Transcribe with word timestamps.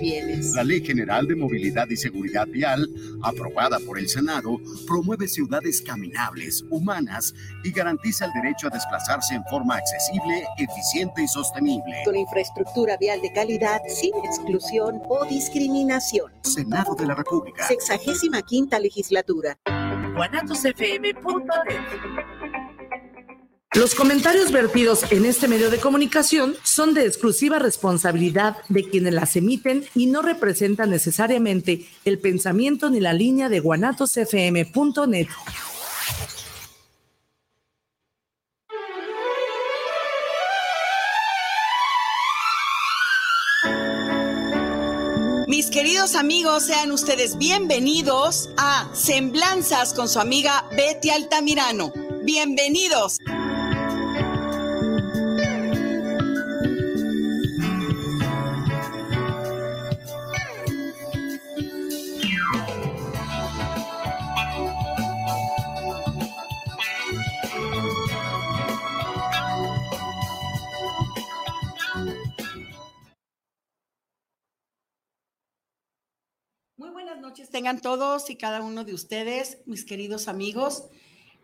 bienes. 0.00 0.52
La 0.54 0.64
Ley 0.64 0.84
General 0.84 1.26
de 1.26 1.36
Movilidad 1.36 1.88
y 1.88 1.96
Seguridad 1.96 2.46
Vial, 2.46 2.88
aprobada 3.22 3.78
por 3.80 3.98
el 3.98 4.08
Senado, 4.08 4.58
promueve 4.86 5.28
ciudades 5.28 5.82
caminables, 5.82 6.64
humanas 6.70 7.34
y 7.64 7.70
garantiza 7.70 8.26
el 8.26 8.32
derecho 8.32 8.68
a 8.68 8.70
desplazarse 8.70 9.34
en 9.34 9.44
forma 9.44 9.76
accesible, 9.76 10.44
eficiente 10.58 11.22
y 11.22 11.28
sostenible. 11.28 12.02
Con 12.04 12.16
infraestructura 12.16 12.96
vial 12.96 13.20
de 13.20 13.32
calidad, 13.32 13.80
sin 13.88 14.14
exclusión 14.24 15.00
o 15.08 15.24
discriminación. 15.26 16.32
Senado 16.42 16.94
de 16.94 17.06
la 17.06 17.14
República. 17.14 17.66
Sexagésima 17.68 18.42
quinta 18.42 18.78
legislatura. 18.78 19.58
Los 23.76 23.94
comentarios 23.94 24.50
vertidos 24.50 25.04
en 25.12 25.24
este 25.24 25.46
medio 25.46 25.70
de 25.70 25.78
comunicación 25.78 26.56
son 26.64 26.92
de 26.92 27.06
exclusiva 27.06 27.60
responsabilidad 27.60 28.56
de 28.68 28.82
quienes 28.82 29.14
las 29.14 29.36
emiten 29.36 29.84
y 29.94 30.06
no 30.06 30.22
representan 30.22 30.90
necesariamente 30.90 31.86
el 32.04 32.18
pensamiento 32.18 32.90
ni 32.90 32.98
la 32.98 33.12
línea 33.12 33.48
de 33.48 33.60
guanatosfm.net. 33.60 35.28
Mis 45.46 45.70
queridos 45.70 46.16
amigos, 46.16 46.64
sean 46.64 46.90
ustedes 46.90 47.38
bienvenidos 47.38 48.50
a 48.56 48.90
Semblanzas 48.94 49.94
con 49.94 50.08
su 50.08 50.18
amiga 50.18 50.64
Betty 50.76 51.10
Altamirano. 51.10 51.92
Bienvenidos. 52.24 53.18
Tengan 77.50 77.80
todos 77.80 78.30
y 78.30 78.36
cada 78.36 78.62
uno 78.62 78.84
de 78.84 78.94
ustedes, 78.94 79.58
mis 79.66 79.84
queridos 79.84 80.28
amigos. 80.28 80.84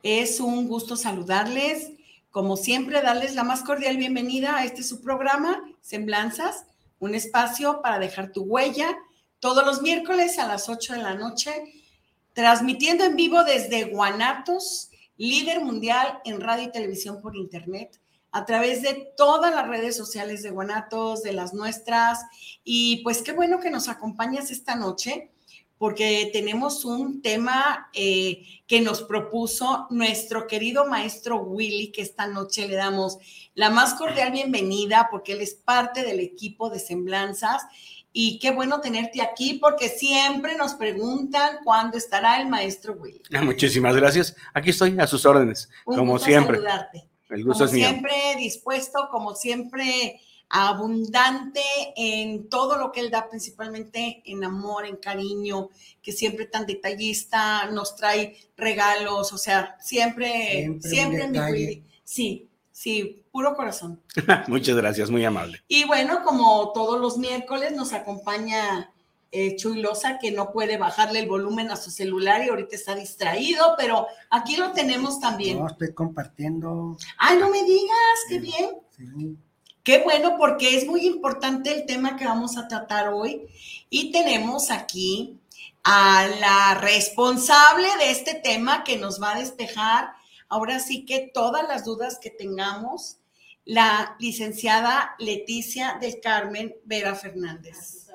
Es 0.02 0.40
un 0.40 0.68
gusto 0.68 0.96
saludarles. 0.96 1.90
Como 2.30 2.56
siempre, 2.56 3.02
darles 3.02 3.34
la 3.34 3.44
más 3.44 3.62
cordial 3.62 3.96
bienvenida 3.96 4.56
a 4.56 4.64
este 4.64 4.82
su 4.82 5.02
programa, 5.02 5.62
Semblanzas, 5.80 6.64
un 6.98 7.14
espacio 7.14 7.80
para 7.82 7.98
dejar 7.98 8.32
tu 8.32 8.42
huella 8.42 8.96
todos 9.40 9.66
los 9.66 9.82
miércoles 9.82 10.38
a 10.38 10.46
las 10.46 10.68
8 10.68 10.94
de 10.94 11.02
la 11.02 11.14
noche, 11.14 11.50
transmitiendo 12.32 13.04
en 13.04 13.16
vivo 13.16 13.42
desde 13.44 13.84
Guanatos, 13.84 14.90
líder 15.16 15.60
mundial 15.60 16.20
en 16.24 16.40
radio 16.40 16.64
y 16.64 16.72
televisión 16.72 17.20
por 17.20 17.36
internet, 17.36 18.00
a 18.32 18.44
través 18.44 18.82
de 18.82 19.12
todas 19.16 19.54
las 19.54 19.66
redes 19.66 19.96
sociales 19.96 20.42
de 20.42 20.50
Guanatos, 20.50 21.22
de 21.22 21.32
las 21.32 21.54
nuestras. 21.54 22.20
Y 22.64 23.02
pues 23.02 23.22
qué 23.22 23.32
bueno 23.32 23.60
que 23.60 23.70
nos 23.70 23.88
acompañas 23.88 24.50
esta 24.50 24.76
noche 24.76 25.30
porque 25.78 26.30
tenemos 26.32 26.84
un 26.84 27.20
tema 27.20 27.90
eh, 27.92 28.42
que 28.66 28.80
nos 28.80 29.02
propuso 29.02 29.86
nuestro 29.90 30.46
querido 30.46 30.86
maestro 30.86 31.38
Willy, 31.38 31.92
que 31.92 32.02
esta 32.02 32.26
noche 32.26 32.66
le 32.66 32.76
damos 32.76 33.18
la 33.54 33.70
más 33.70 33.94
cordial 33.94 34.32
bienvenida, 34.32 35.08
porque 35.10 35.32
él 35.32 35.42
es 35.42 35.54
parte 35.54 36.02
del 36.02 36.20
equipo 36.20 36.70
de 36.70 36.78
Semblanzas. 36.78 37.62
Y 38.12 38.38
qué 38.38 38.50
bueno 38.50 38.80
tenerte 38.80 39.20
aquí, 39.20 39.58
porque 39.60 39.90
siempre 39.90 40.56
nos 40.56 40.72
preguntan 40.74 41.58
cuándo 41.62 41.98
estará 41.98 42.40
el 42.40 42.48
maestro 42.48 42.94
Willy. 42.94 43.20
Ah, 43.34 43.42
muchísimas 43.42 43.94
gracias. 43.94 44.34
Aquí 44.54 44.70
estoy 44.70 44.98
a 44.98 45.06
sus 45.06 45.26
órdenes, 45.26 45.68
como 45.84 46.18
siempre. 46.18 46.56
Saludarte. 46.56 47.08
El 47.28 47.44
gusto 47.44 47.64
como 47.64 47.66
es 47.66 47.72
mío. 47.74 47.88
Siempre 47.88 48.14
dispuesto, 48.38 49.08
como 49.10 49.34
siempre 49.34 50.20
abundante 50.48 51.60
en 51.96 52.48
todo 52.48 52.76
lo 52.78 52.92
que 52.92 53.00
él 53.00 53.10
da, 53.10 53.28
principalmente 53.28 54.22
en 54.24 54.44
amor, 54.44 54.86
en 54.86 54.96
cariño, 54.96 55.70
que 56.02 56.12
siempre 56.12 56.46
tan 56.46 56.66
detallista, 56.66 57.66
nos 57.66 57.96
trae 57.96 58.36
regalos, 58.56 59.32
o 59.32 59.38
sea, 59.38 59.76
siempre, 59.80 60.78
siempre, 60.80 61.28
mi 61.28 61.38
Willy. 61.38 61.84
Sí, 62.04 62.48
sí, 62.70 63.24
puro 63.32 63.54
corazón. 63.56 64.00
Muchas 64.48 64.76
gracias, 64.76 65.10
muy 65.10 65.24
amable. 65.24 65.62
Y 65.66 65.84
bueno, 65.84 66.22
como 66.24 66.72
todos 66.72 67.00
los 67.00 67.18
miércoles 67.18 67.72
nos 67.72 67.92
acompaña 67.92 68.92
eh, 69.32 69.56
Chuy 69.56 69.82
Loza, 69.82 70.18
que 70.18 70.30
no 70.30 70.52
puede 70.52 70.78
bajarle 70.78 71.18
el 71.18 71.28
volumen 71.28 71.70
a 71.70 71.76
su 71.76 71.90
celular 71.90 72.44
y 72.44 72.48
ahorita 72.48 72.76
está 72.76 72.94
distraído, 72.94 73.74
pero 73.76 74.06
aquí 74.30 74.56
lo 74.56 74.72
tenemos 74.72 75.18
también. 75.18 75.58
No, 75.58 75.66
estoy 75.66 75.92
compartiendo. 75.92 76.96
Ay, 77.18 77.36
no 77.38 77.50
me 77.50 77.64
digas, 77.64 78.18
qué 78.28 78.38
bien. 78.38 78.70
Sí. 78.96 79.36
Qué 79.86 80.00
bueno, 80.00 80.36
porque 80.36 80.76
es 80.76 80.84
muy 80.84 81.06
importante 81.06 81.72
el 81.72 81.86
tema 81.86 82.16
que 82.16 82.24
vamos 82.24 82.56
a 82.56 82.66
tratar 82.66 83.10
hoy. 83.10 83.46
Y 83.88 84.10
tenemos 84.10 84.72
aquí 84.72 85.38
a 85.84 86.26
la 86.40 86.74
responsable 86.74 87.86
de 87.98 88.10
este 88.10 88.34
tema 88.34 88.82
que 88.82 88.96
nos 88.96 89.22
va 89.22 89.34
a 89.34 89.38
despejar 89.38 90.12
ahora 90.48 90.80
sí 90.80 91.04
que 91.04 91.30
todas 91.32 91.68
las 91.68 91.84
dudas 91.84 92.18
que 92.18 92.30
tengamos, 92.30 93.18
la 93.64 94.16
licenciada 94.18 95.14
Leticia 95.20 95.98
del 96.00 96.20
Carmen 96.20 96.74
Vera 96.84 97.14
Fernández. 97.14 98.08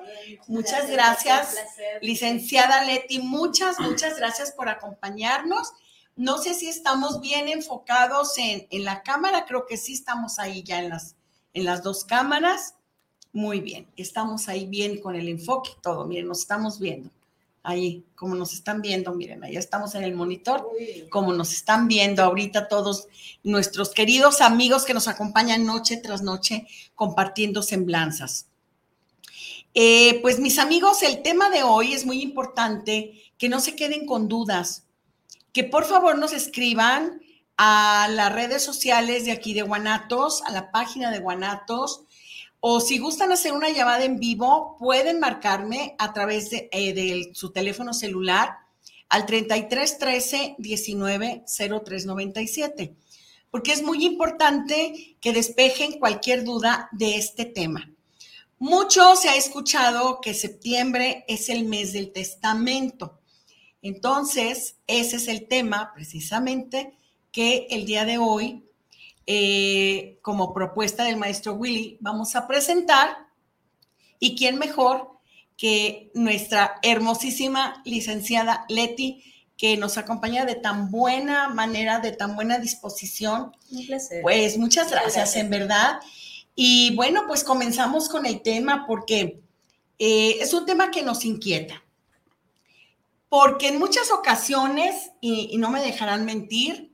Muchas 0.48 0.90
gracias, 0.90 1.56
licenciada 2.02 2.84
Leti, 2.84 3.18
muchas, 3.18 3.80
muchas 3.80 4.18
gracias 4.18 4.52
por 4.52 4.68
acompañarnos. 4.68 5.72
No 6.16 6.36
sé 6.36 6.52
si 6.52 6.68
estamos 6.68 7.22
bien 7.22 7.48
enfocados 7.48 8.36
en, 8.36 8.66
en 8.68 8.84
la 8.84 9.02
cámara, 9.02 9.46
creo 9.46 9.64
que 9.64 9.78
sí 9.78 9.94
estamos 9.94 10.38
ahí 10.38 10.62
ya 10.62 10.78
en 10.78 10.90
las, 10.90 11.16
en 11.54 11.64
las 11.64 11.82
dos 11.82 12.04
cámaras. 12.04 12.74
Muy 13.32 13.60
bien, 13.60 13.86
estamos 13.96 14.48
ahí 14.48 14.66
bien 14.66 15.00
con 15.00 15.14
el 15.16 15.28
enfoque 15.28 15.70
y 15.76 15.82
todo. 15.82 16.04
Miren, 16.06 16.28
nos 16.28 16.40
estamos 16.40 16.78
viendo. 16.78 17.10
Ahí, 17.64 18.04
como 18.16 18.34
nos 18.34 18.52
están 18.52 18.82
viendo, 18.82 19.14
miren, 19.14 19.44
ahí 19.44 19.56
estamos 19.56 19.94
en 19.94 20.02
el 20.02 20.14
monitor, 20.14 20.68
como 21.10 21.32
nos 21.32 21.52
están 21.52 21.86
viendo 21.86 22.22
ahorita 22.24 22.66
todos 22.66 23.06
nuestros 23.44 23.90
queridos 23.90 24.40
amigos 24.40 24.84
que 24.84 24.94
nos 24.94 25.06
acompañan 25.06 25.64
noche 25.64 25.96
tras 25.96 26.22
noche 26.22 26.66
compartiendo 26.96 27.62
semblanzas. 27.62 28.46
Eh, 29.74 30.18
pues 30.22 30.40
mis 30.40 30.58
amigos, 30.58 31.02
el 31.02 31.22
tema 31.22 31.50
de 31.50 31.62
hoy 31.62 31.94
es 31.94 32.04
muy 32.04 32.20
importante, 32.20 33.14
que 33.38 33.48
no 33.48 33.60
se 33.60 33.76
queden 33.76 34.06
con 34.06 34.28
dudas, 34.28 34.84
que 35.52 35.64
por 35.64 35.84
favor 35.84 36.18
nos 36.18 36.32
escriban 36.32 37.22
a 37.56 38.08
las 38.10 38.32
redes 38.32 38.62
sociales 38.62 39.24
de 39.24 39.32
aquí 39.32 39.54
de 39.54 39.62
Guanatos, 39.62 40.42
a 40.46 40.50
la 40.50 40.70
página 40.70 41.10
de 41.10 41.20
Guanatos, 41.20 42.04
o 42.60 42.80
si 42.80 42.98
gustan 42.98 43.32
hacer 43.32 43.52
una 43.52 43.70
llamada 43.70 44.04
en 44.04 44.20
vivo, 44.20 44.76
pueden 44.78 45.18
marcarme 45.18 45.96
a 45.98 46.12
través 46.12 46.50
de, 46.50 46.68
eh, 46.70 47.30
su 47.34 47.50
teléfono 47.50 47.92
celular 47.92 48.50
al 49.08 49.26
33 49.26 49.98
13 49.98 50.54
19 50.58 51.44
03 51.84 52.06
97, 52.06 52.94
porque 53.50 53.72
es 53.72 53.82
muy 53.82 54.04
importante 54.04 55.16
que 55.20 55.32
despejen 55.32 55.98
cualquier 55.98 56.44
duda 56.44 56.88
de 56.92 57.16
este 57.16 57.44
tema. 57.44 57.90
Mucho 58.60 59.16
se 59.16 59.28
ha 59.28 59.34
escuchado 59.34 60.20
que 60.20 60.32
septiembre 60.32 61.24
es 61.26 61.48
el 61.48 61.64
mes 61.64 61.92
del 61.92 62.12
testamento. 62.12 63.18
Entonces, 63.82 64.76
ese 64.86 65.16
es 65.16 65.26
el 65.26 65.48
tema 65.48 65.90
precisamente 65.92 66.96
que 67.32 67.66
el 67.70 67.86
día 67.86 68.04
de 68.04 68.18
hoy, 68.18 68.62
eh, 69.26 70.18
como 70.22 70.52
propuesta 70.52 71.04
del 71.04 71.16
maestro 71.16 71.54
Willy, 71.54 71.96
vamos 72.00 72.36
a 72.36 72.46
presentar. 72.46 73.26
¿Y 74.20 74.36
quién 74.36 74.58
mejor 74.58 75.08
que 75.56 76.10
nuestra 76.14 76.78
hermosísima 76.82 77.82
licenciada 77.84 78.66
Leti, 78.68 79.24
que 79.56 79.76
nos 79.76 79.96
acompaña 79.96 80.44
de 80.44 80.56
tan 80.56 80.90
buena 80.90 81.48
manera, 81.48 81.98
de 81.98 82.12
tan 82.12 82.36
buena 82.36 82.58
disposición? 82.58 83.52
Un 83.70 83.86
placer. 83.86 84.22
Pues 84.22 84.58
muchas 84.58 84.90
gracias, 84.90 85.14
gracias. 85.14 85.36
en 85.36 85.50
verdad. 85.50 86.00
Y 86.54 86.94
bueno, 86.94 87.22
pues 87.26 87.42
comenzamos 87.42 88.08
con 88.08 88.26
el 88.26 88.42
tema 88.42 88.86
porque 88.86 89.40
eh, 89.98 90.36
es 90.40 90.52
un 90.52 90.66
tema 90.66 90.90
que 90.90 91.02
nos 91.02 91.24
inquieta. 91.24 91.82
Porque 93.30 93.68
en 93.68 93.78
muchas 93.78 94.10
ocasiones, 94.10 95.10
y, 95.22 95.48
y 95.52 95.56
no 95.56 95.70
me 95.70 95.80
dejarán 95.80 96.26
mentir, 96.26 96.91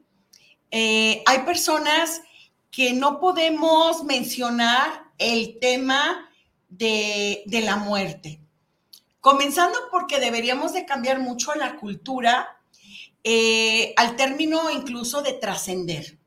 eh, 0.71 1.23
hay 1.27 1.39
personas 1.41 2.23
que 2.71 2.93
no 2.93 3.21
podemos 3.21 4.05
mencionar 4.05 5.11
el 5.19 5.59
tema 5.59 6.31
de, 6.69 7.43
la 7.47 7.77
muerte. 7.77 8.41
Comenzando 9.21 9.79
porque 9.91 10.21
deberíamos 10.21 10.73
de 10.73 10.87
cambiar 10.87 11.19
mucho 11.19 11.55
la 11.55 11.77
cultura 11.77 12.61
eh, 13.25 13.95
al 13.97 14.17
término 14.17 14.71
incluso 14.71 15.23
de 15.23 15.33
trascender. 15.33 16.19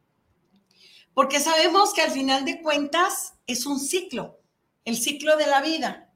Porque 1.14 1.40
sabemos 1.40 1.94
que 1.94 2.02
al 2.02 2.12
final 2.12 2.46
de 2.46 2.62
cuentas 2.62 3.36
es 3.48 3.66
un 3.66 3.80
ciclo, 3.80 4.40
el 4.86 4.98
ciclo 4.98 5.38
de 5.38 5.48
la 5.48 5.62
vida. 5.62 6.10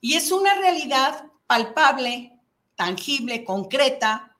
Y 0.00 0.14
es 0.14 0.32
una 0.32 0.54
realidad 0.54 1.26
palpable, 1.46 2.38
tangible, 2.74 3.44
concreta, 3.44 4.33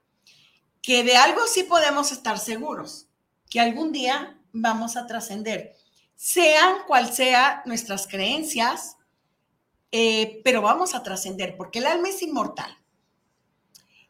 que 0.85 1.03
de 1.03 1.17
algo 1.17 1.41
sí 1.47 1.63
podemos 1.63 2.13
estar 2.13 2.39
seguros, 2.39 3.09
que 3.49 3.59
algún 3.59 3.91
día 3.91 4.39
vamos 4.53 4.99
a 4.99 5.07
trascender, 5.07 5.75
sean 6.15 6.83
cual 6.87 7.11
sea 7.11 7.63
nuestras 7.65 8.07
creencias, 8.07 8.99
eh, 9.93 10.43
pero 10.45 10.61
vamos 10.61 10.95
a 10.95 11.03
trascender, 11.03 11.57
porque 11.57 11.79
el 11.79 11.87
alma 11.87 12.11
es 12.11 12.21
inmortal. 12.21 12.77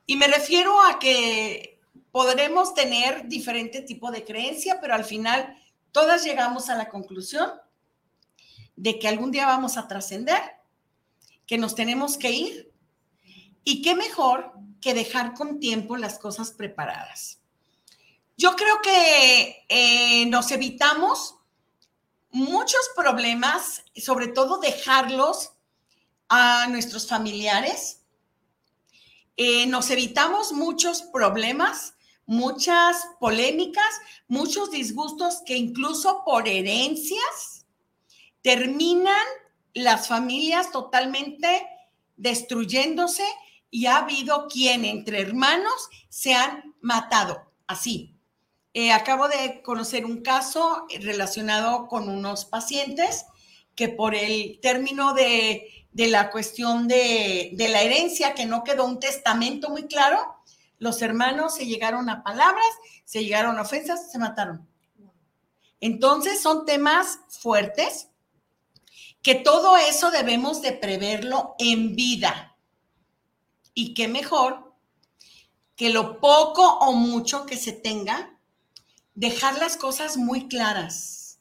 Y 0.05 0.17
me 0.17 0.26
refiero 0.26 0.85
a 0.85 0.99
que 0.99 1.79
podremos 2.11 2.75
tener 2.75 3.29
diferente 3.29 3.81
tipo 3.82 4.11
de 4.11 4.25
creencia, 4.25 4.81
pero 4.81 4.94
al 4.94 5.05
final 5.05 5.56
todas 5.93 6.25
llegamos 6.25 6.71
a 6.71 6.75
la 6.75 6.88
conclusión 6.88 7.53
de 8.75 8.99
que 8.99 9.06
algún 9.06 9.31
día 9.31 9.47
vamos 9.47 9.76
a 9.76 9.87
trascender, 9.87 10.43
que 11.47 11.56
nos 11.56 11.76
tenemos 11.76 12.19
que 12.19 12.32
ir 12.32 12.74
y 13.64 13.82
qué 13.82 13.94
mejor 13.94 14.52
que 14.81 14.94
dejar 14.94 15.34
con 15.34 15.58
tiempo 15.58 15.96
las 15.96 16.19
cosas 16.19 16.52
preparadas. 16.52 17.40
Yo 18.37 18.55
creo 18.56 18.81
que 18.82 19.64
eh, 19.69 20.26
nos 20.26 20.50
evitamos 20.50 21.37
muchos 22.31 22.81
problemas, 22.96 23.84
sobre 23.96 24.28
todo 24.28 24.58
dejarlos 24.58 25.52
a 26.28 26.66
nuestros 26.66 27.08
familiares. 27.08 28.02
Eh, 29.37 29.66
nos 29.66 29.88
evitamos 29.90 30.52
muchos 30.52 31.02
problemas, 31.02 31.94
muchas 32.26 33.06
polémicas, 33.20 34.00
muchos 34.28 34.70
disgustos 34.70 35.43
que 35.46 35.56
incluso 35.56 36.22
por 36.25 36.49
herencias 36.49 37.66
terminan 38.43 39.25
las 39.75 40.08
familias 40.08 40.70
totalmente 40.70 41.66
destruyéndose 42.16 43.25
y 43.75 43.87
ha 43.87 43.97
habido 43.97 44.47
quien 44.47 44.85
entre 44.85 45.21
hermanos 45.21 45.88
se 46.09 46.32
han 46.32 46.76
matado 46.81 47.50
así. 47.67 48.15
Eh, 48.73 48.93
acabo 48.93 49.26
de 49.26 49.62
conocer 49.62 50.06
un 50.06 50.23
caso 50.23 50.87
relacionado 51.00 51.88
con 51.88 52.09
unos 52.09 52.44
pacientes 52.44 53.26
que 53.75 53.88
por 53.88 54.15
el 54.15 54.61
término 54.62 55.12
de, 55.12 55.88
la 55.93 56.31
cuestión 56.31 56.87
de, 56.87 57.50
de, 57.55 57.69
la 57.69 57.82
herencia, 57.82 58.32
que 58.35 58.47
no 58.47 58.62
quedó 58.62 58.85
un 58.85 59.00
testamento 59.00 59.71
muy 59.71 59.88
claro, 59.88 60.37
los 60.79 61.03
hermanos 61.03 61.56
se 61.56 61.67
llegaron 61.67 62.09
a 62.09 62.23
palabras, 62.23 62.65
se 63.05 63.25
llegaron 63.25 63.59
a 63.59 63.62
ofensas, 63.62 64.12
se 64.12 64.21
mataron. 64.21 64.69
Entonces 65.81 66.41
son 66.41 66.65
temas 66.65 67.19
fuertes 67.29 68.06
que 69.21 69.35
todo 69.35 69.76
eso 69.76 70.12
debemos 70.12 70.62
de 70.62 70.75
preverlo 70.75 71.56
en 71.59 71.97
vida. 71.97 72.54
Y 73.75 73.94
qué 73.94 74.09
mejor 74.09 74.73
que 75.76 75.91
lo 75.91 76.21
poco 76.21 76.62
o 76.79 76.93
mucho 76.93 77.47
que 77.47 77.56
se 77.56 77.73
tenga 77.73 78.38
dejar 79.15 79.59
las 79.59 79.76
cosas 79.76 80.17
muy 80.17 80.49
claras, 80.49 81.41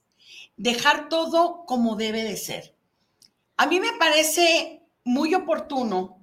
dejar 0.58 1.10
todo 1.10 1.66
como 1.66 1.96
debe 1.96 2.24
de 2.24 2.38
ser. 2.38 2.76
A 3.58 3.68
mí 3.68 3.80
me 3.80 3.94
parece 4.00 4.82
muy 5.04 5.34
oportuno 5.34 6.20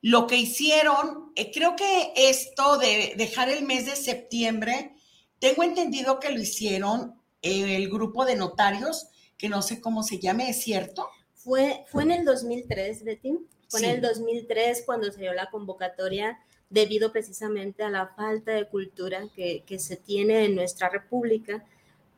lo 0.00 0.26
que 0.26 0.36
hicieron, 0.36 1.32
eh, 1.34 1.50
creo 1.50 1.76
que 1.76 2.12
esto 2.14 2.76
de 2.76 3.14
dejar 3.16 3.48
el 3.48 3.64
mes 3.64 3.86
de 3.86 3.96
septiembre, 3.96 4.94
tengo 5.38 5.62
entendido 5.62 6.20
que 6.20 6.30
lo 6.30 6.40
hicieron 6.40 7.18
el 7.40 7.88
grupo 7.88 8.24
de 8.24 8.36
notarios, 8.36 9.08
que 9.38 9.48
no 9.48 9.62
sé 9.62 9.80
cómo 9.80 10.02
se 10.02 10.18
llame, 10.18 10.50
¿es 10.50 10.62
cierto? 10.62 11.08
Fue, 11.34 11.84
fue 11.88 12.02
en 12.02 12.10
el 12.10 12.24
2003, 12.24 13.04
Betty. 13.04 13.38
Fue 13.68 13.80
en 13.80 13.90
el 13.90 14.00
2003 14.00 14.82
cuando 14.86 15.10
salió 15.10 15.32
la 15.34 15.50
convocatoria 15.50 16.38
debido 16.70 17.12
precisamente 17.12 17.82
a 17.84 17.90
la 17.90 18.08
falta 18.08 18.52
de 18.52 18.66
cultura 18.66 19.22
que, 19.34 19.64
se 19.78 19.96
tiene 19.96 20.44
en 20.44 20.56
nuestra 20.56 20.88
república 20.88 21.64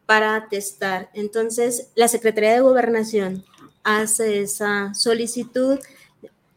para 0.07 0.49
testar. 0.49 1.11
Entonces, 1.13 1.91
la 1.95 2.09
Secretaría 2.09 2.55
de 2.55 2.61
Gobernación 2.61 3.45
hace 3.85 4.41
esa 4.41 4.95
solicitud, 4.95 5.79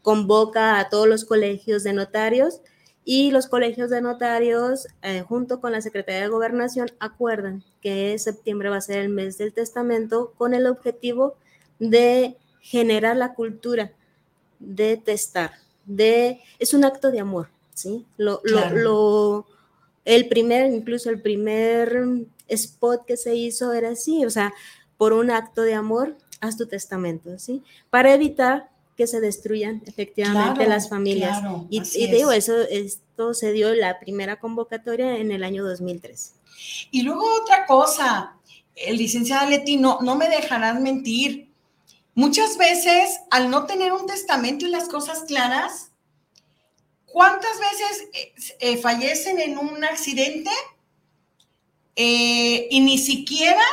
convoca 0.02 0.78
a 0.78 0.88
todos 0.88 1.06
los 1.06 1.24
colegios 1.24 1.82
de 1.82 1.92
notarios 1.92 2.60
y 3.04 3.30
los 3.32 3.48
colegios 3.48 3.90
de 3.90 4.00
notarios, 4.00 4.86
eh, 5.02 5.20
junto 5.20 5.60
con 5.60 5.72
la 5.72 5.82
Secretaría 5.82 6.22
de 6.22 6.28
Gobernación, 6.28 6.88
acuerdan 7.00 7.64
que 7.82 8.18
septiembre 8.18 8.70
va 8.70 8.76
a 8.76 8.80
ser 8.80 8.98
el 8.98 9.08
mes 9.10 9.36
del 9.36 9.52
testamento 9.52 10.32
con 10.38 10.54
el 10.54 10.66
objetivo 10.66 11.36
de 11.78 12.36
generar 12.60 13.16
la 13.16 13.34
cultura 13.34 13.92
de 14.60 14.96
testar, 14.96 15.52
de, 15.84 16.40
es 16.58 16.72
un 16.72 16.84
acto 16.84 17.10
de 17.10 17.18
amor, 17.18 17.48
¿sí? 17.74 18.06
Lo, 18.16 18.40
lo, 18.44 19.46
el 20.04 20.28
primer, 20.28 20.72
incluso 20.72 21.10
el 21.10 21.20
primer 21.20 22.26
spot 22.46 23.04
que 23.04 23.16
se 23.16 23.34
hizo 23.34 23.72
era 23.72 23.90
así, 23.90 24.24
o 24.24 24.30
sea, 24.30 24.52
por 24.96 25.12
un 25.12 25.30
acto 25.30 25.62
de 25.62 25.74
amor, 25.74 26.16
haz 26.40 26.56
tu 26.56 26.66
testamento, 26.66 27.38
¿sí? 27.38 27.62
Para 27.90 28.14
evitar 28.14 28.70
que 28.96 29.06
se 29.06 29.20
destruyan 29.20 29.82
efectivamente 29.86 30.66
las 30.66 30.90
familias. 30.90 31.42
y, 31.70 32.06
digo, 32.08 32.32
eso, 32.32 32.60
esto 32.60 33.32
se 33.32 33.50
dio 33.52 33.74
la 33.74 33.98
primera 33.98 34.38
convocatoria 34.38 35.16
en 35.16 35.32
el 35.32 35.42
año 35.42 35.64
2003. 35.64 36.34
Y 36.90 37.02
luego 37.02 37.24
otra 37.42 37.64
cosa, 37.64 38.36
el 38.74 38.98
licenciado 38.98 39.48
Leti, 39.48 39.78
no, 39.78 40.00
no 40.02 40.16
me 40.16 40.28
dejarán 40.28 40.82
mentir. 40.82 41.49
Muchas 42.20 42.58
veces, 42.58 43.20
al 43.30 43.50
no 43.50 43.66
tener 43.66 43.92
un 43.92 44.06
testamento 44.06 44.66
y 44.66 44.70
las 44.70 44.88
cosas 44.88 45.24
claras, 45.26 45.90
¿Cuántas 47.10 47.58
veces 47.58 48.08
eh, 48.12 48.34
eh, 48.60 48.76
fallecen 48.76 49.40
en 49.40 49.58
un 49.58 49.82
accidente 49.84 50.50
eh, 51.96 52.68
y 52.70 52.80
ni 52.80 52.98
siquiera 52.98 53.64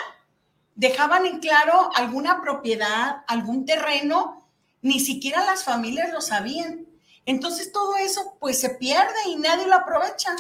dejaban 0.75 1.27
en 1.27 1.39
claro 1.39 1.91
alguna 1.93 2.41
propiedad, 2.41 3.23
algún 3.27 3.65
terreno, 3.65 4.49
ni 4.81 4.99
siquiera 4.99 5.45
las 5.45 5.63
familias 5.63 6.11
lo 6.11 6.21
sabían? 6.21 6.87
Entonces 7.27 7.71
todo 7.71 7.95
eso 7.97 8.37
pues 8.39 8.59
se 8.59 8.71
pierde 8.71 9.29
y 9.29 9.35
nadie 9.35 9.67
lo 9.67 9.75
aprovecha. 9.75 10.35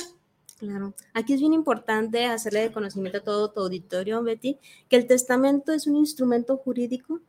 Claro, 0.57 0.95
aquí 1.13 1.33
es 1.33 1.39
bien 1.39 1.53
importante 1.53 2.25
hacerle 2.25 2.61
de 2.61 2.71
conocimiento 2.71 3.19
a 3.19 3.23
todo 3.23 3.51
tu 3.51 3.59
auditorio, 3.59 4.23
Betty, 4.23 4.57
que 4.89 4.95
el 4.95 5.05
testamento 5.05 5.71
es 5.71 5.85
un 5.85 5.97
instrumento 5.97 6.57
jurídico 6.57 7.21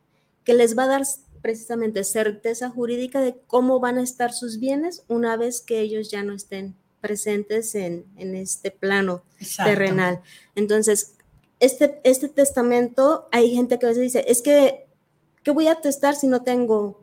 que 0.49 0.55
les 0.55 0.75
va 0.75 0.85
a 0.85 0.87
dar 0.87 1.03
precisamente 1.43 2.03
certeza 2.03 2.71
jurídica 2.71 3.21
de 3.21 3.39
cómo 3.45 3.79
van 3.79 3.99
a 3.99 4.01
estar 4.01 4.33
sus 4.33 4.59
bienes 4.59 5.03
una 5.07 5.37
vez 5.37 5.61
que 5.61 5.79
ellos 5.79 6.09
ya 6.09 6.23
no 6.23 6.33
estén 6.33 6.75
presentes 7.01 7.75
en, 7.75 8.07
este 8.17 8.71
plano 8.71 9.21
terrenal. 9.63 10.21
Entonces, 10.55 11.13
este, 11.59 12.01
este 12.03 12.29
testamento, 12.29 13.29
hay 13.31 13.53
gente 13.53 13.77
que 13.77 13.85
a 13.85 13.89
veces 13.89 14.01
dice, 14.01 14.25
es 14.27 14.41
que, 14.41 14.87
¿qué 15.43 15.51
voy 15.51 15.67
a 15.67 15.81
testar 15.81 16.15
si 16.15 16.25
no 16.25 16.41
tengo 16.41 16.99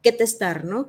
que 0.00 0.12
testar, 0.12 0.64
no? 0.64 0.88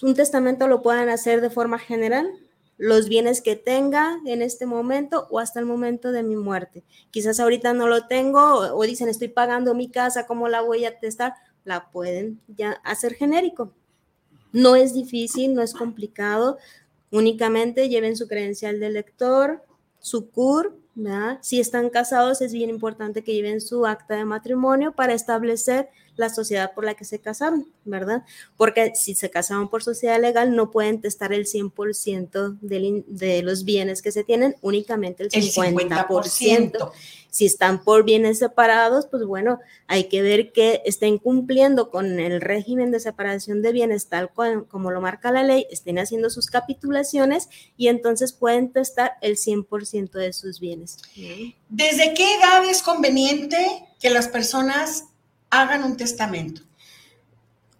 Un 0.00 0.14
testamento 0.14 0.68
lo 0.68 0.80
pueden 0.80 1.08
hacer 1.08 1.40
de 1.40 1.50
forma 1.50 1.80
general, 1.80 2.30
los 2.78 3.08
bienes 3.08 3.40
que 3.40 3.56
tenga 3.56 4.18
en 4.26 4.42
este 4.42 4.66
momento 4.66 5.26
o 5.30 5.38
hasta 5.38 5.60
el 5.60 5.66
momento 5.66 6.12
de 6.12 6.22
mi 6.22 6.36
muerte. 6.36 6.84
Quizás 7.10 7.40
ahorita 7.40 7.72
no 7.72 7.86
lo 7.86 8.06
tengo 8.06 8.40
o, 8.74 8.82
dicen 8.82 9.08
estoy 9.08 9.28
pagando 9.28 9.74
mi 9.74 9.90
casa, 9.90 10.26
¿cómo 10.26 10.48
la 10.48 10.60
voy 10.60 10.84
a 10.84 10.98
testar? 10.98 11.34
La 11.64 11.90
pueden 11.90 12.40
ya 12.48 12.72
hacer 12.84 13.14
genérico. 13.14 13.72
No 14.52 14.76
es 14.76 14.92
difícil, 14.92 15.54
no 15.54 15.62
es 15.62 15.74
complicado. 15.74 16.58
Únicamente 17.10 17.88
lleven 17.88 18.16
su 18.16 18.28
credencial 18.28 18.78
de 18.78 18.90
lector, 18.90 19.62
su 19.98 20.30
CUR, 20.30 20.78
¿verdad? 20.94 21.38
Si 21.42 21.60
están 21.60 21.90
casados 21.90 22.40
es 22.40 22.52
bien 22.52 22.70
importante 22.70 23.24
que 23.24 23.34
lleven 23.34 23.60
su 23.60 23.86
acta 23.86 24.16
de 24.16 24.24
matrimonio 24.24 24.92
para 24.92 25.14
establecer 25.14 25.88
la 26.16 26.28
sociedad 26.30 26.72
por 26.74 26.84
la 26.84 26.94
que 26.94 27.04
se 27.04 27.18
casaron, 27.18 27.66
¿verdad? 27.84 28.24
Porque 28.56 28.92
si 28.94 29.14
se 29.14 29.30
casaron 29.30 29.68
por 29.68 29.82
sociedad 29.82 30.20
legal, 30.20 30.54
no 30.54 30.70
pueden 30.70 31.00
testar 31.00 31.32
el 31.32 31.46
100% 31.46 32.58
de, 32.60 33.42
los 33.42 33.64
bienes 33.64 34.02
que 34.02 34.12
se 34.12 34.24
tienen, 34.24 34.56
únicamente 34.62 35.24
el 35.24 35.30
50%. 35.30 36.92
Si 37.30 37.44
están 37.44 37.84
por 37.84 38.04
bienes 38.04 38.38
separados, 38.38 39.06
pues 39.10 39.26
bueno, 39.26 39.60
hay 39.88 40.04
que 40.04 40.22
ver 40.22 40.52
que 40.52 40.80
estén 40.86 41.18
cumpliendo 41.18 41.90
con 41.90 42.18
el 42.18 42.40
régimen 42.40 42.90
de 42.90 42.98
separación 42.98 43.60
de 43.60 43.72
bienes 43.72 44.06
tal 44.06 44.30
cual, 44.32 44.66
como 44.66 44.90
lo 44.90 45.02
marca 45.02 45.30
la 45.30 45.42
ley, 45.42 45.66
estén 45.70 45.98
haciendo 45.98 46.30
sus 46.30 46.46
capitulaciones 46.46 47.50
y 47.76 47.88
entonces 47.88 48.32
pueden 48.32 48.72
testar 48.72 49.18
el 49.20 49.36
100% 49.36 50.12
de 50.12 50.32
sus 50.32 50.60
bienes. 50.60 50.96
¿Desde 51.68 52.14
qué 52.14 52.36
edad 52.36 52.64
es 52.64 52.80
conveniente 52.80 53.84
que 54.00 54.08
las 54.08 54.28
personas 54.28 55.04
hagan 55.50 55.84
un 55.84 55.96
testamento. 55.96 56.62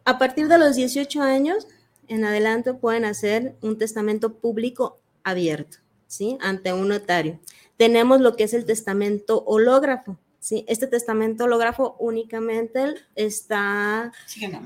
A 0.05 0.19
partir 0.19 0.49
de 0.49 0.59
los 0.59 0.77
18 0.77 1.21
años 1.21 1.67
en 2.09 2.25
adelante 2.25 2.75
pueden 2.75 3.05
hacer 3.05 3.57
un 3.61 3.79
testamento 3.79 4.35
público 4.35 5.01
abierto, 5.25 5.79
¿sí? 6.07 6.39
Ante 6.41 6.73
un 6.73 6.89
notario. 6.89 7.41
Tenemos 7.77 8.21
lo 8.21 8.37
que 8.37 8.45
es 8.45 8.55
el 8.55 8.65
testamento 8.65 9.43
hológrafo, 9.45 10.17
¿sí? 10.39 10.65
Este 10.69 10.87
testamento 10.87 11.45
hológrafo 11.45 11.97
únicamente 11.99 12.95
está, 13.17 14.13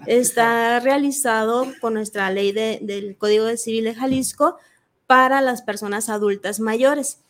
está 0.06 0.80
realizado 0.80 1.66
con 1.80 1.94
nuestra 1.94 2.30
ley 2.30 2.52
del 2.52 3.16
Código 3.16 3.56
Civil 3.56 3.84
de 3.84 3.94
Jalisco 3.94 4.58
para 5.06 5.40
las 5.40 5.62
personas 5.62 6.08
adultas 6.08 6.60
mayores. 6.60 7.20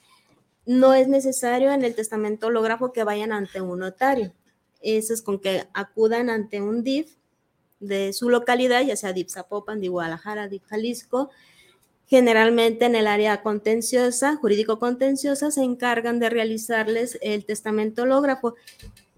No 0.67 0.95
es 0.95 1.09
necesario 1.09 1.73
en 1.73 1.85
el 1.85 1.95
testamento 1.95 2.49
hológrafo 2.49 2.93
que 2.93 3.05
vayan 3.05 3.33
ante 3.33 3.61
un 3.61 3.79
notario. 3.79 4.33
Eso 4.81 5.15
es 5.15 5.23
con 5.23 5.39
que 5.39 5.67
acudan 5.75 6.31
ante 6.31 6.61
un 6.61 6.83
DIF 6.83 7.17
de 7.81 8.13
su 8.13 8.29
localidad, 8.29 8.83
ya 8.83 8.97
sea 8.97 9.13
DIF 9.13 9.31
Zapopan, 9.31 9.81
DIF 9.81 9.91
Guadalajara, 9.91 10.49
DIF 10.49 10.65
Jalisco, 10.67 11.31
Generalmente 12.11 12.87
en 12.87 12.97
el 12.97 13.07
área 13.07 13.41
contenciosa, 13.41 14.35
jurídico-contenciosa, 14.35 15.53
se 15.53 15.63
encargan 15.63 16.19
de 16.19 16.29
realizarles 16.29 17.17
el 17.23 17.45
testamento 17.45 18.03
hológrafo. 18.03 18.57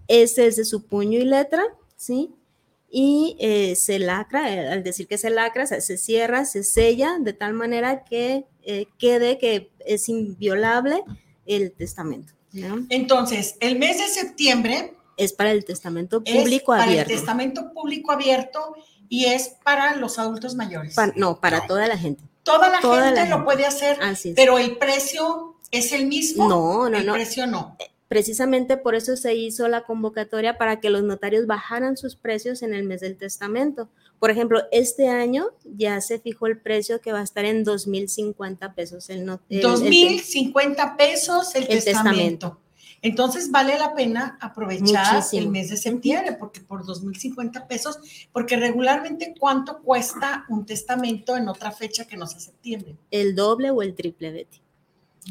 Ese 0.07 0.45
es 0.45 0.57
de 0.57 0.63
su 0.63 0.85
puño 0.85 1.17
y 1.17 1.25
letra, 1.25 1.63
¿sí? 1.95 2.29
Y 2.91 3.35
eh, 3.39 3.75
se 3.75 3.97
lacra, 3.97 4.53
eh, 4.53 4.67
al 4.69 4.83
decir 4.83 5.07
que 5.07 5.17
se 5.17 5.31
lacra, 5.31 5.65
se, 5.65 5.97
cierra, 5.97 6.45
se 6.45 6.61
sella 6.63 7.17
de 7.19 7.33
tal 7.33 7.55
manera 7.55 8.03
que 8.03 8.45
eh, 8.61 8.85
quede 8.99 9.39
que 9.39 9.71
es 9.87 10.07
inviolable 10.07 11.01
el 11.47 11.71
testamento. 11.71 12.33
Entonces, 12.89 13.55
el 13.59 13.79
mes 13.79 13.97
de 13.97 14.07
septiembre 14.07 14.93
es 15.17 15.33
para 15.33 15.51
el 15.51 15.65
testamento 15.65 16.23
público 16.23 16.73
abierto. 16.73 16.91
Para 16.91 17.01
el 17.01 17.07
testamento 17.07 17.73
público 17.73 18.11
abierto 18.11 18.75
y 19.09 19.25
es 19.25 19.55
para 19.63 19.95
los 19.95 20.19
adultos 20.19 20.55
mayores. 20.55 20.95
no, 21.15 21.39
para 21.39 21.67
toda 21.67 21.87
la 21.87 21.97
gente. 21.97 22.23
Toda 22.43 22.69
la 22.69 22.81
gente 22.81 23.29
lo 23.29 23.45
puede 23.45 23.65
hacer, 23.65 23.97
pero 24.35 24.57
el 24.57 24.77
precio 24.77 25.55
es 25.71 25.91
el 25.91 26.07
mismo. 26.07 26.47
No, 26.47 26.89
no, 26.89 26.97
el 26.97 27.05
no. 27.05 27.15
El 27.15 27.21
precio 27.21 27.47
no. 27.47 27.75
Eh, 27.79 27.85
precisamente 28.07 28.77
por 28.77 28.95
eso 28.95 29.15
se 29.15 29.33
hizo 29.33 29.67
la 29.67 29.81
convocatoria 29.85 30.57
para 30.57 30.79
que 30.79 30.89
los 30.89 31.03
notarios 31.03 31.47
bajaran 31.47 31.97
sus 31.97 32.15
precios 32.15 32.61
en 32.61 32.73
el 32.73 32.83
mes 32.83 33.01
del 33.01 33.17
testamento. 33.17 33.89
Por 34.19 34.29
ejemplo, 34.29 34.61
este 34.71 35.09
año 35.09 35.47
ya 35.63 35.99
se 35.99 36.19
fijó 36.19 36.47
el 36.47 36.57
precio 36.57 37.01
que 37.01 37.11
va 37.11 37.19
a 37.19 37.23
estar 37.23 37.43
en 37.45 37.65
2.050 37.65 38.73
pesos 38.73 39.09
el, 39.09 39.25
no, 39.25 39.41
2.050 39.49 40.95
pesos 40.95 41.55
el, 41.55 41.67
testamento. 41.67 42.59
Entonces 43.03 43.51
vale 43.51 43.77
la 43.77 43.93
pena 43.93 44.37
aprovechar 44.39 45.21
el 45.33 45.49
mes 45.49 45.69
de 45.69 45.77
septiembre, 45.77 46.37
porque 46.39 46.61
por 46.61 46.85
2.050 46.85 47.67
pesos, 47.67 47.99
porque 48.31 48.55
regularmente 48.55 49.35
cuánto 49.37 49.81
cuesta 49.81 50.45
un 50.47 50.65
testamento 50.65 51.35
en 51.35 51.49
otra 51.49 51.71
fecha 51.71 52.05
que 52.05 52.15
no 52.15 52.25
sea 52.25 52.39
septiembre. 52.39 52.95
El 53.11 53.35
doble 53.35 53.71
o 53.71 53.81
el 53.81 53.93
triple, 53.93 54.31
Betty. 54.31 54.61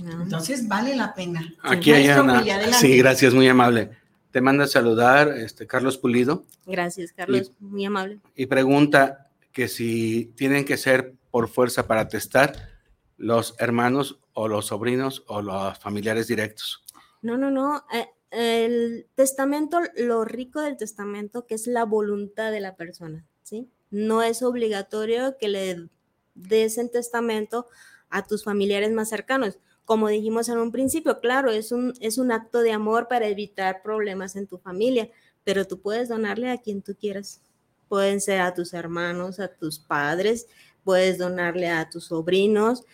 Entonces 0.05 0.69
vale 0.69 0.95
la 0.95 1.14
pena. 1.14 1.50
Aquí 1.62 1.93
hay 1.93 2.09
una. 2.11 2.45
Sí, 2.75 2.97
gracias, 2.99 3.33
muy 3.33 3.49
amable. 3.49 3.91
Te 4.31 4.43
manda 4.43 4.64
a 4.64 4.69
saludar 4.69 5.29
este, 5.29 5.67
Carlos 5.67 5.97
Pulido. 5.97 6.45
Gracias, 6.67 7.12
Carlos, 7.12 7.52
muy 7.59 7.87
amable. 7.87 8.21
Y 8.37 8.47
pregunta 8.47 9.31
que 9.50 9.69
si 9.69 10.33
tienen 10.37 10.67
que 10.67 10.76
ser 10.76 11.14
por 11.31 11.49
fuerza 11.49 11.87
para 11.87 12.09
testar 12.09 12.69
los 13.17 13.55
hermanos 13.59 14.19
o 14.35 14.49
los 14.49 14.67
sobrinos 14.67 15.25
o 15.26 15.41
los 15.41 15.79
familiares 15.79 16.26
directos. 16.26 16.82
No, 17.23 17.38
no, 17.38 17.50
no. 17.50 17.85
Eh, 17.93 18.09
el 18.31 19.07
testamento, 19.14 19.79
lo 19.97 20.25
rico 20.25 20.61
del 20.61 20.76
testamento, 20.76 21.47
que 21.47 21.55
es 21.55 21.67
la 21.67 21.85
voluntad 21.85 22.50
de 22.50 22.61
la 22.61 22.76
persona, 22.76 23.26
¿sí? 23.43 23.71
No 23.91 24.23
es 24.23 24.43
obligatorio 24.43 25.37
que 25.38 25.49
le 25.49 25.88
des 26.35 26.79
el 26.79 26.91
testamento 26.91 27.67
a 28.09 28.26
tus 28.26 28.45
familiares 28.45 28.91
más 28.93 29.09
cercanos. 29.11 29.59
Como 29.85 30.09
dijimos 30.09 30.49
en 30.49 30.59
un 30.59 30.73
principio, 30.73 31.21
claro, 31.21 31.50
es 31.50 31.73
un, 31.73 31.93
es 32.00 32.19
un 32.19 32.33
acto 32.33 32.61
de 32.61 32.73
amor 32.73 33.09
para 33.09 33.29
evitar 33.29 33.83
problemas 33.83 34.37
en 34.37 34.47
tu 34.47 34.59
familia, 34.59 35.11
pero 35.45 35.67
tú 35.67 35.81
puedes 35.81 36.09
donarle 36.09 36.50
a 36.50 36.59
quien 36.59 36.83
tú 36.83 36.97
quieras. 36.99 37.43
Pueden 37.88 38.21
ser 38.21 38.41
a 38.41 38.55
tus 38.55 38.73
hermanos, 38.73 39.41
a 39.41 39.49
tus 39.49 39.79
padres, 39.79 40.47
puedes 40.85 41.19
donarle 41.19 41.69
a 41.69 41.91
tus 41.91 42.07
sobrinos, 42.07 42.85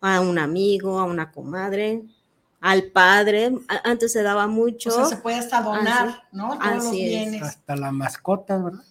a 0.00 0.20
un 0.20 0.38
amigo, 0.38 0.98
a 0.98 1.04
una 1.04 1.32
comadre, 1.32 2.02
al 2.64 2.84
padre. 2.84 3.52
Antes 3.84 4.12
se 4.12 4.22
daba 4.22 4.46
mucho. 4.46 4.88
O 4.88 4.92
sea, 4.92 5.04
se 5.04 5.18
puede 5.18 5.36
hasta 5.36 5.60
donar, 5.60 6.22
¿no? 6.32 6.58
Todos 6.58 6.84
los 6.84 6.90
bienes. 6.92 7.42
Hasta 7.42 7.76
la 7.76 7.92
mascota, 7.92 8.56
¿verdad? 8.56 8.82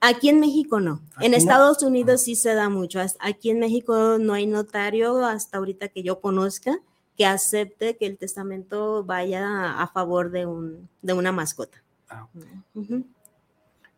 Aquí 0.00 0.30
en 0.30 0.40
México 0.40 0.80
no. 0.80 1.02
en 1.20 1.34
Estados 1.34 1.82
Unidos 1.82 2.22
sí 2.22 2.36
se 2.36 2.54
da 2.54 2.70
mucho. 2.70 3.00
Aquí 3.20 3.50
en 3.50 3.58
México 3.58 4.16
no 4.18 4.32
hay 4.32 4.46
notario 4.46 5.26
hasta 5.26 5.58
ahorita 5.58 5.88
que 5.88 6.02
yo 6.02 6.20
conozca 6.20 6.78
que 7.18 7.26
acepte 7.26 7.96
que 7.96 8.06
el 8.06 8.16
testamento 8.16 9.04
vaya 9.04 9.78
a 9.78 9.88
favor 9.88 10.30
de, 10.30 10.46
un, 10.46 10.88
de 11.02 11.12
una 11.12 11.32
mascota. 11.32 11.82
Ah. 12.08 12.28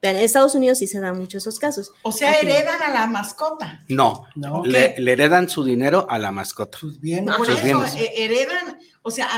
En 0.02 0.16
Estados 0.16 0.54
Unidos 0.54 0.78
sí 0.78 0.86
se 0.86 1.00
dan 1.00 1.18
muchos 1.18 1.42
esos 1.42 1.58
casos. 1.58 1.92
O 2.02 2.12
sea, 2.12 2.32
heredan 2.40 2.80
a 2.80 2.90
la 2.90 3.06
mascota. 3.06 3.84
No, 3.88 4.24
no. 4.34 4.64
Le, 4.64 4.94
heredan 4.96 5.48
su 5.50 5.62
dinero 5.62 6.06
a 6.08 6.18
la 6.18 6.32
mascota. 6.32 6.78
Sus 6.78 6.98
bienes. 6.98 7.36
Por 7.36 7.50
eso, 7.50 7.84
eh, 7.98 8.12
heredan, 8.16 8.69
o 9.02 9.10
sea, 9.10 9.28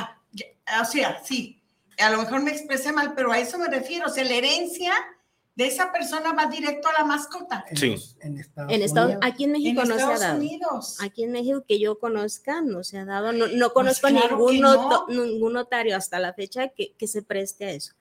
ah, 0.66 0.80
o 0.82 0.84
sea, 0.84 1.22
sí, 1.24 1.62
a 1.98 2.10
lo 2.10 2.18
mejor 2.18 2.42
me 2.42 2.50
expresé 2.50 2.92
mal, 2.92 3.14
pero 3.14 3.32
a 3.32 3.38
eso 3.38 3.58
me 3.58 3.68
refiero. 3.68 4.06
O 4.06 4.10
sea, 4.10 4.24
la 4.24 4.34
herencia 4.34 4.92
de 5.54 5.66
esa 5.66 5.92
persona 5.92 6.32
va 6.32 6.46
directo 6.46 6.88
a 6.88 7.00
la 7.00 7.04
mascota. 7.04 7.64
Sí. 7.74 7.96
En, 8.20 8.38
Estados, 8.38 8.72
Unidos. 8.72 9.18
Aquí 9.22 9.44
en 9.44 9.52
México 9.52 9.84
no 9.84 9.96
se 9.96 10.02
ha 10.02 10.18
dado. 10.18 10.38
Unidos. 10.38 10.98
Aquí 11.00 11.24
en 11.24 11.32
México 11.32 11.64
que 11.66 11.78
yo 11.78 11.98
conozca 11.98 12.62
no 12.62 12.84
se 12.84 12.98
ha 12.98 13.04
dado. 13.04 13.32
No, 13.32 13.46
no 13.46 13.72
pues 13.72 14.00
conozco 14.00 14.10
ningún, 14.10 14.64
ningún 15.08 15.52
notario 15.52 15.96
hasta 15.96 16.18
la 16.18 16.32
fecha 16.32 16.68
que, 16.68 16.94
que 16.94 17.06
se 17.06 17.22
preste 17.22 17.66
a 17.66 17.70
eso. 17.72 17.92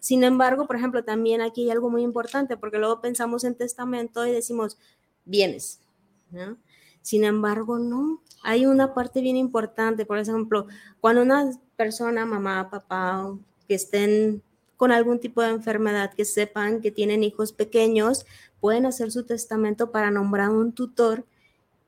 Sin 0.00 0.24
embargo, 0.24 0.66
por 0.66 0.76
ejemplo, 0.76 1.04
también 1.04 1.40
aquí 1.40 1.62
hay 1.62 1.70
algo 1.70 1.88
muy 1.88 2.02
importante, 2.02 2.56
porque 2.56 2.78
luego 2.78 3.00
pensamos 3.00 3.44
en 3.44 3.54
testamento 3.54 4.26
y 4.26 4.32
decimos 4.32 4.76
bienes. 5.24 5.80
Sin 7.02 7.24
embargo, 7.24 7.78
no. 7.78 8.22
Hay 8.42 8.66
una 8.66 8.94
parte 8.94 9.20
bien 9.20 9.36
importante, 9.36 10.06
por 10.06 10.18
ejemplo, 10.18 10.66
cuando 11.00 11.22
una 11.22 11.50
persona, 11.76 12.24
mamá, 12.26 12.70
papá, 12.70 13.36
que 13.68 13.74
estén 13.74 14.42
con 14.76 14.90
algún 14.90 15.20
tipo 15.20 15.42
de 15.42 15.50
enfermedad, 15.50 16.12
que 16.14 16.24
sepan 16.24 16.80
que 16.80 16.90
tienen 16.90 17.22
hijos 17.22 17.52
pequeños, 17.52 18.26
pueden 18.60 18.86
hacer 18.86 19.12
su 19.12 19.24
testamento 19.24 19.92
para 19.92 20.10
nombrar 20.10 20.50
un 20.50 20.72
tutor 20.72 21.24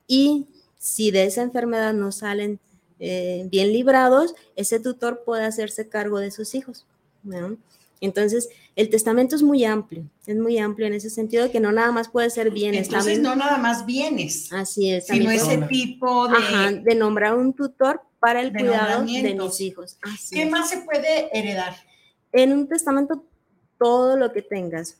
y 0.06 0.46
si 0.78 1.10
de 1.10 1.24
esa 1.24 1.42
enfermedad 1.42 1.92
no 1.92 2.12
salen 2.12 2.60
eh, 3.00 3.48
bien 3.50 3.72
librados, 3.72 4.34
ese 4.54 4.78
tutor 4.78 5.24
puede 5.24 5.44
hacerse 5.44 5.88
cargo 5.88 6.20
de 6.20 6.30
sus 6.30 6.54
hijos. 6.54 6.86
Entonces, 8.00 8.48
el 8.76 8.90
testamento 8.90 9.36
es 9.36 9.42
muy 9.42 9.64
amplio, 9.64 10.04
es 10.26 10.36
muy 10.36 10.58
amplio 10.58 10.86
en 10.86 10.94
ese 10.94 11.10
sentido 11.10 11.50
que 11.50 11.60
no 11.60 11.72
nada 11.72 11.92
más 11.92 12.08
puede 12.08 12.28
ser 12.30 12.50
bienes. 12.50 12.88
Entonces, 12.88 13.20
no 13.20 13.36
nada 13.36 13.56
más 13.56 13.86
bienes. 13.86 14.52
Así 14.52 14.90
es. 14.90 15.06
Sino 15.06 15.30
ese 15.30 15.58
tipo 15.58 16.28
de... 16.28 16.80
de 16.80 16.94
nombrar 16.94 17.36
un 17.36 17.52
tutor 17.52 18.02
para 18.24 18.40
el 18.40 18.52
cuidado 18.52 19.04
de 19.04 19.34
mis 19.34 19.60
hijos. 19.60 19.98
¿Qué 20.30 20.46
más 20.46 20.70
se 20.70 20.78
puede 20.78 21.28
heredar? 21.36 21.76
En 22.32 22.52
un 22.52 22.66
testamento, 22.66 23.22
todo 23.78 24.16
lo 24.16 24.32
que 24.32 24.42
tengas, 24.42 24.98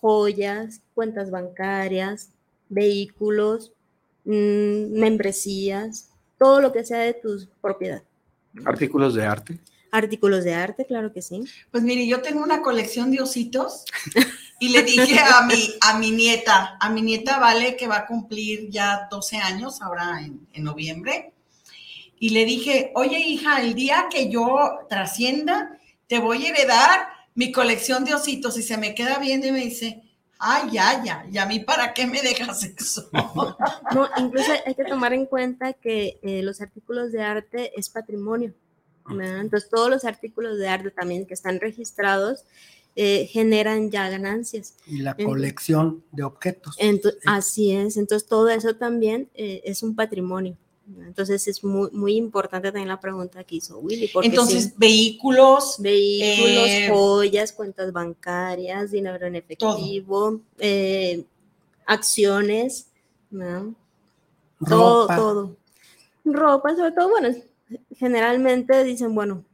joyas, 0.00 0.80
cuentas 0.94 1.30
bancarias, 1.30 2.30
vehículos, 2.70 3.72
mm, 4.24 4.98
membresías, 4.98 6.08
todo 6.38 6.60
lo 6.60 6.72
que 6.72 6.84
sea 6.84 7.00
de 7.00 7.14
tu 7.14 7.46
propiedad. 7.60 8.02
Artículos 8.64 9.14
de 9.14 9.26
arte. 9.26 9.58
Artículos 9.92 10.42
de 10.42 10.54
arte, 10.54 10.84
claro 10.84 11.12
que 11.12 11.22
sí. 11.22 11.44
Pues 11.70 11.84
mire, 11.84 12.06
yo 12.06 12.20
tengo 12.20 12.42
una 12.42 12.62
colección 12.62 13.12
de 13.12 13.20
ositos 13.20 13.84
y 14.58 14.70
le 14.70 14.82
dije 14.82 15.20
a 15.20 15.42
mi, 15.42 15.74
a 15.80 15.98
mi 15.98 16.10
nieta, 16.10 16.76
a 16.80 16.90
mi 16.90 17.02
nieta 17.02 17.38
Vale, 17.38 17.76
que 17.76 17.86
va 17.86 17.98
a 17.98 18.06
cumplir 18.06 18.70
ya 18.70 19.06
12 19.10 19.36
años 19.36 19.80
ahora 19.80 20.20
en, 20.20 20.46
en 20.52 20.64
noviembre, 20.64 21.32
y 22.18 22.30
le 22.30 22.44
dije, 22.44 22.92
oye 22.94 23.18
hija, 23.18 23.60
el 23.60 23.74
día 23.74 24.06
que 24.10 24.30
yo 24.30 24.86
trascienda, 24.88 25.78
te 26.06 26.18
voy 26.20 26.46
a 26.46 26.50
heredar 26.50 27.08
mi 27.34 27.50
colección 27.50 28.04
de 28.04 28.14
ositos 28.14 28.56
y 28.56 28.62
se 28.62 28.76
me 28.76 28.94
queda 28.94 29.18
viendo 29.18 29.46
y 29.46 29.52
me 29.52 29.58
dice, 29.58 30.02
ay, 30.38 30.70
ya, 30.72 31.02
ya, 31.04 31.26
¿y 31.30 31.38
a 31.38 31.46
mí 31.46 31.60
para 31.60 31.94
qué 31.94 32.06
me 32.06 32.20
dejas 32.22 32.64
eso? 32.64 33.08
No, 33.94 34.08
incluso 34.18 34.52
hay 34.64 34.74
que 34.74 34.84
tomar 34.84 35.12
en 35.12 35.26
cuenta 35.26 35.72
que 35.72 36.18
eh, 36.22 36.42
los 36.42 36.60
artículos 36.60 37.12
de 37.12 37.22
arte 37.22 37.72
es 37.78 37.88
patrimonio. 37.88 38.54
Entonces, 39.10 39.68
todos 39.68 39.90
los 39.90 40.04
artículos 40.04 40.58
de 40.58 40.68
arte 40.68 40.90
también 40.90 41.26
que 41.26 41.34
están 41.34 41.60
registrados 41.60 42.44
eh, 42.94 43.26
generan 43.26 43.90
ya 43.90 44.10
ganancias. 44.10 44.76
Y 44.86 44.98
la 44.98 45.14
colección 45.14 46.04
de 46.12 46.24
objetos. 46.24 46.76
Así 47.24 47.72
es, 47.72 47.96
entonces 47.96 48.28
todo 48.28 48.50
eso 48.50 48.76
también 48.76 49.30
eh, 49.34 49.62
es 49.64 49.82
un 49.82 49.96
patrimonio. 49.96 50.58
Entonces 51.06 51.48
es 51.48 51.64
muy, 51.64 51.90
muy 51.92 52.16
importante 52.16 52.68
también 52.68 52.88
la 52.88 53.00
pregunta 53.00 53.44
que 53.44 53.56
hizo 53.56 53.78
Willy. 53.78 54.10
Entonces, 54.22 54.76
vehículos. 54.76 55.76
Vehículos, 55.78 56.66
eh, 56.68 56.88
joyas, 56.90 57.52
cuentas 57.52 57.92
bancarias, 57.92 58.90
dinero 58.90 59.24
en 59.24 59.36
efectivo, 59.36 60.42
acciones, 61.86 62.88
¿no? 63.30 63.74
Todo, 64.68 65.06
todo. 65.06 65.56
Ropa, 66.24 66.76
sobre 66.76 66.92
todo, 66.92 67.08
bueno, 67.08 67.28
generalmente 67.96 68.84
dicen, 68.84 69.14
bueno, 69.14 69.44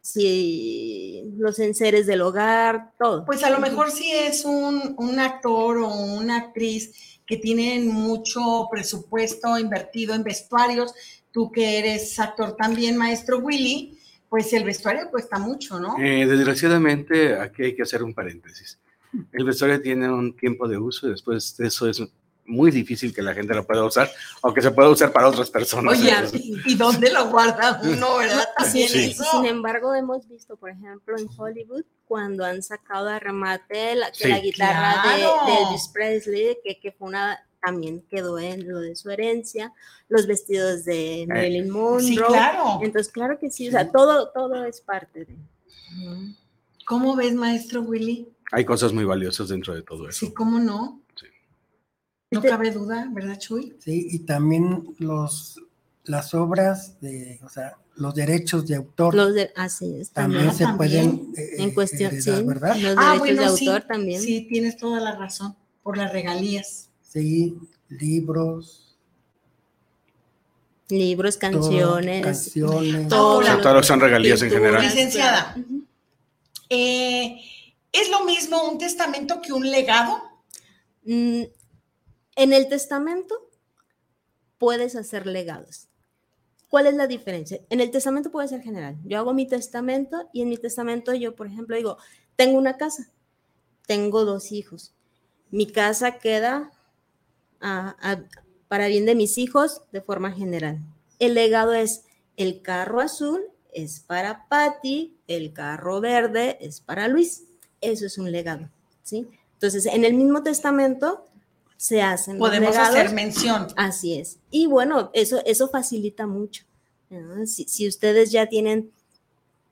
si 0.00 1.24
los 1.36 1.58
enseres 1.58 2.06
del 2.06 2.22
hogar, 2.22 2.92
todo. 2.98 3.24
Pues 3.24 3.42
a 3.42 3.50
lo 3.50 3.58
mejor 3.58 3.90
si 3.90 4.10
es 4.12 4.44
un, 4.44 4.94
un 4.98 5.18
actor 5.18 5.78
o 5.78 5.88
una 5.88 6.36
actriz 6.36 7.20
que 7.26 7.36
tienen 7.36 7.88
mucho 7.88 8.68
presupuesto 8.70 9.58
invertido 9.58 10.14
en 10.14 10.22
vestuarios, 10.22 10.94
tú 11.32 11.50
que 11.50 11.78
eres 11.78 12.18
actor 12.20 12.56
también, 12.56 12.96
maestro 12.96 13.38
Willy, 13.38 13.98
pues 14.28 14.52
el 14.52 14.64
vestuario 14.64 15.10
cuesta 15.10 15.38
mucho, 15.38 15.80
¿no? 15.80 15.96
Eh, 15.98 16.26
desgraciadamente, 16.26 17.36
aquí 17.36 17.64
hay 17.64 17.76
que 17.76 17.82
hacer 17.82 18.02
un 18.02 18.14
paréntesis. 18.14 18.78
El 19.32 19.44
vestuario 19.44 19.80
tiene 19.80 20.10
un 20.10 20.36
tiempo 20.36 20.68
de 20.68 20.78
uso 20.78 21.08
y 21.08 21.10
después 21.10 21.56
de 21.56 21.66
eso 21.66 21.88
es 21.88 22.02
muy 22.46 22.70
difícil 22.70 23.14
que 23.14 23.22
la 23.22 23.34
gente 23.34 23.54
lo 23.54 23.66
pueda 23.66 23.84
usar 23.84 24.10
o 24.42 24.52
que 24.54 24.62
se 24.62 24.70
pueda 24.70 24.88
usar 24.88 25.12
para 25.12 25.28
otras 25.28 25.50
personas. 25.50 25.98
Oye, 25.98 26.12
¿y 26.66 26.74
dónde 26.74 27.10
lo 27.12 27.26
guarda 27.30 27.80
uno, 27.84 28.16
verdad? 28.18 28.48
También 28.56 28.88
Sí. 28.88 29.10
eso. 29.10 29.24
Sin 29.32 29.46
embargo, 29.46 29.94
hemos 29.94 30.28
visto, 30.28 30.56
por 30.56 30.70
ejemplo, 30.70 31.16
en 31.18 31.28
Hollywood, 31.36 31.84
cuando 32.06 32.44
han 32.44 32.62
sacado 32.62 33.06
de 33.06 33.18
remate 33.18 33.94
la, 33.96 34.10
que 34.12 34.24
Sí. 34.24 34.28
la 34.28 34.38
guitarra 34.40 34.88
de- 35.12 35.18
Claro. 35.20 35.46
de, 35.46 35.62
Elvis 35.68 35.88
Presley, 35.92 36.58
que, 36.64 36.78
que 36.78 36.92
fue 36.92 37.08
una, 37.08 37.38
también 37.60 38.02
quedó 38.08 38.38
en 38.38 38.68
lo 38.68 38.78
de 38.80 38.94
su 38.94 39.10
herencia, 39.10 39.72
los 40.08 40.26
vestidos 40.28 40.84
de 40.84 41.24
Marilyn 41.28 41.68
Monroe. 41.68 42.00
Sí, 42.02 42.16
claro. 42.16 42.78
Entonces, 42.82 43.12
claro 43.12 43.38
que 43.40 43.50
sí, 43.50 43.68
o 43.68 43.72
sea, 43.72 43.90
todo, 43.90 44.30
todo 44.30 44.64
es 44.64 44.80
parte 44.80 45.24
de. 45.24 45.36
¿Cómo 46.86 47.16
ves, 47.16 47.34
maestro 47.34 47.80
Willy? 47.82 48.28
hay 48.52 48.64
cosas 48.64 48.92
muy 48.92 49.04
valiosas 49.04 49.48
dentro 49.48 49.74
de 49.74 49.82
todo 49.82 50.08
eso. 50.08 50.20
Sí, 50.26 50.32
¿cómo 50.32 50.60
no? 50.60 51.00
No 52.30 52.40
Este- 52.40 52.48
cabe 52.50 52.70
duda, 52.72 53.08
¿verdad, 53.12 53.38
Chuy? 53.38 53.76
Sí, 53.78 54.08
y 54.10 54.18
también 54.20 54.94
los, 54.98 55.60
las 56.04 56.34
obras 56.34 57.00
de, 57.00 57.38
o 57.44 57.48
sea, 57.48 57.76
los 57.94 58.14
derechos 58.14 58.66
de 58.66 58.74
autor 58.76 59.14
Los 59.14 59.32
de, 59.34 59.52
así 59.56 59.94
es, 60.00 60.10
también 60.10 60.48
también. 60.50 60.56
se 60.58 60.64
también. 60.64 60.76
pueden 61.20 61.32
eh, 61.36 61.62
En 61.62 61.70
cuestión, 61.72 62.12
heredar, 62.12 62.38
sí, 62.40 62.44
¿verdad? 62.44 62.76
los 62.76 62.94
Ah, 62.98 63.02
derechos 63.14 63.18
bueno, 63.20 63.42
de 63.52 63.56
sí, 63.58 63.68
autor 63.68 63.82
también. 63.86 64.20
Sí, 64.22 64.46
tienes 64.48 64.76
toda 64.76 65.00
la 65.00 65.16
razón, 65.16 65.56
por 65.82 65.96
las 65.96 66.12
regalías. 66.12 66.90
Sí, 67.02 67.56
libros, 67.88 68.82
Libros, 70.88 71.38
todo, 71.38 71.50
canciones. 71.52 72.22
canciones. 72.24 73.08
todo 73.08 73.40
lo- 73.42 73.60
todo 73.60 73.74
lo 73.74 73.80
que 73.80 73.86
son 73.86 73.98
regalías 74.00 74.40
en 74.42 74.50
general. 74.50 74.82
Licenciada. 74.82 75.56
Eh, 76.70 77.40
¿Es 77.92 78.08
lo 78.10 78.24
mismo 78.24 78.68
un 78.70 78.78
testamento 78.78 79.40
que 79.42 79.52
un 79.52 79.68
legado? 79.68 80.22
Mm, 81.04 81.42
En 82.36 82.52
el 82.52 82.68
testamento 82.68 83.50
puedes 84.58 84.94
hacer 84.94 85.26
legados. 85.26 85.88
¿Cuál 86.68 86.86
es 86.86 86.94
la 86.94 87.06
diferencia? 87.06 87.60
En 87.70 87.80
el 87.80 87.90
testamento 87.90 88.30
puede 88.30 88.48
ser 88.48 88.62
general. 88.62 88.96
Yo 89.04 89.18
hago 89.18 89.34
mi 89.34 89.46
testamento 89.46 90.28
y 90.32 90.42
en 90.42 90.48
mi 90.48 90.56
testamento 90.56 91.14
yo, 91.14 91.34
por 91.34 91.46
ejemplo, 91.46 91.76
digo, 91.76 91.98
tengo 92.36 92.58
una 92.58 92.76
casa, 92.76 93.10
tengo 93.86 94.24
dos 94.24 94.52
hijos. 94.52 94.94
Mi 95.50 95.66
casa 95.66 96.18
queda 96.18 96.72
para 98.68 98.88
bien 98.88 99.06
de 99.06 99.14
mis 99.14 99.38
hijos 99.38 99.82
de 99.92 100.00
forma 100.00 100.32
general. 100.32 100.80
El 101.18 101.34
legado 101.34 101.72
es 101.72 102.04
el 102.36 102.62
carro 102.62 103.00
azul 103.00 103.42
es 103.76 104.00
para 104.00 104.48
Patty, 104.48 105.18
el 105.26 105.52
carro 105.52 106.00
verde 106.00 106.56
es 106.62 106.80
para 106.80 107.08
Luis. 107.08 107.44
Eso 107.82 108.06
es 108.06 108.16
un 108.16 108.32
legado, 108.32 108.70
¿sí? 109.02 109.28
Entonces, 109.52 109.84
en 109.84 110.04
el 110.04 110.14
mismo 110.14 110.42
testamento 110.42 111.26
se 111.76 112.02
hacen 112.02 112.38
Podemos 112.38 112.76
hacer 112.76 113.12
mención. 113.12 113.68
Así 113.76 114.18
es. 114.18 114.38
Y 114.50 114.66
bueno, 114.66 115.10
eso, 115.12 115.42
eso 115.44 115.68
facilita 115.68 116.26
mucho. 116.26 116.64
¿no? 117.10 117.46
Si, 117.46 117.64
si 117.64 117.86
ustedes 117.86 118.30
ya 118.30 118.46
tienen 118.46 118.90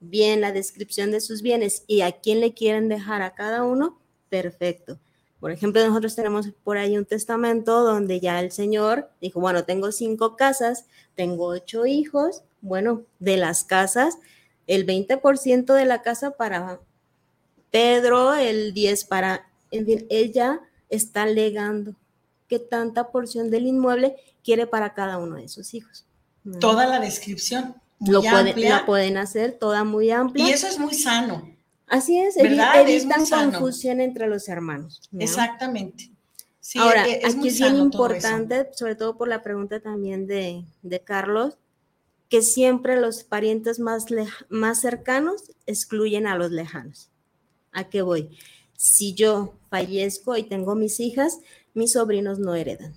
bien 0.01 0.41
la 0.41 0.53
descripción 0.53 1.11
de 1.11 1.21
sus 1.21 1.43
bienes 1.43 1.85
y 1.87 2.03
a 2.03 2.13
quién 2.13 2.41
le 2.41 2.53
quieren 2.53 2.89
dejar 2.89 3.23
a 3.23 3.35
cada 3.35 3.65
uno, 3.65 3.99
perfecto. 4.29 4.99
Por 5.41 5.51
ejemplo, 5.51 5.87
nosotros 5.87 6.15
tenemos 6.15 6.49
por 6.63 6.79
ahí 6.79 6.97
un 6.97 7.05
testamento 7.05 7.83
donde 7.83 8.19
ya 8.19 8.41
el 8.41 8.51
señor 8.51 9.11
dijo, 9.21 9.41
bueno, 9.41 9.65
tengo 9.65 9.93
cinco 9.93 10.37
casas, 10.37 10.87
tengo 11.15 11.47
ocho 11.47 11.85
hijos, 11.85 12.43
bueno, 12.63 13.03
de 13.19 13.37
las 13.37 13.65
casas, 13.65 14.19
el 14.67 14.87
20% 14.87 15.75
de 15.75 15.85
la 15.85 16.01
casa 16.01 16.31
para 16.31 16.81
Pedro, 17.71 18.35
el 18.35 18.73
10 18.73 19.05
para, 19.05 19.47
en 19.71 19.85
fin, 19.85 20.07
ella 20.09 20.61
está 20.95 21.27
legando 21.27 21.95
qué 22.49 22.59
tanta 22.59 23.11
porción 23.11 23.51
del 23.51 23.67
inmueble 23.67 24.17
quiere 24.43 24.67
para 24.67 24.95
cada 24.95 25.19
uno 25.19 25.37
de 25.37 25.49
sus 25.49 25.75
hijos. 25.75 26.07
¿no? 26.45 26.59
Toda 26.59 26.87
la 26.87 27.01
descripción. 27.01 27.75
Lo, 28.07 28.21
puede- 28.21 28.51
amplia. 28.51 28.69
la 28.81 28.87
pueden 28.87 29.17
hacer 29.17 29.53
toda 29.59 29.85
muy 29.85 30.11
amplia. 30.11 30.47
Y 30.47 30.51
eso 30.51 30.67
es 30.67 30.79
muy 30.79 30.95
sano. 30.95 31.51
Así 31.87 32.19
es, 32.19 32.35
¿Verdad? 32.37 32.81
Es 32.89 33.03
evitan 33.05 33.25
confusión 33.53 34.01
entre 34.01 34.27
los 34.29 34.49
hermanos. 34.49 35.01
¿no? 35.11 35.21
Exactamente. 35.21 36.11
Sí, 36.61 36.79
Ahora, 36.79 37.07
e- 37.07 37.21
aquí 37.25 37.37
muy 37.37 37.49
es 37.49 37.59
bien 37.59 37.73
todo 37.75 37.85
importante, 37.85 38.69
sobre 38.75 38.95
todo 38.95 39.17
por 39.17 39.29
la 39.29 39.43
pregunta 39.43 39.81
también 39.81 40.27
de, 40.27 40.65
de 40.83 41.01
Carlos, 41.01 41.57
que 42.31 42.41
siempre 42.43 42.99
los 43.01 43.23
parientes 43.23 43.79
más, 43.79 44.07
lej- 44.07 44.47
más 44.49 44.81
cercanos 44.81 45.53
excluyen 45.67 46.27
a 46.27 46.37
los 46.37 46.51
lejanos. 46.51 47.11
¿A 47.73 47.85
qué 47.85 48.03
voy? 48.03 48.31
Si 48.77 49.15
yo 49.15 49.55
fallezco 49.71 50.37
y 50.37 50.43
tengo 50.45 50.75
mis 50.75 51.01
hijas, 51.01 51.39
mis 51.75 51.93
sobrinos 51.93 52.39
no 52.39 52.55
heredan. 52.55 52.95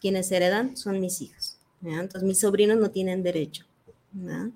Quienes 0.00 0.30
heredan 0.30 0.76
son 0.76 1.00
mis 1.00 1.20
hijos. 1.20 1.56
¿ya? 1.80 2.00
Entonces, 2.00 2.22
mis 2.22 2.40
sobrinos 2.40 2.78
no 2.78 2.90
tienen 2.90 3.22
derecho. 3.22 3.64
¿ya? 4.12 4.50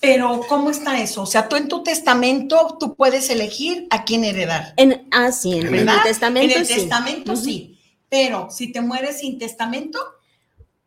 Pero, 0.00 0.40
¿cómo 0.48 0.70
está 0.70 1.00
eso? 1.00 1.22
O 1.22 1.26
sea, 1.26 1.48
tú 1.48 1.54
en 1.54 1.68
tu 1.68 1.84
testamento, 1.84 2.76
tú 2.80 2.96
puedes 2.96 3.30
elegir 3.30 3.86
a 3.90 4.04
quién 4.04 4.24
heredar. 4.24 4.74
En, 4.76 5.06
ah, 5.12 5.30
sí, 5.30 5.52
en, 5.52 5.72
el 5.72 6.02
testamento 6.02 6.52
En 6.52 6.60
el 6.60 6.66
sí. 6.66 6.74
testamento 6.74 7.36
sí. 7.36 7.78
Pero 8.08 8.50
si 8.50 8.72
te 8.72 8.80
mueres 8.80 9.20
sin 9.20 9.38
testamento, 9.38 9.98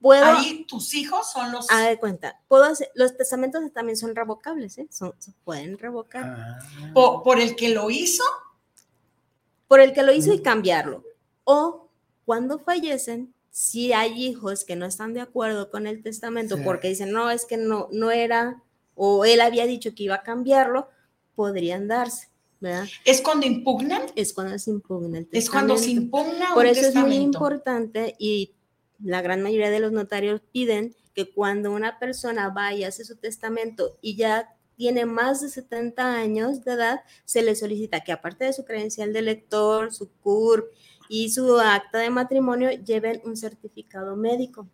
Puedo, 0.02 0.24
ahí 0.24 0.66
tus 0.68 0.94
hijos 0.94 1.32
son 1.32 1.52
los. 1.52 1.66
Ah, 1.72 1.88
de 1.88 1.98
cuenta. 1.98 2.40
Puedo 2.48 2.66
hacer, 2.66 2.92
los 2.94 3.16
testamentos 3.18 3.64
también 3.74 3.98
son 3.98 4.16
revocables, 4.16 4.78
¿eh? 4.78 4.88
Son, 4.92 5.14
se 5.18 5.32
pueden 5.44 5.80
revocar. 5.80 6.24
Ah, 6.26 6.60
po- 6.94 7.24
por, 7.24 7.40
el 7.40 7.56
que 7.56 7.70
lo 7.70 7.90
hizo, 7.90 8.24
Por 9.68 9.80
el 9.80 9.94
que 9.94 10.04
lo 10.04 10.14
hizo 10.14 10.34
y 10.34 10.42
cambiarlo. 10.42 11.04
O 11.44 11.90
cuando 12.26 12.60
fallecen, 12.60 13.34
si 13.52 13.94
hay 13.94 14.12
hijos 14.26 14.66
que 14.66 14.76
no 14.76 14.86
están 14.86 15.14
de 15.14 15.22
acuerdo 15.22 15.70
con 15.72 15.88
el 15.88 16.02
testamento 16.04 16.58
Sí. 16.58 16.62
porque 16.66 16.90
dicen, 16.90 17.12
no, 17.12 17.30
es 17.32 17.46
que 17.46 17.58
no, 17.58 17.88
no 17.92 18.12
era, 18.12 18.62
o 18.96 19.26
él 19.26 19.42
había 19.42 19.66
dicho 19.66 19.96
que 19.96 20.04
iba 20.04 20.16
a 20.16 20.24
cambiarlo, 20.24 20.90
podrían 21.36 21.88
darse, 21.88 22.30
¿verdad? 22.60 22.86
es 23.06 23.22
cuando 23.22 23.46
impugnan, 23.46 24.04
Es 24.16 24.34
cuando 24.34 24.58
se 24.60 24.72
impugna 24.72 25.20
el 25.20 25.28
testamento. 25.28 25.38
es 25.38 25.50
cuando 25.50 25.78
se 25.78 25.90
impugna 25.92 26.54
Por 26.54 26.66
un 26.66 26.72
eso 26.72 26.88
es 26.88 26.96
muy 26.96 27.16
importante 27.16 28.16
y 28.20 28.54
la 29.04 29.22
gran 29.22 29.42
mayoría 29.42 29.70
de 29.70 29.80
los 29.80 29.92
notarios 29.92 30.42
piden 30.52 30.96
que 31.14 31.32
cuando 31.32 31.72
una 31.72 32.00
persona 32.00 32.50
vaya 32.50 32.78
y 32.78 32.84
hace 32.86 33.06
su 33.06 33.16
testamento 33.18 33.98
y 34.02 34.16
ya 34.16 34.55
tiene 34.76 35.06
más 35.06 35.42
de 35.42 35.50
70 35.50 36.16
años 36.16 36.64
de 36.64 36.74
edad, 36.74 37.02
se 37.24 37.42
le 37.42 37.56
solicita 37.56 38.02
que 38.02 38.12
aparte 38.12 38.46
de 38.46 38.54
su 38.54 38.66
credencial 38.66 39.14
de 39.14 39.22
lector, 39.22 39.94
su 39.94 40.10
CURP 40.22 40.72
y 41.10 41.30
su 41.30 41.58
acta 41.60 42.00
de 42.00 42.10
matrimonio, 42.10 42.72
lleven 42.72 43.22
un 43.26 43.38
certificado 43.38 44.16
médico. 44.16 44.68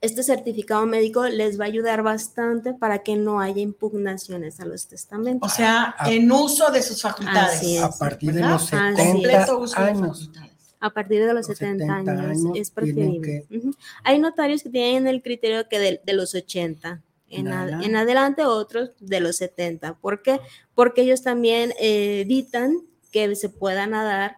Este 0.00 0.22
certificado 0.22 0.86
médico 0.86 1.26
les 1.26 1.58
va 1.58 1.64
a 1.64 1.68
ayudar 1.68 2.02
bastante 2.02 2.74
para 2.74 3.02
que 3.02 3.16
no 3.16 3.40
haya 3.40 3.62
impugnaciones 3.62 4.60
a 4.60 4.66
los 4.66 4.86
testamentos. 4.86 5.50
O 5.50 5.54
sea, 5.54 5.96
en 6.06 6.30
uso 6.30 6.70
de 6.70 6.82
sus 6.82 7.00
facultades. 7.00 7.56
Así 7.56 7.76
es. 7.76 7.82
a 7.82 7.90
partir 7.90 8.32
de 8.32 8.40
¿verdad? 8.40 8.50
los 8.52 8.72
Así 8.72 8.76
es. 8.76 8.96
70 8.96 9.12
Completo 9.12 9.58
uso 9.58 9.80
de 9.80 9.88
años. 9.88 10.30
A 10.78 10.90
partir 10.90 11.20
de 11.20 11.32
los 11.32 11.48
Los 11.48 11.58
70, 11.58 11.86
70 11.86 12.12
años, 12.12 12.30
años 12.30 12.52
es 12.54 12.70
preferible. 12.70 13.46
Ujú. 13.50 13.74
Hay 14.04 14.18
notarios 14.18 14.62
que 14.62 14.68
tienen 14.68 15.06
el 15.06 15.22
criterio 15.22 15.66
que 15.68 15.78
de, 15.78 16.00
de 16.04 16.12
los 16.12 16.34
80 16.34 17.02
en, 17.36 17.46
En 17.48 17.52
ad- 17.52 17.62
adelante. 17.62 17.86
en 17.86 17.96
adelante, 17.96 18.44
otros 18.44 18.90
de 19.00 19.20
los 19.20 19.36
70. 19.36 19.94
¿Por 19.98 20.22
qué? 20.22 20.40
Porque 20.74 21.02
ellos 21.02 21.22
también 21.22 21.72
eh, 21.80 22.20
evitan 22.22 22.76
que 23.12 23.34
se 23.36 23.48
puedan 23.48 23.90
dar 23.92 24.36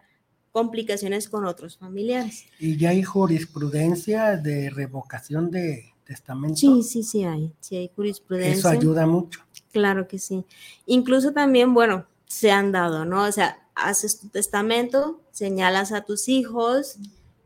complicaciones 0.51 1.29
con 1.29 1.45
otros 1.45 1.77
familiares. 1.77 2.45
Y 2.59 2.77
ya 2.77 2.89
hay 2.89 3.03
jurisprudencia 3.03 4.35
de 4.37 4.69
revocación 4.69 5.51
de 5.51 5.93
testamento. 6.05 6.55
Sí, 6.57 6.81
sí, 6.83 7.03
sí 7.03 7.23
hay. 7.23 7.53
Sí 7.59 7.75
hay 7.77 7.91
jurisprudencia. 7.95 8.53
Eso 8.57 8.69
ayuda 8.69 9.05
mucho. 9.05 9.41
Claro 9.71 10.07
que 10.07 10.17
sí. 10.17 10.43
Incluso 10.87 11.33
también, 11.33 11.73
bueno, 11.73 12.05
se 12.25 12.49
han 12.51 12.71
dado, 12.71 13.05
¿no? 13.05 13.25
O 13.25 13.31
sea, 13.31 13.67
haces 13.75 14.19
tu 14.19 14.29
testamento, 14.29 15.21
señalas 15.31 15.91
a 15.91 16.01
tus 16.01 16.27
hijos, 16.27 16.97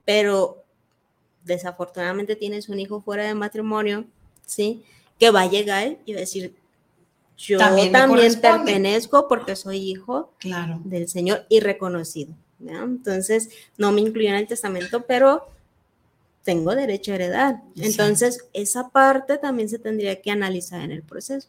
pero 0.06 0.64
desafortunadamente 1.44 2.36
tienes 2.36 2.70
un 2.70 2.80
hijo 2.80 3.02
fuera 3.02 3.26
de 3.26 3.36
matrimonio, 3.36 4.06
¿sí? 4.46 4.84
Que 5.24 5.32
va 5.32 5.42
a 5.42 5.50
llegar 5.50 5.98
y 6.06 6.14
va 6.14 6.18
a 6.18 6.22
decir, 6.22 6.54
yo 7.38 7.58
También 7.58 7.92
también, 7.92 8.40
pertenezco 8.40 9.28
porque 9.28 9.56
soy 9.56 9.78
hijo 9.78 10.34
Claro. 10.38 10.82
del 10.84 11.08
Señor 11.08 11.46
y 11.50 11.60
reconocido. 11.60 12.34
¿ya? 12.60 12.80
Entonces, 12.80 13.50
no 13.78 13.92
me 13.92 14.02
incluyo 14.02 14.30
en 14.30 14.36
el 14.36 14.48
testamento, 14.48 15.06
pero 15.06 15.48
tengo 16.44 16.76
derecho 16.76 17.12
a 17.12 17.16
heredar. 17.16 17.62
Exacto. 17.76 17.84
Entonces, 17.84 18.46
esa 18.54 18.90
parte 18.90 19.38
también 19.38 19.70
se 19.70 19.80
tendría 19.80 20.22
que 20.22 20.32
analizar 20.32 20.82
en 20.82 20.92
el 20.92 21.04
proceso. 21.04 21.48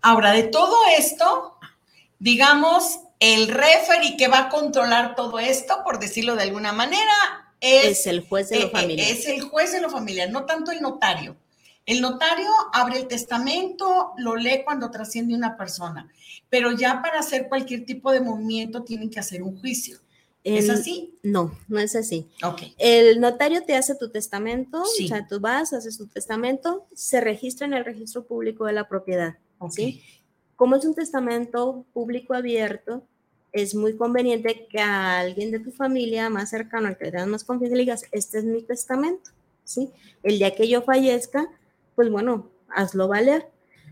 Ahora, 0.00 0.32
de 0.32 0.44
todo 0.44 0.74
esto, 0.98 1.54
digamos, 2.18 3.00
el 3.20 3.48
referee 3.48 4.16
que 4.16 4.28
va 4.28 4.40
a 4.40 4.48
controlar 4.48 5.14
todo 5.14 5.38
esto, 5.38 5.82
por 5.84 5.98
decirlo 5.98 6.34
de 6.34 6.44
alguna 6.44 6.72
manera, 6.72 7.12
es, 7.60 8.06
el 8.06 8.26
juez 8.26 8.48
de 8.50 8.60
lo 8.60 8.66
eh, 8.66 8.70
familiar. 8.70 9.08
Es 9.10 9.26
el 9.26 9.42
juez 9.42 9.72
de 9.72 9.80
lo 9.80 9.90
familiar, 9.90 10.30
no 10.30 10.44
tanto 10.44 10.70
el 10.70 10.80
notario. 10.80 11.36
El 11.86 12.00
notario 12.00 12.50
abre 12.72 12.98
el 12.98 13.06
testamento, 13.06 14.12
lo 14.18 14.34
lee 14.34 14.62
cuando 14.64 14.90
trasciende 14.90 15.34
una 15.34 15.56
persona, 15.56 16.12
pero 16.50 16.72
ya 16.72 17.00
para 17.00 17.20
hacer 17.20 17.48
cualquier 17.48 17.86
tipo 17.86 18.10
de 18.10 18.20
movimiento 18.20 18.82
tienen 18.82 19.08
que 19.08 19.20
hacer 19.20 19.42
un 19.42 19.58
juicio. 19.60 19.98
¿Es 20.42 20.70
así? 20.70 21.18
No, 21.24 21.58
no 21.66 21.80
es 21.80 21.96
así. 21.96 22.28
Ok. 22.44 22.62
El 22.78 23.20
notario 23.20 23.64
te 23.64 23.74
hace 23.74 23.96
tu 23.96 24.10
testamento, 24.10 24.80
o 24.80 25.06
sea, 25.08 25.26
tú 25.26 25.40
vas, 25.40 25.72
haces 25.72 25.98
tu 25.98 26.06
testamento, 26.06 26.86
se 26.94 27.20
registra 27.20 27.66
en 27.66 27.74
el 27.74 27.84
registro 27.84 28.24
público 28.24 28.64
de 28.66 28.72
la 28.72 28.88
propiedad. 28.88 29.38
¿sí? 29.70 30.02
Como 30.54 30.76
es 30.76 30.84
un 30.84 30.94
testamento 30.94 31.84
público 31.92 32.34
abierto, 32.34 33.02
es 33.50 33.74
muy 33.74 33.96
conveniente 33.96 34.68
que 34.70 34.78
a 34.78 35.18
alguien 35.18 35.50
de 35.50 35.60
tu 35.60 35.72
familia 35.72 36.30
más 36.30 36.50
cercano, 36.50 36.88
al 36.88 36.96
que 36.96 37.10
le 37.10 37.26
más 37.26 37.42
confianza, 37.42 37.74
le 37.74 37.82
digas, 37.82 38.04
este 38.12 38.38
es 38.38 38.44
mi 38.44 38.62
testamento, 38.62 39.30
¿sí? 39.64 39.90
El 40.22 40.38
día 40.38 40.54
que 40.54 40.68
yo 40.68 40.82
fallezca, 40.82 41.48
pues 41.96 42.10
bueno, 42.10 42.48
hazlo 42.68 43.08
valer. 43.08 43.48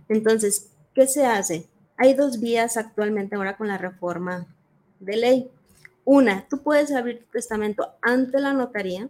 Entonces, 0.09 0.71
¿qué 0.95 1.09
se 1.09 1.27
hace? 1.27 1.67
Hay 1.97 2.15
dos 2.15 2.39
vías 2.41 2.77
actualmente 2.77 3.35
ahora 3.35 3.57
con 3.57 3.67
la 3.67 3.79
reforma 3.79 4.47
de 5.01 5.17
ley. 5.17 5.51
Una, 6.05 6.47
tú 6.49 6.63
puedes 6.63 6.93
abrir 6.93 7.21
tu 7.25 7.31
testamento 7.33 7.89
ante 8.03 8.39
la 8.41 8.53
notaría, 8.53 9.09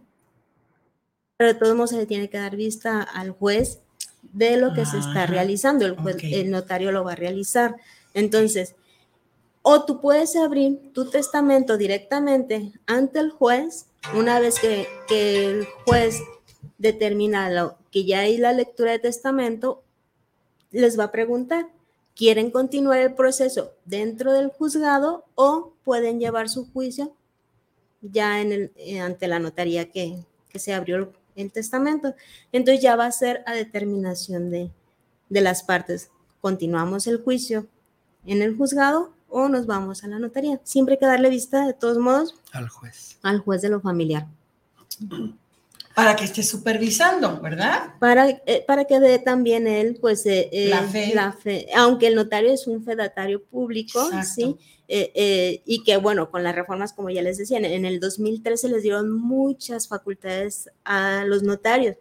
pero 1.37 1.53
de 1.53 1.59
todos 1.59 1.75
modos 1.75 1.89
se 1.91 1.97
le 1.97 2.05
tiene 2.05 2.29
que 2.29 2.37
dar 2.37 2.55
vista 2.55 3.03
al 3.03 3.31
juez 3.31 3.81
de 4.33 4.57
lo 4.57 4.73
que 4.73 4.85
se 4.85 4.97
está 4.97 5.25
realizando. 5.25 5.85
El, 5.85 5.95
el 6.33 6.49
notario 6.49 6.91
lo 6.91 7.03
va 7.03 7.11
a 7.11 7.15
realizar. 7.15 7.75
Entonces, 8.13 8.75
o 9.61 9.83
tú 9.83 9.99
puedes 9.99 10.35
abrir 10.35 10.93
tu 10.93 11.09
testamento 11.09 11.75
directamente 11.75 12.71
ante 12.85 13.19
el 13.19 13.31
juez 13.31 13.87
una 14.13 14.39
vez 14.39 14.59
que, 14.59 14.87
que 15.07 15.47
el 15.47 15.67
juez 15.85 16.21
determina 16.77 17.49
lo, 17.49 17.77
que 17.95 18.03
ya 18.03 18.19
hay 18.19 18.35
la 18.35 18.51
lectura 18.51 18.91
de 18.91 18.99
testamento, 18.99 19.81
les 20.69 20.99
va 20.99 21.05
a 21.05 21.11
preguntar, 21.13 21.69
¿quieren 22.13 22.51
continuar 22.51 22.99
el 22.99 23.13
proceso 23.13 23.71
dentro 23.85 24.33
del 24.33 24.49
juzgado 24.49 25.23
o 25.35 25.71
pueden 25.85 26.19
llevar 26.19 26.49
su 26.49 26.69
juicio 26.73 27.15
ya 28.01 28.41
en 28.41 28.51
el, 28.51 28.73
eh, 28.75 28.99
ante 28.99 29.29
la 29.29 29.39
notaría 29.39 29.93
que, 29.93 30.17
que 30.49 30.59
se 30.59 30.73
abrió 30.73 30.97
el, 30.97 31.07
el, 31.37 31.53
testamento? 31.53 32.13
Entonces 32.51 32.83
ya 32.83 32.97
va 32.97 33.05
a 33.05 33.11
ser 33.13 33.43
a 33.45 33.53
determinación 33.53 34.51
de, 34.51 34.71
de 35.29 35.39
las 35.39 35.63
partes. 35.63 36.09
Continuamos 36.41 37.07
el 37.07 37.23
juicio 37.23 37.65
en 38.25 38.41
el 38.41 38.57
juzgado 38.57 39.13
o 39.29 39.47
nos 39.47 39.67
vamos 39.67 40.03
a 40.03 40.07
la 40.07 40.19
notaría. 40.19 40.59
Siempre 40.65 40.95
hay 40.95 40.99
que 40.99 41.05
darle 41.05 41.29
vista, 41.29 41.65
de 41.65 41.73
todos 41.73 41.97
modos, 41.97 42.35
al 42.51 42.67
juez. 42.67 43.19
Al 43.21 43.39
juez 43.39 43.61
de 43.61 43.69
lo 43.69 43.79
familiar. 43.79 44.27
Para 45.95 46.15
que 46.15 46.25
esté 46.25 46.43
supervisando, 46.43 47.39
¿verdad? 47.39 47.93
Para, 47.99 48.29
eh, 48.29 48.63
para 48.67 48.83
que 48.83 48.99
dé 48.99 49.17
también 49.17 49.65
él, 49.65 49.97
pues, 50.01 50.25
eh, 50.25 50.49
eh, 50.51 50.67
la, 50.67 50.83
fe. 50.83 51.11
la, 51.15 51.31
fe. 51.31 51.67
Aunque 51.73 52.07
el 52.07 52.15
notario 52.15 52.51
es 52.51 52.67
un 52.67 52.83
fedatario 52.83 53.41
público, 53.43 54.03
Exacto. 54.05 54.33
¿sí? 54.35 54.57
y 54.87 55.83
que, 55.83 55.97
bueno, 55.97 56.29
con 56.29 56.43
las 56.43 56.53
reformas, 56.53 56.93
como 56.93 57.09
ya 57.09 57.23
les 57.23 57.37
decía, 57.37 57.57
en, 57.57 57.65
en 57.65 57.85
el 57.85 57.99
2013 57.99 58.69
les 58.69 58.83
dieron 58.83 59.09
muchas 59.09 59.87
facultades 59.87 60.69
a 60.83 61.23
los 61.25 61.43
notarios. 61.43 61.95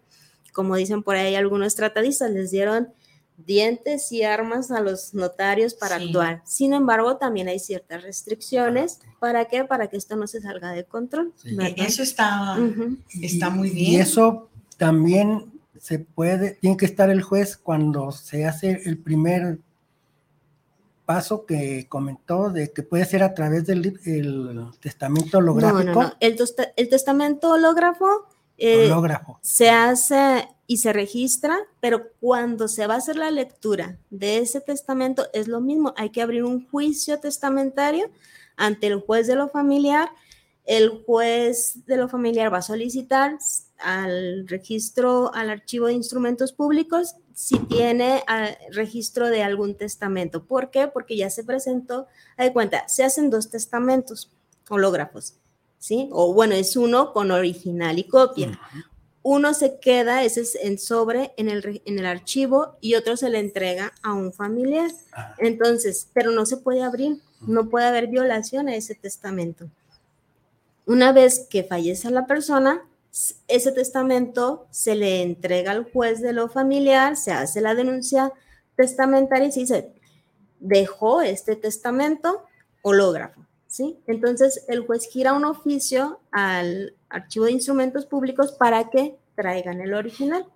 Como 0.52 0.76
dicen 0.76 1.02
por 1.02 1.16
ahí 1.16 1.34
algunos 1.34 1.74
tratadistas, 1.76 2.30
les 2.30 2.50
dieron 2.50 2.92
dientes 3.36 4.12
y 4.12 4.22
armas 4.22 4.70
a 4.70 4.80
los 4.80 5.14
notarios 5.14 5.74
para 5.74 5.98
sí. 5.98 6.06
actuar. 6.06 6.42
Sin 6.44 6.72
embargo, 6.72 7.16
también 7.16 7.48
hay 7.48 7.58
ciertas 7.58 8.02
restricciones. 8.02 9.00
¿Para 9.18 9.46
qué? 9.46 9.64
Para 9.64 9.88
que 9.88 9.96
esto 9.96 10.16
no 10.16 10.26
se 10.26 10.40
salga 10.40 10.72
de 10.72 10.84
control. 10.84 11.32
Sí. 11.36 11.56
Eso 11.76 12.02
está, 12.02 12.56
uh 12.58 12.62
-huh. 12.62 12.98
está 13.22 13.50
muy 13.50 13.70
bien. 13.70 13.92
Y 13.92 13.96
eso 13.96 14.48
también 14.76 15.52
se 15.78 15.98
puede, 15.98 16.52
tiene 16.52 16.76
que 16.76 16.86
estar 16.86 17.10
el 17.10 17.22
juez 17.22 17.56
cuando 17.56 18.12
se 18.12 18.46
hace 18.46 18.82
el 18.84 18.98
primer 18.98 19.58
paso 21.04 21.44
que 21.44 21.86
comentó 21.88 22.50
de 22.50 22.72
que 22.72 22.82
puede 22.82 23.04
ser 23.04 23.22
a 23.22 23.34
través 23.34 23.66
del 23.66 23.98
el 24.06 24.70
testamento 24.80 25.38
holográfico. 25.38 25.84
No, 25.84 25.92
no, 25.92 26.02
no. 26.02 26.14
El, 26.20 26.38
el 26.76 26.88
testamento 26.88 27.50
hológrafo, 27.50 28.28
eh, 28.56 28.86
hológrafo 28.86 29.38
se 29.42 29.68
hace 29.68 30.48
y 30.66 30.78
se 30.78 30.92
registra, 30.92 31.58
pero 31.80 32.10
cuando 32.20 32.68
se 32.68 32.86
va 32.86 32.94
a 32.94 32.98
hacer 32.98 33.16
la 33.16 33.30
lectura 33.30 33.98
de 34.10 34.38
ese 34.38 34.60
testamento 34.60 35.26
es 35.32 35.48
lo 35.48 35.60
mismo, 35.60 35.92
hay 35.96 36.10
que 36.10 36.22
abrir 36.22 36.44
un 36.44 36.66
juicio 36.68 37.20
testamentario 37.20 38.10
ante 38.56 38.86
el 38.86 39.00
juez 39.00 39.26
de 39.26 39.34
lo 39.34 39.48
familiar, 39.48 40.10
el 40.64 41.02
juez 41.04 41.84
de 41.86 41.96
lo 41.96 42.08
familiar 42.08 42.52
va 42.52 42.58
a 42.58 42.62
solicitar 42.62 43.38
al 43.78 44.48
registro, 44.48 45.34
al 45.34 45.50
archivo 45.50 45.88
de 45.88 45.92
instrumentos 45.92 46.52
públicos, 46.52 47.16
si 47.34 47.58
tiene 47.58 48.22
uh, 48.28 48.72
registro 48.72 49.28
de 49.28 49.42
algún 49.42 49.74
testamento. 49.74 50.44
¿Por 50.44 50.70
qué? 50.70 50.86
Porque 50.88 51.16
ya 51.16 51.28
se 51.28 51.44
presentó, 51.44 52.06
de 52.38 52.52
cuenta, 52.52 52.88
se 52.88 53.04
hacen 53.04 53.28
dos 53.28 53.50
testamentos 53.50 54.30
hológrafos, 54.70 55.34
¿sí? 55.78 56.08
O 56.12 56.32
bueno, 56.32 56.54
es 56.54 56.76
uno 56.76 57.12
con 57.12 57.30
original 57.30 57.98
y 57.98 58.04
copia. 58.04 58.58
Uno 59.24 59.54
se 59.54 59.78
queda, 59.80 60.22
ese 60.22 60.42
es 60.42 60.54
en 60.54 60.78
sobre 60.78 61.32
en 61.38 61.48
el, 61.48 61.80
en 61.86 61.98
el 61.98 62.04
archivo 62.04 62.76
y 62.82 62.94
otro 62.94 63.16
se 63.16 63.30
le 63.30 63.38
entrega 63.38 63.94
a 64.02 64.12
un 64.12 64.34
familiar. 64.34 64.90
Entonces, 65.38 66.08
pero 66.12 66.30
no 66.30 66.44
se 66.44 66.58
puede 66.58 66.82
abrir, 66.82 67.22
no 67.40 67.70
puede 67.70 67.86
haber 67.86 68.08
violación 68.08 68.68
a 68.68 68.76
ese 68.76 68.94
testamento. 68.94 69.66
Una 70.84 71.12
vez 71.12 71.46
que 71.48 71.64
fallece 71.64 72.10
la 72.10 72.26
persona, 72.26 72.86
ese 73.48 73.72
testamento 73.72 74.66
se 74.70 74.94
le 74.94 75.22
entrega 75.22 75.70
al 75.70 75.90
juez 75.90 76.20
de 76.20 76.34
lo 76.34 76.50
familiar, 76.50 77.16
se 77.16 77.32
hace 77.32 77.62
la 77.62 77.74
denuncia 77.74 78.30
testamentaria 78.76 79.48
y 79.48 79.52
se 79.52 79.60
dice, 79.60 79.92
dejó 80.60 81.22
este 81.22 81.56
testamento 81.56 82.44
hológrafo. 82.82 83.40
¿Sí? 83.74 83.98
Entonces, 84.06 84.64
el 84.68 84.86
juez 84.86 85.08
gira 85.08 85.32
un 85.32 85.44
oficio 85.44 86.20
al 86.30 86.94
archivo 87.08 87.46
de 87.46 87.50
instrumentos 87.50 88.06
públicos 88.06 88.52
para 88.52 88.88
que 88.88 89.16
traigan 89.34 89.80
el 89.80 89.94
original. 89.94 90.46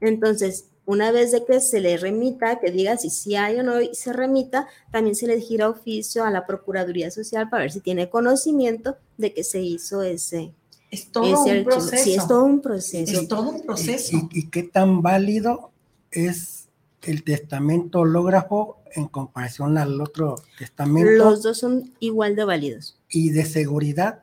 Entonces, 0.00 0.66
una 0.84 1.12
vez 1.12 1.30
de 1.30 1.44
que 1.44 1.60
se 1.60 1.78
le 1.78 1.96
remita, 1.96 2.58
que 2.58 2.72
diga 2.72 2.96
si 2.96 3.08
sí 3.08 3.36
hay 3.36 3.60
o 3.60 3.62
no 3.62 3.80
y 3.80 3.94
se 3.94 4.12
remita, 4.12 4.66
también 4.90 5.14
se 5.14 5.28
le 5.28 5.40
gira 5.40 5.68
oficio 5.68 6.24
a 6.24 6.32
la 6.32 6.44
Procuraduría 6.44 7.12
Social 7.12 7.48
para 7.48 7.62
ver 7.62 7.70
si 7.70 7.78
tiene 7.78 8.10
conocimiento 8.10 8.96
de 9.16 9.32
que 9.32 9.44
se 9.44 9.60
hizo 9.60 10.02
ese. 10.02 10.52
Es 10.90 11.06
todo 11.12 11.44
ese 11.44 11.60
un 11.60 11.64
proceso. 11.64 12.02
Sí, 12.02 12.14
es 12.14 12.26
todo 12.26 12.42
un 12.42 12.60
proceso. 12.60 13.20
Es 13.20 13.28
todo 13.28 13.48
un 13.48 13.62
proceso. 13.62 14.16
¿Y, 14.16 14.16
y, 14.16 14.40
y 14.40 14.50
qué 14.50 14.64
tan 14.64 15.02
válido 15.02 15.70
es 16.10 16.66
el 17.02 17.22
testamento 17.22 18.00
hológrafo 18.00 18.81
en 18.94 19.08
comparación 19.08 19.78
al 19.78 20.00
otro 20.00 20.36
testamento. 20.58 21.10
Los 21.12 21.42
dos 21.42 21.58
son 21.58 21.92
igual 22.00 22.36
de 22.36 22.44
válidos. 22.44 22.98
Y 23.08 23.30
de 23.30 23.44
seguridad. 23.44 24.22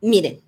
Miren, 0.00 0.40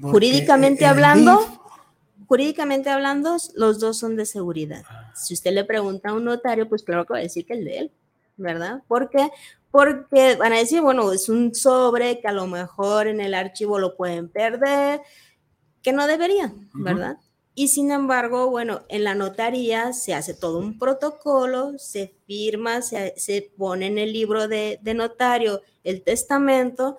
jurídicamente 0.00 0.84
hablando, 0.84 1.38
DIF... 1.38 2.26
jurídicamente 2.26 2.90
hablando, 2.90 3.36
los 3.54 3.80
dos 3.80 3.98
son 3.98 4.16
de 4.16 4.26
seguridad. 4.26 4.84
Ah. 4.88 5.12
Si 5.14 5.34
usted 5.34 5.52
le 5.52 5.64
pregunta 5.64 6.10
a 6.10 6.14
un 6.14 6.24
notario, 6.24 6.68
pues 6.68 6.82
claro 6.82 7.06
que 7.06 7.14
va 7.14 7.18
a 7.18 7.22
decir 7.22 7.46
que 7.46 7.54
el 7.54 7.64
de 7.64 7.78
él, 7.78 7.92
¿verdad? 8.36 8.82
¿Por 8.86 9.08
qué? 9.10 9.30
Porque 9.70 10.36
van 10.36 10.52
a 10.52 10.58
decir, 10.58 10.80
bueno, 10.80 11.12
es 11.12 11.28
un 11.28 11.54
sobre 11.54 12.20
que 12.20 12.28
a 12.28 12.32
lo 12.32 12.46
mejor 12.46 13.06
en 13.06 13.20
el 13.20 13.34
archivo 13.34 13.78
lo 13.78 13.96
pueden 13.96 14.28
perder, 14.28 15.00
que 15.82 15.92
no 15.92 16.06
deberían, 16.06 16.68
¿verdad? 16.74 17.16
Uh 17.18 17.20
-huh. 17.20 17.27
Y 17.58 17.66
sin 17.66 17.90
embargo, 17.90 18.48
bueno, 18.50 18.82
en 18.88 19.02
la 19.02 19.16
notaría 19.16 19.92
se 19.92 20.14
hace 20.14 20.32
todo 20.32 20.60
un 20.60 20.78
protocolo, 20.78 21.76
se 21.76 22.14
firma, 22.24 22.82
se, 22.82 23.14
se 23.16 23.50
pone 23.56 23.86
en 23.86 23.98
el 23.98 24.12
libro 24.12 24.46
de, 24.46 24.78
de, 24.80 24.94
notario 24.94 25.62
el 25.82 26.02
testamento, 26.02 26.98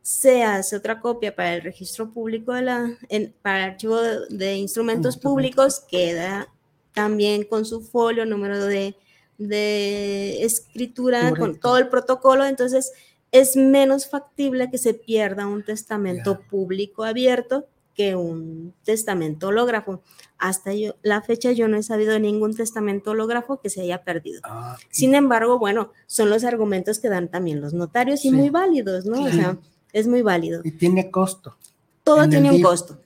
se 0.00 0.44
hace 0.44 0.76
otra 0.76 1.02
copia 1.02 1.36
para 1.36 1.52
el 1.56 1.60
registro 1.60 2.10
público, 2.10 2.54
de 2.54 2.62
la, 2.62 2.98
en, 3.10 3.34
para 3.42 3.58
el 3.66 3.70
archivo 3.72 4.00
de, 4.00 4.20
de 4.30 4.56
instrumentos 4.56 5.18
públicos, 5.18 5.80
queda 5.80 6.48
también 6.94 7.44
con 7.44 7.66
su 7.66 7.82
folio, 7.82 8.24
número 8.24 8.64
de, 8.64 8.96
de 9.36 10.42
escritura, 10.42 11.20
Correcto. 11.20 11.40
con 11.40 11.60
todo 11.60 11.76
el 11.76 11.88
protocolo, 11.88 12.46
entonces 12.46 12.92
es 13.30 13.56
menos 13.56 14.08
factible 14.08 14.70
que 14.70 14.78
se 14.78 14.94
pierda 14.94 15.46
un 15.46 15.62
testamento 15.62 16.38
yeah. 16.38 16.48
público 16.48 17.04
abierto 17.04 17.68
que 17.98 18.14
un 18.14 18.74
testamento 18.84 19.48
hológrafo. 19.48 20.02
Hasta 20.38 20.72
yo, 20.72 20.94
la 21.02 21.20
fecha 21.20 21.50
yo 21.50 21.66
no 21.66 21.76
he 21.76 21.82
sabido 21.82 22.12
de 22.12 22.20
ningún 22.20 22.54
testamento 22.54 23.10
hológrafo 23.10 23.60
que 23.60 23.70
se 23.70 23.80
haya 23.80 24.04
perdido. 24.04 24.40
Ah. 24.44 24.76
Sin 24.88 25.16
embargo, 25.16 25.58
bueno, 25.58 25.90
son 26.06 26.30
los 26.30 26.44
argumentos 26.44 27.00
que 27.00 27.08
dan 27.08 27.28
también 27.28 27.60
los 27.60 27.74
notarios 27.74 28.24
y 28.24 28.30
sí. 28.30 28.36
muy 28.36 28.50
válidos, 28.50 29.04
¿no? 29.04 29.24
O 29.24 29.28
sea, 29.28 29.58
es 29.92 30.06
muy 30.06 30.22
válido. 30.22 30.60
Y 30.62 30.70
tiene 30.70 31.10
costo. 31.10 31.56
Todo 32.04 32.28
tiene 32.28 32.52
un 32.52 32.62
costo. 32.62 33.00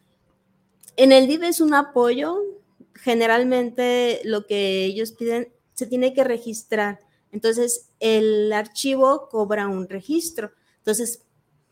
En 0.97 1.11
el 1.11 1.27
DIF 1.27 1.43
es 1.45 1.63
un 1.63 1.73
apoyo. 1.73 2.37
Generalmente 2.93 4.21
lo 4.25 4.47
que 4.47 4.85
ellos 4.85 5.13
piden 5.13 5.49
se 5.73 5.87
tiene 5.87 6.13
que 6.13 6.23
registrar. 6.23 7.01
Entonces, 7.31 7.89
el 7.99 8.53
archivo 8.53 9.31
cobra 9.31 9.69
un 9.69 9.89
registro. 9.89 10.53
Entonces, 10.77 11.23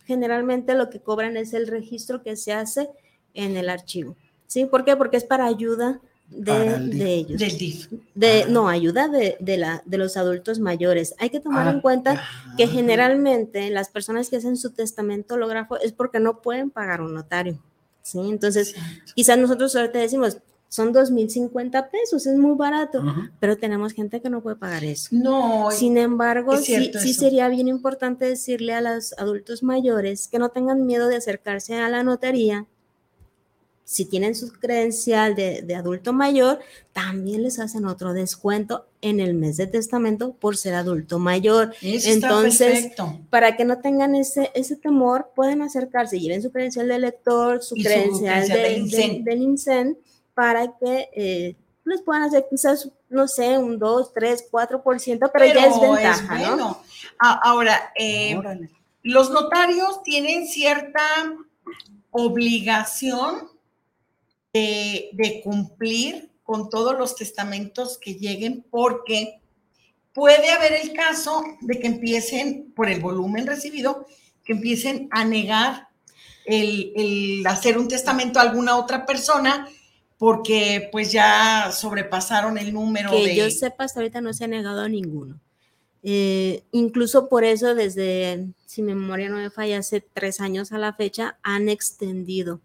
generalmente 0.06 0.72
lo 0.72 0.88
que 0.88 1.02
cobran 1.02 1.36
es 1.36 1.52
el 1.52 1.66
registro 1.66 2.22
que 2.22 2.34
se 2.34 2.54
hace 2.54 2.88
en 3.34 3.56
el 3.56 3.68
archivo. 3.68 4.16
¿Sí? 4.46 4.66
¿Por 4.66 4.84
qué? 4.84 4.96
Porque 4.96 5.16
es 5.16 5.24
para 5.24 5.46
ayuda 5.46 6.00
de, 6.30 7.14
ellos. 7.14 7.38
Del 7.38 7.58
DIF. 7.58 7.88
De, 8.14 8.46
no, 8.48 8.68
ayuda 8.68 9.08
de, 9.08 9.36
la, 9.56 9.82
de 9.84 9.98
los 9.98 10.16
adultos 10.16 10.58
mayores. 10.58 11.14
Hay 11.18 11.30
que 11.30 11.40
tomar 11.40 11.66
en 11.68 11.78
ah, 11.78 11.82
cuenta 11.82 12.22
que 12.56 12.66
generalmente 12.66 13.70
las 13.70 13.88
personas 13.88 14.30
que 14.30 14.36
hacen 14.36 14.56
su 14.56 14.70
testamento 14.70 15.34
hológrafo 15.34 15.78
es 15.80 15.92
porque 15.92 16.20
no 16.20 16.40
pueden 16.40 16.70
pagar 16.70 17.00
un 17.00 17.14
notario. 17.14 17.58
¿sí? 18.02 18.20
Entonces, 18.20 18.74
quizás 19.14 19.38
nosotros 19.38 19.74
ahorita 19.74 19.98
decimos, 19.98 20.38
son 20.68 20.94
2.050 20.94 21.90
pesos, 21.90 22.26
es 22.26 22.36
muy 22.36 22.56
barato, 22.56 23.02
pero 23.40 23.58
tenemos 23.58 23.92
gente 23.92 24.22
que 24.22 24.30
no 24.30 24.40
puede 24.40 24.54
pagar 24.54 24.84
eso. 24.84 25.08
No. 25.10 25.68
Sin 25.72 25.98
embargo, 25.98 26.56
sí, 26.58 26.92
sí, 26.94 27.12
sería 27.12 27.48
bien 27.48 27.66
importante 27.66 28.24
decirle 28.24 28.74
a 28.74 28.80
los 28.80 29.12
adultos 29.18 29.64
mayores 29.64 30.28
que 30.28 30.38
no 30.38 30.50
tengan 30.50 30.86
miedo 30.86 31.08
de 31.08 31.16
acercarse 31.16 31.76
a 31.76 31.88
la 31.88 32.04
notaría 32.04 32.66
si 33.90 34.04
tienen 34.04 34.36
su 34.36 34.52
credencial 34.52 35.34
de, 35.34 35.74
adulto 35.74 36.12
mayor, 36.12 36.60
también 36.92 37.42
les 37.42 37.58
hacen 37.58 37.86
otro 37.86 38.12
descuento 38.12 38.86
en 39.00 39.18
el 39.18 39.34
mes 39.34 39.56
de 39.56 39.66
testamento 39.66 40.32
por 40.34 40.56
ser 40.56 40.74
adulto 40.74 41.18
mayor. 41.18 41.74
Entonces, 41.82 42.92
para 43.30 43.56
que 43.56 43.64
no 43.64 43.80
tengan 43.80 44.14
ese, 44.14 44.52
ese 44.54 44.76
temor, 44.76 45.32
pueden 45.34 45.60
acercarse, 45.60 46.20
lleven 46.20 46.40
su 46.40 46.52
credencial 46.52 46.86
de 46.86 46.94
elector, 46.94 47.64
su 47.64 47.74
credencial, 47.74 48.46
de, 48.46 49.22
del 49.24 49.42
INSEN, 49.42 49.98
para 50.34 50.68
que 50.78 51.08
eh, 51.12 51.56
les 51.84 52.00
puedan 52.02 52.22
hacer 52.22 52.46
quizás, 52.48 52.88
no 53.08 53.26
sé, 53.26 53.58
un 53.58 53.80
2, 53.80 54.14
3, 54.14 54.52
4%, 54.52 55.30
pero, 55.32 55.46
ya 55.46 55.66
es 55.66 55.80
ventaja, 55.80 56.54
¿no? 56.54 56.80
Ahora, 57.18 57.92
eh, 57.96 58.40
los 59.02 59.30
notarios 59.30 60.00
tienen 60.04 60.46
cierta 60.46 61.02
obligación 62.12 63.49
de, 64.52 65.40
cumplir 65.44 66.30
con 66.42 66.68
todos 66.68 66.98
los 66.98 67.14
testamentos 67.14 67.98
que 67.98 68.14
lleguen, 68.14 68.64
porque 68.70 69.40
puede 70.12 70.50
haber 70.50 70.72
el 70.72 70.92
caso 70.92 71.42
de 71.60 71.78
que 71.78 71.86
empiecen, 71.86 72.72
por 72.74 72.88
el 72.88 73.00
volumen 73.00 73.46
recibido, 73.46 74.06
que 74.44 74.54
empiecen 74.54 75.08
a 75.12 75.24
negar 75.24 75.88
el, 76.44 77.44
hacer 77.46 77.78
un 77.78 77.88
testamento 77.88 78.38
a 78.40 78.42
alguna 78.42 78.76
otra 78.76 79.06
persona 79.06 79.68
porque 80.18 80.88
pues 80.92 81.12
ya 81.12 81.70
sobrepasaron 81.72 82.58
el 82.58 82.74
número 82.74 83.10
que 83.10 83.34
yo 83.34 83.50
sepa 83.50 83.84
hasta 83.84 84.00
ahorita 84.00 84.20
no 84.20 84.34
se 84.34 84.44
ha 84.44 84.48
negado 84.48 84.82
a 84.82 84.88
ninguno. 84.88 85.40
Eh, 86.02 86.62
incluso 86.72 87.28
por 87.28 87.44
eso 87.44 87.74
desde 87.74 88.46
si 88.66 88.82
mi 88.82 88.94
memoria 88.94 89.28
no 89.28 89.36
me 89.36 89.50
falla 89.50 89.78
hace 89.78 90.00
tres 90.00 90.40
años 90.40 90.72
a 90.72 90.78
la 90.78 90.92
fecha 90.92 91.38
han 91.42 91.68
extendido 91.68 92.60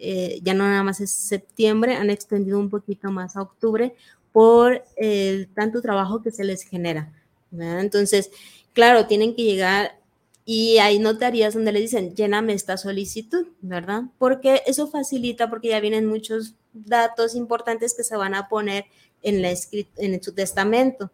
eh, 0.00 0.40
ya 0.42 0.54
no 0.54 0.64
nada 0.64 0.82
más 0.82 1.00
es 1.00 1.10
septiembre, 1.10 1.94
han 1.94 2.10
extendido 2.10 2.58
un 2.58 2.70
poquito 2.70 3.10
más 3.10 3.36
a 3.36 3.42
octubre 3.42 3.94
por 4.32 4.82
el 4.96 5.48
tanto 5.48 5.82
trabajo 5.82 6.22
que 6.22 6.30
se 6.30 6.44
les 6.44 6.62
genera. 6.62 7.12
Entonces, 7.52 8.30
claro, 8.72 9.06
tienen 9.06 9.34
que 9.34 9.42
llegar 9.42 9.98
y 10.44 10.78
hay 10.78 10.98
notarías 10.98 11.54
donde 11.54 11.72
le 11.72 11.80
dicen, 11.80 12.14
lléname 12.14 12.54
esta 12.54 12.76
solicitud, 12.76 13.46
¿verdad? 13.60 14.04
Porque 14.18 14.62
eso 14.66 14.88
facilita, 14.88 15.50
porque 15.50 15.68
ya 15.68 15.80
vienen 15.80 16.06
muchos 16.06 16.54
datos 16.72 17.34
importantes 17.34 17.94
que 17.94 18.04
se 18.04 18.16
van 18.16 18.34
a 18.34 18.48
poner 18.48 18.86
en, 19.22 19.42
la 19.42 19.52
en 19.96 20.22
su 20.22 20.32
testamento. 20.32 21.10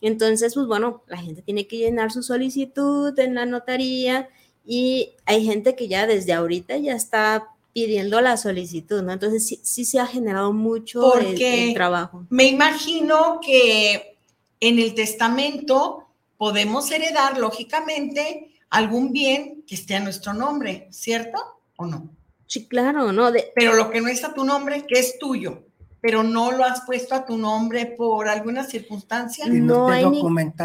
Entonces, 0.00 0.54
pues 0.54 0.66
bueno, 0.66 1.02
la 1.06 1.18
gente 1.18 1.42
tiene 1.42 1.66
que 1.66 1.78
llenar 1.78 2.12
su 2.12 2.22
solicitud 2.22 3.18
en 3.18 3.34
la 3.34 3.46
notaría 3.46 4.28
y 4.64 5.14
hay 5.24 5.44
gente 5.44 5.74
que 5.74 5.88
ya 5.88 6.06
desde 6.06 6.32
ahorita 6.32 6.76
ya 6.76 6.94
está 6.94 7.55
pidiendo 7.76 8.22
la 8.22 8.38
solicitud, 8.38 9.02
¿no? 9.02 9.12
Entonces 9.12 9.46
sí, 9.46 9.60
sí 9.62 9.84
se 9.84 10.00
ha 10.00 10.06
generado 10.06 10.54
mucho 10.54 11.14
el, 11.20 11.74
trabajo. 11.74 12.24
Me 12.30 12.44
imagino 12.44 13.38
que 13.44 14.16
en 14.60 14.78
el 14.78 14.94
testamento 14.94 16.06
podemos 16.38 16.90
heredar, 16.90 17.36
lógicamente, 17.36 18.50
algún 18.70 19.12
bien 19.12 19.62
que 19.66 19.74
esté 19.74 19.94
a 19.94 20.00
nuestro 20.00 20.32
nombre, 20.32 20.88
¿cierto 20.90 21.38
o 21.76 21.84
no? 21.84 22.08
Sí, 22.46 22.66
claro, 22.66 23.12
¿no? 23.12 23.30
Pero 23.54 23.74
lo 23.74 23.90
que 23.90 24.00
no 24.00 24.08
está 24.08 24.28
a 24.28 24.34
tu 24.34 24.44
nombre, 24.44 24.86
que 24.86 24.98
es 24.98 25.18
tuyo, 25.18 25.64
pero 26.00 26.22
no 26.22 26.52
lo 26.52 26.64
has 26.64 26.80
puesto 26.86 27.14
a 27.14 27.26
tu 27.26 27.36
nombre 27.36 27.84
por 27.84 28.26
alguna 28.26 28.64
circunstancia. 28.64 29.44
No, 29.50 29.90
hay, 29.90 30.06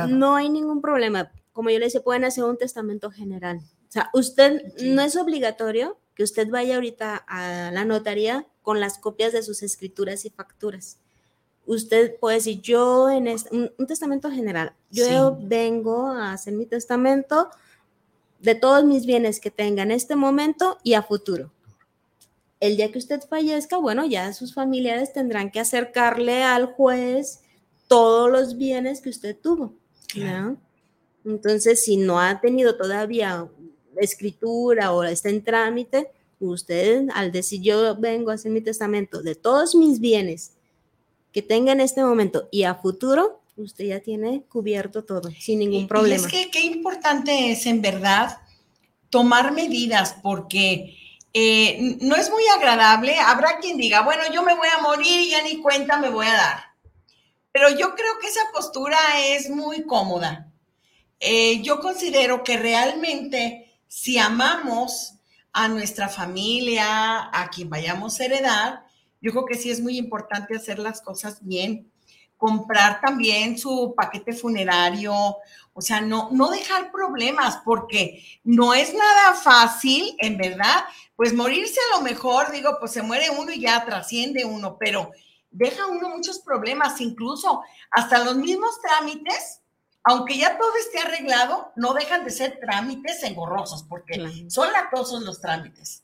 no 0.07 0.35
hay 0.37 0.47
ningún 0.47 0.79
problema. 0.79 1.29
Como 1.51 1.71
yo 1.71 1.79
le 1.79 1.87
decía, 1.87 2.03
pueden 2.03 2.23
hacer 2.23 2.45
un 2.45 2.57
testamento 2.57 3.11
general. 3.11 3.57
O 3.57 3.91
sea, 3.91 4.09
usted 4.13 4.61
no 4.81 5.01
es 5.01 5.17
obligatorio 5.17 5.97
que 6.15 6.23
usted 6.23 6.49
vaya 6.49 6.75
ahorita 6.75 7.15
a 7.27 7.71
la 7.71 7.85
notaría 7.85 8.47
con 8.61 8.79
las 8.79 8.97
copias 8.97 9.33
de 9.33 9.43
sus 9.43 9.63
escrituras 9.63 10.25
y 10.25 10.29
facturas. 10.29 10.97
Usted 11.65 12.17
puede 12.19 12.37
decir, 12.37 12.61
yo 12.61 13.09
en 13.09 13.27
un, 13.51 13.87
testamento 13.87 14.29
general, 14.31 14.73
yo 14.89 15.37
vengo 15.39 16.07
a 16.07 16.33
hacer 16.33 16.53
mi 16.53 16.65
testamento 16.65 17.49
de 18.39 18.55
todos 18.55 18.83
mis 18.83 19.05
bienes 19.05 19.39
que 19.39 19.51
tenga 19.51 19.83
en 19.83 19.91
este 19.91 20.15
momento 20.15 20.79
y 20.83 20.93
a 20.93 21.03
futuro. 21.03 21.51
El 22.59 22.77
día 22.77 22.91
que 22.91 22.99
usted 22.99 23.21
fallezca, 23.21 23.77
bueno, 23.77 24.05
ya 24.05 24.33
sus 24.33 24.53
familiares 24.53 25.13
tendrán 25.13 25.51
que 25.51 25.59
acercarle 25.59 26.43
al 26.43 26.67
juez 26.73 27.41
todos 27.87 28.31
los 28.31 28.57
bienes 28.57 29.01
que 29.01 29.09
usted 29.09 29.35
tuvo. 29.35 29.73
Entonces, 31.23 31.83
si 31.83 31.97
no 31.97 32.19
ha 32.19 32.41
tenido 32.41 32.75
todavía 32.75 33.49
escritura 34.03 34.93
o 34.93 35.03
está 35.03 35.29
en 35.29 35.43
trámite, 35.43 36.09
usted 36.39 37.07
al 37.13 37.31
decir 37.31 37.61
yo 37.61 37.95
vengo 37.95 38.31
a 38.31 38.35
hacer 38.35 38.51
mi 38.51 38.61
testamento 38.61 39.21
de 39.21 39.35
todos 39.35 39.75
mis 39.75 39.99
bienes 39.99 40.53
que 41.31 41.41
tenga 41.41 41.71
en 41.71 41.81
este 41.81 42.03
momento 42.03 42.47
y 42.51 42.63
a 42.63 42.75
futuro, 42.75 43.41
usted 43.55 43.85
ya 43.85 43.99
tiene 43.99 44.43
cubierto 44.49 45.03
todo 45.03 45.31
sin 45.31 45.59
ningún 45.59 45.87
problema. 45.87 46.15
Y 46.15 46.25
es 46.25 46.27
que 46.27 46.51
qué 46.51 46.61
importante 46.61 47.51
es 47.51 47.65
en 47.65 47.81
verdad 47.81 48.39
tomar 49.09 49.51
medidas 49.51 50.15
porque 50.21 50.97
eh, 51.33 51.97
no 52.01 52.15
es 52.15 52.29
muy 52.29 52.43
agradable. 52.55 53.17
Habrá 53.19 53.59
quien 53.59 53.77
diga, 53.77 54.01
bueno, 54.01 54.23
yo 54.33 54.43
me 54.43 54.55
voy 54.55 54.67
a 54.67 54.81
morir 54.81 55.21
y 55.21 55.29
ya 55.29 55.41
ni 55.43 55.61
cuenta 55.61 55.97
me 55.97 56.09
voy 56.09 56.27
a 56.27 56.33
dar. 56.33 56.63
Pero 57.51 57.69
yo 57.69 57.95
creo 57.95 58.19
que 58.19 58.27
esa 58.27 58.41
postura 58.53 58.97
es 59.25 59.49
muy 59.49 59.83
cómoda. 59.83 60.51
Eh, 61.19 61.61
yo 61.61 61.79
considero 61.79 62.43
que 62.43 62.57
realmente 62.57 63.70
si 63.93 64.17
amamos 64.17 65.15
a 65.51 65.67
nuestra 65.67 66.07
familia, 66.07 67.29
a 67.37 67.49
quien 67.49 67.69
vayamos 67.69 68.17
a 68.17 68.23
heredar, 68.23 68.85
yo 69.19 69.31
creo 69.31 69.45
que 69.45 69.55
sí 69.57 69.69
es 69.69 69.81
muy 69.81 69.97
importante 69.97 70.55
hacer 70.55 70.79
las 70.79 71.01
cosas 71.01 71.45
bien, 71.45 71.91
comprar 72.37 73.01
también 73.01 73.57
su 73.57 73.93
paquete 73.93 74.31
funerario, 74.31 75.13
o 75.73 75.81
sea, 75.81 75.99
no, 75.99 76.29
no 76.31 76.49
dejar 76.49 76.89
problemas, 76.89 77.59
porque 77.65 78.23
no 78.45 78.73
es 78.73 78.93
nada 78.93 79.33
fácil, 79.33 80.15
en 80.19 80.37
verdad, 80.37 80.85
pues 81.17 81.33
morirse 81.33 81.77
a 81.91 81.97
lo 81.97 82.03
mejor, 82.03 82.49
digo, 82.53 82.77
pues 82.79 82.93
se 82.93 83.01
muere 83.01 83.29
uno 83.29 83.51
y 83.51 83.59
ya 83.59 83.83
trasciende 83.83 84.45
uno, 84.45 84.77
pero 84.79 85.11
deja 85.49 85.85
uno 85.87 86.07
muchos 86.07 86.39
problemas, 86.39 87.01
incluso 87.01 87.61
hasta 87.91 88.23
los 88.23 88.37
mismos 88.37 88.79
trámites 88.79 89.60
aunque 90.03 90.37
ya 90.37 90.57
todo 90.57 90.71
esté 90.79 90.99
arreglado, 90.99 91.71
no 91.75 91.93
dejan 91.93 92.23
de 92.23 92.31
ser 92.31 92.59
trámites 92.59 93.23
engorrosos, 93.23 93.83
porque 93.83 94.45
son 94.49 94.71
latosos 94.71 95.23
los 95.23 95.39
trámites. 95.39 96.03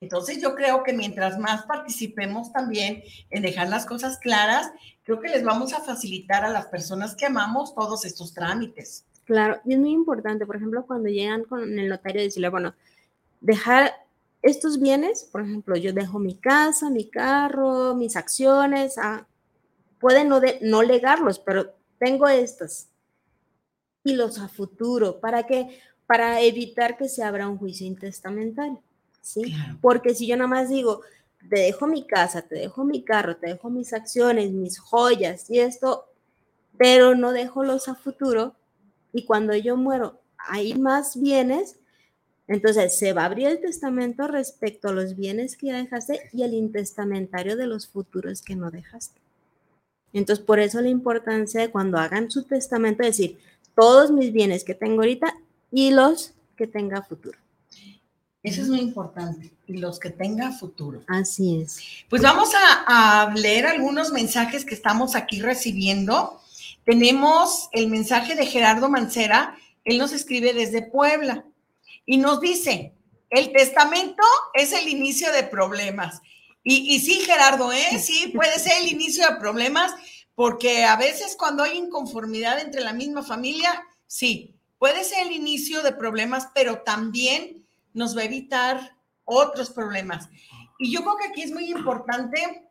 Entonces 0.00 0.40
yo 0.40 0.54
creo 0.54 0.82
que 0.82 0.92
mientras 0.92 1.38
más 1.38 1.64
participemos 1.64 2.52
también 2.52 3.02
en 3.30 3.42
dejar 3.42 3.68
las 3.68 3.84
cosas 3.84 4.18
claras, 4.18 4.70
creo 5.04 5.20
que 5.20 5.28
les 5.28 5.44
vamos 5.44 5.72
a 5.72 5.80
facilitar 5.80 6.44
a 6.44 6.50
las 6.50 6.66
personas 6.66 7.14
que 7.14 7.26
amamos 7.26 7.74
todos 7.74 8.04
estos 8.04 8.32
trámites. 8.32 9.04
Claro, 9.24 9.60
y 9.64 9.74
es 9.74 9.78
muy 9.78 9.92
importante, 9.92 10.46
por 10.46 10.56
ejemplo, 10.56 10.86
cuando 10.86 11.08
llegan 11.08 11.44
con 11.44 11.78
el 11.78 11.88
notario, 11.88 12.22
decirle, 12.22 12.48
bueno, 12.48 12.74
dejar 13.40 13.94
estos 14.42 14.80
bienes, 14.80 15.24
por 15.24 15.42
ejemplo, 15.42 15.76
yo 15.76 15.92
dejo 15.92 16.18
mi 16.18 16.34
casa, 16.34 16.90
mi 16.90 17.08
carro, 17.08 17.94
mis 17.94 18.16
acciones, 18.16 18.96
ah, 18.98 19.26
pueden 19.98 20.28
no, 20.28 20.40
de, 20.40 20.58
no 20.62 20.82
legarlos, 20.82 21.38
pero 21.38 21.74
tengo 21.98 22.26
estas 22.26 22.89
y 24.04 24.14
los 24.14 24.38
a 24.38 24.48
futuro. 24.48 25.20
¿Para 25.20 25.46
qué? 25.46 25.80
Para 26.06 26.40
evitar 26.40 26.96
que 26.96 27.08
se 27.08 27.22
abra 27.22 27.48
un 27.48 27.58
juicio 27.58 27.86
intestamentario. 27.86 28.82
¿sí? 29.20 29.54
Porque 29.80 30.14
si 30.14 30.26
yo 30.26 30.36
nada 30.36 30.48
más 30.48 30.68
digo, 30.68 31.02
te 31.48 31.60
dejo 31.60 31.86
mi 31.86 32.06
casa, 32.06 32.42
te 32.42 32.56
dejo 32.56 32.84
mi 32.84 33.02
carro, 33.02 33.36
te 33.36 33.48
dejo 33.48 33.70
mis 33.70 33.92
acciones, 33.92 34.52
mis 34.52 34.78
joyas 34.78 35.48
y 35.50 35.60
esto, 35.60 36.06
pero 36.76 37.14
no 37.14 37.32
dejo 37.32 37.64
los 37.64 37.88
a 37.88 37.94
futuro 37.94 38.54
y 39.12 39.24
cuando 39.24 39.54
yo 39.54 39.76
muero 39.76 40.20
hay 40.38 40.74
más 40.74 41.20
bienes, 41.20 41.78
entonces 42.46 42.98
se 42.98 43.12
va 43.12 43.22
a 43.22 43.26
abrir 43.26 43.48
el 43.48 43.60
testamento 43.60 44.26
respecto 44.26 44.88
a 44.88 44.92
los 44.92 45.16
bienes 45.16 45.56
que 45.56 45.68
ya 45.68 45.76
dejaste 45.76 46.30
y 46.32 46.42
el 46.42 46.54
intestamentario 46.54 47.56
de 47.56 47.66
los 47.66 47.86
futuros 47.86 48.42
que 48.42 48.56
no 48.56 48.70
dejaste. 48.70 49.20
Entonces, 50.12 50.44
por 50.44 50.58
eso 50.58 50.80
la 50.80 50.88
importancia 50.88 51.60
de 51.60 51.70
cuando 51.70 51.98
hagan 51.98 52.30
su 52.30 52.42
testamento, 52.42 53.04
decir, 53.04 53.38
todos 53.74 54.10
mis 54.10 54.32
bienes 54.32 54.64
que 54.64 54.74
tengo 54.74 55.00
ahorita 55.00 55.34
y 55.70 55.90
los 55.90 56.34
que 56.56 56.66
tenga 56.66 57.02
futuro. 57.02 57.38
Eso 58.42 58.62
es 58.62 58.68
muy 58.68 58.80
importante. 58.80 59.52
Y 59.66 59.76
los 59.76 59.98
que 60.00 60.10
tenga 60.10 60.50
futuro. 60.52 61.02
Así 61.06 61.60
es. 61.60 61.78
Pues 62.08 62.22
vamos 62.22 62.52
a, 62.54 63.24
a, 63.24 63.34
leer 63.34 63.66
algunos 63.66 64.12
mensajes 64.12 64.64
que 64.64 64.74
estamos 64.74 65.14
aquí 65.14 65.40
recibiendo. 65.40 66.40
Tenemos 66.84 67.68
el 67.72 67.88
mensaje 67.88 68.34
de 68.34 68.46
Gerardo 68.46 68.88
Mancera. 68.88 69.56
Él 69.84 69.98
nos 69.98 70.12
escribe 70.12 70.54
desde 70.54 70.82
Puebla 70.82 71.44
y 72.06 72.16
nos 72.16 72.40
dice, 72.40 72.94
el 73.28 73.52
testamento 73.52 74.22
es 74.54 74.72
el 74.72 74.88
inicio 74.88 75.32
de 75.32 75.44
problemas. 75.44 76.20
Y, 76.64 76.94
y 76.94 77.00
sí, 77.00 77.20
Gerardo, 77.20 77.72
¿eh? 77.72 77.98
sí, 77.98 78.32
puede 78.34 78.58
ser 78.58 78.82
el 78.82 78.88
inicio 78.88 79.26
de 79.28 79.36
problemas 79.36 79.92
porque 80.40 80.84
a 80.84 80.96
veces 80.96 81.36
cuando 81.38 81.62
hay 81.62 81.76
inconformidad 81.76 82.60
entre 82.60 82.80
la 82.80 82.94
misma 82.94 83.22
familia, 83.22 83.86
sí, 84.06 84.56
puede 84.78 85.04
ser 85.04 85.26
el 85.26 85.32
inicio 85.32 85.82
de 85.82 85.92
problemas, 85.92 86.48
pero 86.54 86.78
también 86.78 87.66
nos 87.92 88.16
va 88.16 88.22
a 88.22 88.24
evitar 88.24 88.96
otros 89.26 89.68
problemas. 89.68 90.30
Y 90.78 90.94
yo 90.94 91.02
creo 91.02 91.16
que 91.18 91.26
aquí 91.26 91.42
es 91.42 91.52
muy 91.52 91.70
importante 91.70 92.66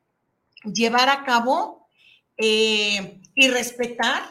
llevar 0.63 1.09
a 1.09 1.23
cabo 1.23 1.87
eh, 2.37 3.21
y 3.35 3.47
respetar 3.49 4.23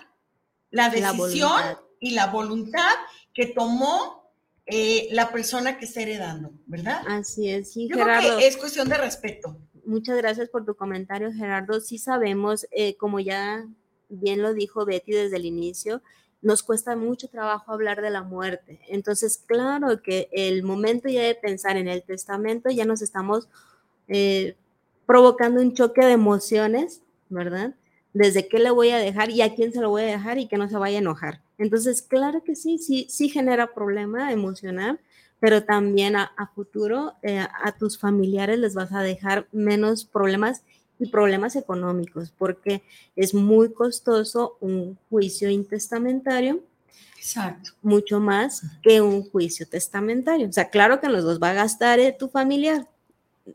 la 0.72 0.90
decisión 0.90 1.62
y 2.00 2.10
la 2.16 2.26
voluntad 2.26 2.90
que 3.32 3.46
tomó 3.46 4.32
eh, 4.66 5.06
la 5.12 5.30
persona 5.30 5.78
que 5.78 5.84
está 5.84 6.02
heredando, 6.02 6.50
¿verdad? 6.66 7.02
Así 7.06 7.48
es, 7.48 7.72
sí, 7.72 7.86
Yo 7.88 7.98
Gerardo. 7.98 8.20
creo 8.20 8.38
que 8.38 8.48
es 8.48 8.56
cuestión 8.56 8.88
de 8.88 8.96
respeto. 8.96 9.56
Muchas 9.88 10.18
gracias 10.18 10.50
por 10.50 10.66
tu 10.66 10.74
comentario, 10.74 11.32
Gerardo. 11.32 11.80
Sí 11.80 11.96
sabemos, 11.96 12.66
eh, 12.72 12.98
como 12.98 13.20
ya 13.20 13.66
bien 14.10 14.42
lo 14.42 14.52
dijo 14.52 14.84
Betty 14.84 15.12
desde 15.12 15.36
el 15.38 15.46
inicio, 15.46 16.02
nos 16.42 16.62
cuesta 16.62 16.94
mucho 16.94 17.28
trabajo 17.28 17.72
hablar 17.72 18.02
de 18.02 18.10
la 18.10 18.22
muerte. 18.22 18.82
Entonces, 18.88 19.38
claro 19.38 20.02
que 20.02 20.28
el 20.30 20.62
momento 20.62 21.08
ya 21.08 21.22
de 21.22 21.34
pensar 21.34 21.78
en 21.78 21.88
el 21.88 22.02
testamento, 22.02 22.68
ya 22.68 22.84
nos 22.84 23.00
estamos 23.00 23.48
eh, 24.08 24.58
provocando 25.06 25.62
un 25.62 25.72
choque 25.72 26.04
de 26.04 26.12
emociones, 26.12 27.00
¿verdad? 27.30 27.74
Desde 28.12 28.46
qué 28.46 28.58
le 28.58 28.70
voy 28.70 28.90
a 28.90 28.98
dejar 28.98 29.30
y 29.30 29.40
a 29.40 29.54
quién 29.54 29.72
se 29.72 29.80
lo 29.80 29.88
voy 29.88 30.02
a 30.02 30.06
dejar 30.06 30.36
y 30.36 30.48
que 30.48 30.58
no 30.58 30.68
se 30.68 30.76
vaya 30.76 30.98
a 30.98 31.00
enojar. 31.00 31.40
Entonces, 31.56 32.02
claro 32.02 32.44
que 32.44 32.56
sí, 32.56 32.76
sí, 32.76 33.06
sí 33.08 33.30
genera 33.30 33.72
problema 33.72 34.32
emocional, 34.32 35.00
pero 35.40 35.64
también 35.64 36.16
a, 36.16 36.32
a 36.36 36.46
futuro 36.48 37.14
eh, 37.22 37.38
a 37.38 37.72
tus 37.72 37.98
familiares 37.98 38.58
les 38.58 38.74
vas 38.74 38.92
a 38.92 39.02
dejar 39.02 39.46
menos 39.52 40.04
problemas 40.04 40.62
y 40.98 41.06
problemas 41.06 41.56
económicos, 41.56 42.32
porque 42.36 42.82
es 43.14 43.34
muy 43.34 43.72
costoso 43.72 44.56
un 44.60 44.98
juicio 45.08 45.48
intestamentario. 45.48 46.62
Exacto. 47.16 47.72
Mucho 47.82 48.20
más 48.20 48.62
que 48.82 49.00
un 49.00 49.28
juicio 49.28 49.66
testamentario. 49.66 50.48
O 50.48 50.52
sea, 50.52 50.70
claro 50.70 51.00
que 51.00 51.06
en 51.06 51.12
los 51.12 51.24
dos 51.24 51.40
va 51.40 51.50
a 51.50 51.54
gastar 51.54 51.98
eh, 52.00 52.14
tu 52.18 52.28
familiar, 52.28 52.88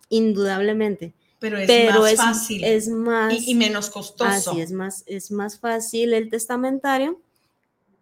indudablemente. 0.09 1.13
Pero 1.39 1.57
es 1.57 1.67
pero 1.67 2.01
más 2.01 2.11
es, 2.11 2.17
fácil 2.17 2.63
es 2.63 2.87
más 2.87 3.33
y, 3.33 3.51
y 3.51 3.55
menos 3.55 3.89
costoso. 3.89 4.51
Así 4.51 4.61
es 4.61 4.71
más, 4.71 5.03
es 5.07 5.29
más 5.31 5.59
fácil 5.59 6.13
el 6.13 6.29
testamentario, 6.29 7.19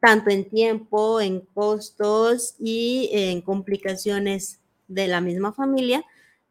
tanto 0.01 0.31
en 0.31 0.49
tiempo, 0.49 1.21
en 1.21 1.41
costos 1.41 2.55
y 2.59 3.09
en 3.13 3.41
complicaciones 3.41 4.59
de 4.87 5.07
la 5.07 5.21
misma 5.21 5.53
familia, 5.53 6.03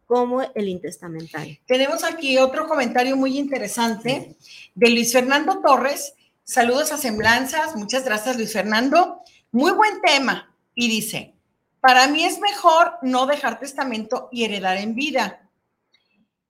como 0.06 0.40
el 0.42 0.68
intestamentario. 0.68 1.58
Tenemos 1.66 2.04
aquí 2.04 2.38
otro 2.38 2.66
comentario 2.66 3.16
muy 3.16 3.36
interesante 3.38 4.36
de 4.74 4.90
Luis 4.90 5.12
Fernando 5.12 5.60
Torres. 5.60 6.14
Saludos 6.44 6.92
a 6.92 6.96
Semblanzas. 6.96 7.76
Muchas 7.76 8.04
gracias, 8.04 8.36
Luis 8.36 8.52
Fernando. 8.52 9.20
Muy 9.50 9.72
buen 9.72 10.00
tema. 10.00 10.54
Y 10.74 10.88
dice, 10.88 11.34
para 11.80 12.06
mí 12.06 12.24
es 12.24 12.38
mejor 12.40 12.98
no 13.02 13.26
dejar 13.26 13.58
testamento 13.58 14.28
y 14.30 14.44
heredar 14.44 14.76
en 14.76 14.94
vida. 14.94 15.48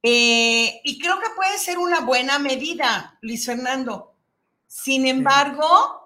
Eh, 0.03 0.81
y 0.85 0.99
creo 0.99 1.19
que 1.19 1.31
puede 1.35 1.57
ser 1.59 1.79
una 1.79 2.01
buena 2.01 2.39
medida, 2.39 3.19
Luis 3.23 3.45
Fernando. 3.47 4.15
Sin 4.67 5.07
embargo, 5.07 6.00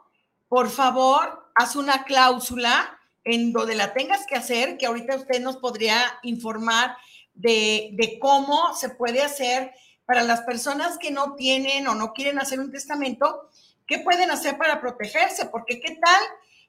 por 0.55 0.71
favor, 0.71 1.51
haz 1.57 1.75
una 1.75 2.05
cláusula 2.05 2.97
en 3.25 3.53
donde 3.53 3.75
la 3.75 3.93
tengas 3.93 4.25
que 4.25 4.37
hacer, 4.37 4.79
que 4.79 4.87
ahorita 4.87 5.17
usted 5.17 5.41
nos 5.41 5.57
podría 5.57 6.01
informar 6.23 6.97
de, 7.33 7.91
de, 7.95 8.21
cómo 8.21 8.73
se 8.77 8.91
puede 8.91 9.21
hacer 9.21 9.73
para 10.07 10.23
las 10.23 10.43
personas 10.43 10.97
que 10.97 11.11
no 11.11 11.35
tienen 11.35 11.89
o 11.89 11.97
no 11.97 12.13
quieren 12.13 12.39
hacer 12.39 12.61
un 12.61 12.71
testamento, 12.71 13.51
¿qué 13.85 13.99
pueden 13.99 14.31
hacer 14.31 14.57
para 14.57 14.81
protegerse? 14.81 15.47
Porque 15.47 15.81
qué 15.81 15.97
tal 15.97 16.23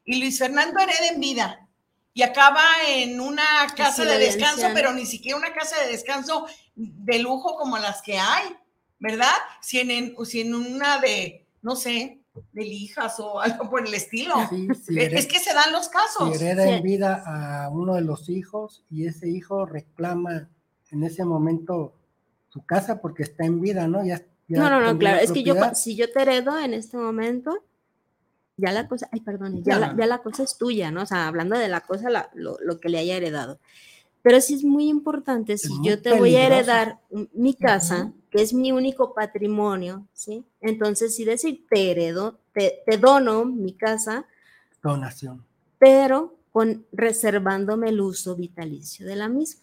y 0.03 0.19
Luis 0.19 0.39
Fernando 0.39 0.79
hereda 0.79 1.09
en 1.09 1.19
vida 1.19 1.69
y 2.15 2.23
acaba 2.23 2.65
en 2.87 3.19
una 3.19 3.67
casa 3.77 4.03
de 4.03 4.17
descanso, 4.17 4.65
pero 4.73 4.93
ni 4.93 5.05
siquiera 5.05 5.37
una 5.37 5.53
casa 5.53 5.79
de 5.81 5.91
descanso 5.91 6.47
de 6.73 7.19
lujo 7.19 7.55
como 7.55 7.77
las 7.77 8.01
que 8.01 8.17
hay, 8.17 8.45
¿verdad? 8.97 9.35
Si 9.61 9.79
en, 9.79 10.15
si 10.25 10.41
en 10.41 10.55
una 10.55 10.97
de, 10.97 11.45
no 11.61 11.75
sé, 11.75 12.24
de 12.53 12.63
lijas 12.63 13.19
o 13.19 13.39
algo 13.41 13.69
por 13.69 13.85
el 13.85 13.93
estilo. 13.93 14.33
Sí, 14.49 14.67
sí, 14.83 14.99
es, 14.99 15.13
es, 15.13 15.27
que 15.27 15.39
se 15.39 15.53
dan 15.53 15.71
los 15.71 15.89
casos. 15.89 16.37
Si 16.37 16.43
hereda 16.43 16.63
sí. 16.63 16.69
en 16.69 16.83
vida 16.83 17.23
a 17.25 17.69
uno 17.69 17.95
de 17.95 18.01
los 18.01 18.29
hijos 18.29 18.83
y 18.89 19.05
ese 19.07 19.29
hijo 19.29 19.65
reclama 19.65 20.49
en 20.91 21.03
ese 21.03 21.25
momento 21.25 21.93
su 22.49 22.65
casa 22.65 23.01
porque 23.01 23.23
está 23.23 23.45
en 23.45 23.61
vida, 23.61 23.87
¿no? 23.87 24.05
Ya, 24.05 24.21
ya 24.47 24.59
no, 24.59 24.69
no, 24.69 24.79
no, 24.79 24.97
claro, 24.97 25.19
es 25.19 25.31
que 25.31 25.43
yo, 25.43 25.55
si 25.73 25.95
yo 25.95 26.11
te 26.11 26.21
heredo 26.21 26.57
en 26.57 26.73
este 26.73 26.97
momento, 26.97 27.63
ya 28.57 28.71
la 28.71 28.87
cosa, 28.87 29.09
ay, 29.11 29.19
perdón, 29.19 29.63
ya, 29.63 29.77
la, 29.77 29.95
ya 29.97 30.05
la 30.05 30.19
cosa 30.19 30.43
es 30.43 30.57
tuya, 30.57 30.91
¿no? 30.91 31.01
O 31.01 31.05
sea, 31.05 31.27
hablando 31.27 31.57
de 31.57 31.67
la 31.67 31.81
cosa, 31.81 32.09
la, 32.09 32.29
lo, 32.33 32.57
lo, 32.61 32.79
que 32.79 32.89
le 32.89 32.99
haya 32.99 33.17
heredado. 33.17 33.59
Pero 34.21 34.39
sí 34.39 34.53
es 34.55 34.63
muy 34.63 34.87
importante, 34.87 35.57
si 35.57 35.73
yo 35.83 35.97
te 35.97 36.11
peligroso. 36.11 36.19
voy 36.19 36.35
a 36.35 36.45
heredar 36.45 36.99
mi 37.33 37.53
casa, 37.53 38.05
uh 38.05 38.07
-huh. 38.07 38.13
Que 38.35 38.41
es 38.41 38.53
mi 38.53 38.73
único 38.73 39.13
patrimonio, 39.13 40.05
¿sí? 40.11 40.43
Entonces, 40.59 41.15
sí 41.15 41.23
decir, 41.23 41.65
te 41.69 41.91
heredo, 41.91 42.37
te, 42.53 42.83
te 42.85 42.97
dono 42.97 43.45
mi 43.45 43.73
casa. 43.73 44.25
Donación. 44.83 45.45
Pero 45.79 46.35
con, 46.51 46.85
reservándome 46.91 47.89
el 47.89 48.01
uso 48.01 48.35
vitalicio 48.35 49.05
de 49.05 49.15
la 49.15 49.29
misma, 49.29 49.61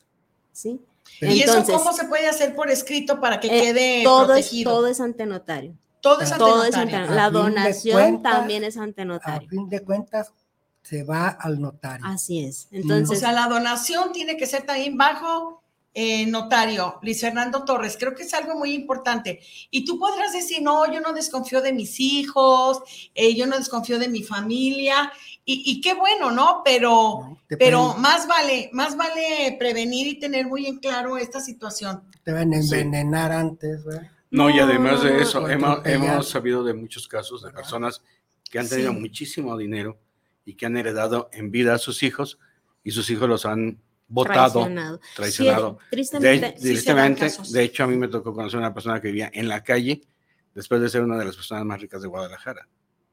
¿sí? 0.53 0.81
¿Y 1.21 1.43
Entonces, 1.43 1.69
eso 1.69 1.79
cómo 1.79 1.93
se 1.93 2.07
puede 2.07 2.29
hacer 2.29 2.55
por 2.55 2.71
escrito 2.71 3.21
para 3.21 3.41
que 3.41 3.49
eh, 3.49 3.61
quede 3.63 4.05
todo 4.05 4.25
protegido? 4.25 4.71
Es, 4.71 4.77
todo 4.77 4.87
es 4.87 5.01
ante 5.01 5.27
notario. 5.27 5.77
Todo 6.01 6.23
es 6.23 6.33
ante 6.33 6.39
todo 6.39 6.65
notario. 6.65 6.71
Es 6.71 6.77
ante 6.77 6.97
notario. 6.97 7.15
La 7.15 7.31
donación 7.31 8.01
cuentas, 8.01 8.33
también 8.33 8.65
es 8.65 8.79
ante 8.79 9.05
notario. 9.05 9.49
A 9.49 9.51
fin 9.51 9.69
de 9.69 9.81
cuentas, 9.81 10.33
se 10.81 11.05
va 11.05 11.29
al 11.29 11.61
notario. 11.61 12.07
Así 12.07 12.43
es. 12.43 12.69
Entonces, 12.71 13.19
o 13.19 13.21
sea, 13.21 13.33
la 13.33 13.49
donación 13.49 14.13
tiene 14.13 14.39
que 14.39 14.47
ser 14.47 14.65
también 14.65 14.97
bajo 14.97 15.62
eh, 15.95 16.27
notario, 16.27 16.99
Luis 17.03 17.21
Fernando 17.21 17.65
Torres. 17.65 17.97
Creo 17.99 18.15
que 18.15 18.23
es 18.23 18.33
algo 18.35 18.55
muy 18.55 18.73
importante. 18.73 19.41
Y 19.71 19.85
tú 19.85 19.99
podrás 19.99 20.33
decir, 20.33 20.63
no, 20.63 20.91
yo 20.93 21.01
no 21.01 21.13
desconfío 21.13 21.61
de 21.61 21.73
mis 21.73 22.01
hijos, 22.01 22.83
eh, 23.15 23.35
yo 23.35 23.47
no 23.47 23.59
desconfío 23.59 23.99
de 23.99 24.09
mi 24.09 24.23
familia. 24.23 25.13
Y, 25.45 25.63
y 25.67 25.81
qué 25.81 25.95
bueno, 25.95 26.31
¿no? 26.31 26.63
Pero, 26.65 26.91
no, 26.91 27.39
pero 27.49 27.87
pueden, 27.87 28.03
más 28.03 28.27
vale, 28.27 28.71
más 28.73 28.97
vale 28.97 29.57
prevenir 29.59 30.07
y 30.07 30.19
tener 30.19 30.47
muy 30.47 30.67
en 30.67 30.79
claro 30.79 31.19
esta 31.19 31.41
situación. 31.41 32.03
Te 32.25 32.33
van 32.33 32.53
a 32.53 32.59
envenenar 32.59 33.31
sí. 33.31 33.37
antes, 33.37 33.85
¿verdad? 33.85 34.11
No, 34.31 34.49
y 34.49 34.59
además 34.61 35.03
de 35.03 35.21
eso, 35.21 35.47
hemos, 35.47 35.85
hemos, 35.85 36.27
sabido 36.27 36.65
de 36.65 36.73
muchos 36.73 37.07
casos 37.07 37.43
de 37.43 37.51
personas 37.51 38.03
que 38.51 38.59
han 38.59 38.67
tenido 38.67 38.93
sí. 38.93 38.99
muchísimo 38.99 39.59
dinero 39.59 39.99
y 40.47 40.55
que 40.55 40.65
han 40.65 40.79
heredado 40.79 41.29
en 41.35 41.51
vida 41.51 41.75
a 41.75 41.79
sus 41.79 42.03
hijos 42.03 42.39
y 42.83 42.93
sus 42.93 43.11
hijos 43.11 43.29
los 43.29 43.45
han 43.45 43.79
votado, 44.13 44.61
traicionado. 44.61 45.01
traicionado. 45.17 45.79
Sí, 45.81 45.87
tristemente, 45.91 47.33
de, 47.51 47.63
hecho, 47.63 47.85
a 47.85 47.87
mí 47.87 47.97
me 47.97 48.09
tocó 48.09 48.35
conocer 48.35 48.59
a 48.59 48.61
una 48.61 48.75
persona 48.75 49.01
que 49.01 49.09
vivía 49.09 49.31
en 49.33 49.49
la 49.49 49.63
calle 49.63 50.03
después 50.55 50.81
de 50.81 50.89
ser 50.89 51.03
una 51.03 51.19
de 51.19 51.25
las 51.25 51.35
personas 51.35 51.65
más 51.65 51.81
ricas 51.81 52.03
de 52.03 52.09
Guadalajara. 52.09 52.69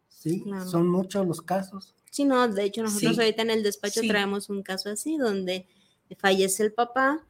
Sí, 0.10 0.42
claro. 0.44 0.68
son 0.68 0.90
muchos 0.90 1.26
los 1.26 1.42
casos. 1.42 1.96
Sí, 2.12 2.26
no, 2.26 2.48
de 2.48 2.64
hecho 2.64 2.84
nosotros 2.84 3.16
sí. 3.16 3.22
ahorita 3.22 3.44
en 3.44 3.52
el 3.52 3.64
despacho 3.64 4.02
sí. 4.02 4.08
traemos 4.08 4.50
un 4.50 4.62
caso 4.62 4.90
así 4.90 5.18
donde 5.18 5.66
fallece 6.18 6.64
el 6.64 6.74
papá 6.74 7.26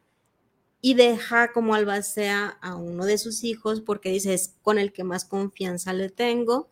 y 0.82 0.96
deja 0.96 1.52
como 1.52 1.76
albacea 1.76 2.58
a 2.62 2.76
uno 2.76 3.06
de 3.06 3.18
sus 3.18 3.44
hijos 3.44 3.82
porque 3.82 4.10
dice 4.10 4.34
es 4.34 4.56
con 4.64 4.80
el 4.80 4.94
que 4.94 5.04
más 5.04 5.26
confianza 5.26 5.94
le 5.94 6.10
tengo 6.10 6.70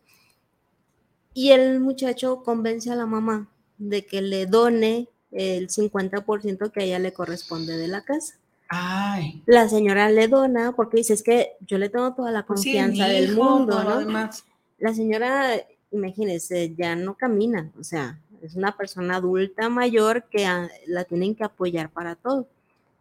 y 1.34 1.50
el 1.50 1.78
muchacho 1.78 2.42
convence 2.42 2.90
a 2.90 2.96
la 2.96 3.06
mamá 3.06 3.48
de 3.76 4.06
que 4.06 4.22
le 4.22 4.46
done 4.46 5.08
el 5.32 5.68
50% 5.68 6.70
que 6.70 6.80
a 6.80 6.84
ella 6.84 6.98
le 6.98 7.12
corresponde 7.12 7.76
de 7.76 7.88
la 7.88 8.02
casa. 8.02 8.36
Ay. 8.68 9.42
La 9.46 9.68
señora 9.68 10.10
le 10.10 10.28
dona 10.28 10.72
porque 10.72 10.98
dice 10.98 11.14
es 11.14 11.22
que 11.22 11.52
yo 11.66 11.78
le 11.78 11.88
tengo 11.88 12.12
toda 12.14 12.30
la 12.30 12.44
confianza 12.44 13.06
sí, 13.06 13.12
del 13.12 13.32
hijo, 13.32 13.42
mundo, 13.42 13.82
¿no? 13.82 13.98
Demás. 13.98 14.44
La 14.78 14.94
señora 14.94 15.54
imagínense, 15.90 16.74
ya 16.76 16.94
no 16.94 17.14
camina, 17.14 17.72
o 17.80 17.82
sea, 17.84 18.20
es 18.42 18.54
una 18.54 18.76
persona 18.76 19.16
adulta 19.16 19.70
mayor 19.70 20.24
que 20.30 20.44
a, 20.44 20.68
la 20.86 21.04
tienen 21.04 21.34
que 21.34 21.44
apoyar 21.44 21.90
para 21.90 22.14
todo. 22.14 22.46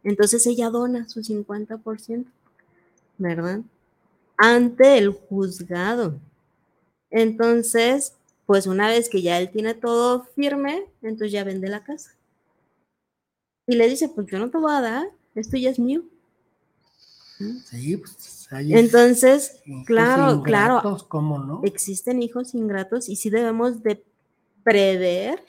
Entonces 0.03 0.47
ella 0.47 0.69
dona 0.69 1.07
su 1.09 1.21
50%, 1.21 2.25
¿verdad? 3.17 3.59
ante 4.37 4.97
el 4.97 5.09
juzgado. 5.09 6.19
Entonces, 7.09 8.13
pues 8.45 8.67
una 8.67 8.87
vez 8.87 9.09
que 9.09 9.21
ya 9.21 9.39
él 9.39 9.49
tiene 9.49 9.73
todo 9.73 10.23
firme, 10.35 10.85
entonces 11.01 11.31
ya 11.31 11.43
vende 11.43 11.67
la 11.67 11.83
casa. 11.83 12.11
Y 13.67 13.75
le 13.75 13.89
dice, 13.89 14.09
pues 14.09 14.27
yo 14.27 14.39
no 14.39 14.49
te 14.49 14.57
voy 14.57 14.73
a 14.73 14.81
dar, 14.81 15.07
esto 15.35 15.57
ya 15.57 15.69
es 15.69 15.77
mío. 15.77 16.03
Sí, 17.65 17.97
pues 17.97 18.47
Entonces, 18.51 19.61
claro, 19.85 20.41
claro, 20.41 20.81
no? 21.19 21.61
existen 21.63 22.23
hijos 22.23 22.55
ingratos 22.55 23.09
y 23.09 23.15
sí 23.15 23.29
debemos 23.29 23.83
de 23.83 24.03
prever 24.63 25.43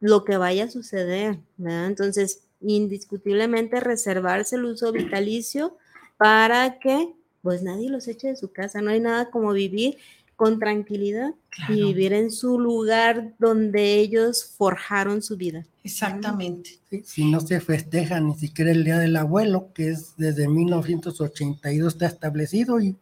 lo 0.00 0.24
que 0.24 0.36
vaya 0.36 0.64
a 0.64 0.70
suceder, 0.70 1.38
Entonces, 1.58 2.40
indiscutiblemente 2.60 3.80
reservarse 3.80 4.56
el 4.56 4.64
uso 4.64 4.92
vitalicio 4.92 5.76
para 6.16 6.78
que 6.78 7.14
pues 7.42 7.62
nadie 7.62 7.90
los 7.90 8.08
eche 8.08 8.28
de 8.28 8.36
su 8.36 8.52
casa, 8.52 8.80
no 8.80 8.90
hay 8.90 9.00
nada 9.00 9.30
como 9.30 9.52
vivir 9.52 9.98
con 10.36 10.58
tranquilidad 10.58 11.34
y 11.68 11.82
vivir 11.84 12.12
en 12.12 12.30
su 12.30 12.58
lugar 12.58 13.34
donde 13.38 13.94
ellos 13.94 14.52
forjaron 14.56 15.22
su 15.22 15.36
vida. 15.36 15.64
Exactamente. 15.84 16.80
si 17.04 17.30
no 17.30 17.40
se 17.40 17.60
festeja 17.60 18.18
ni 18.20 18.34
siquiera 18.34 18.70
el 18.70 18.84
Día 18.84 18.98
del 18.98 19.16
Abuelo, 19.16 19.70
que 19.74 19.90
es 19.90 20.14
desde 20.16 20.48
1982 20.48 21.92
está 21.92 22.06
establecido 22.06 22.80
y 22.80 22.96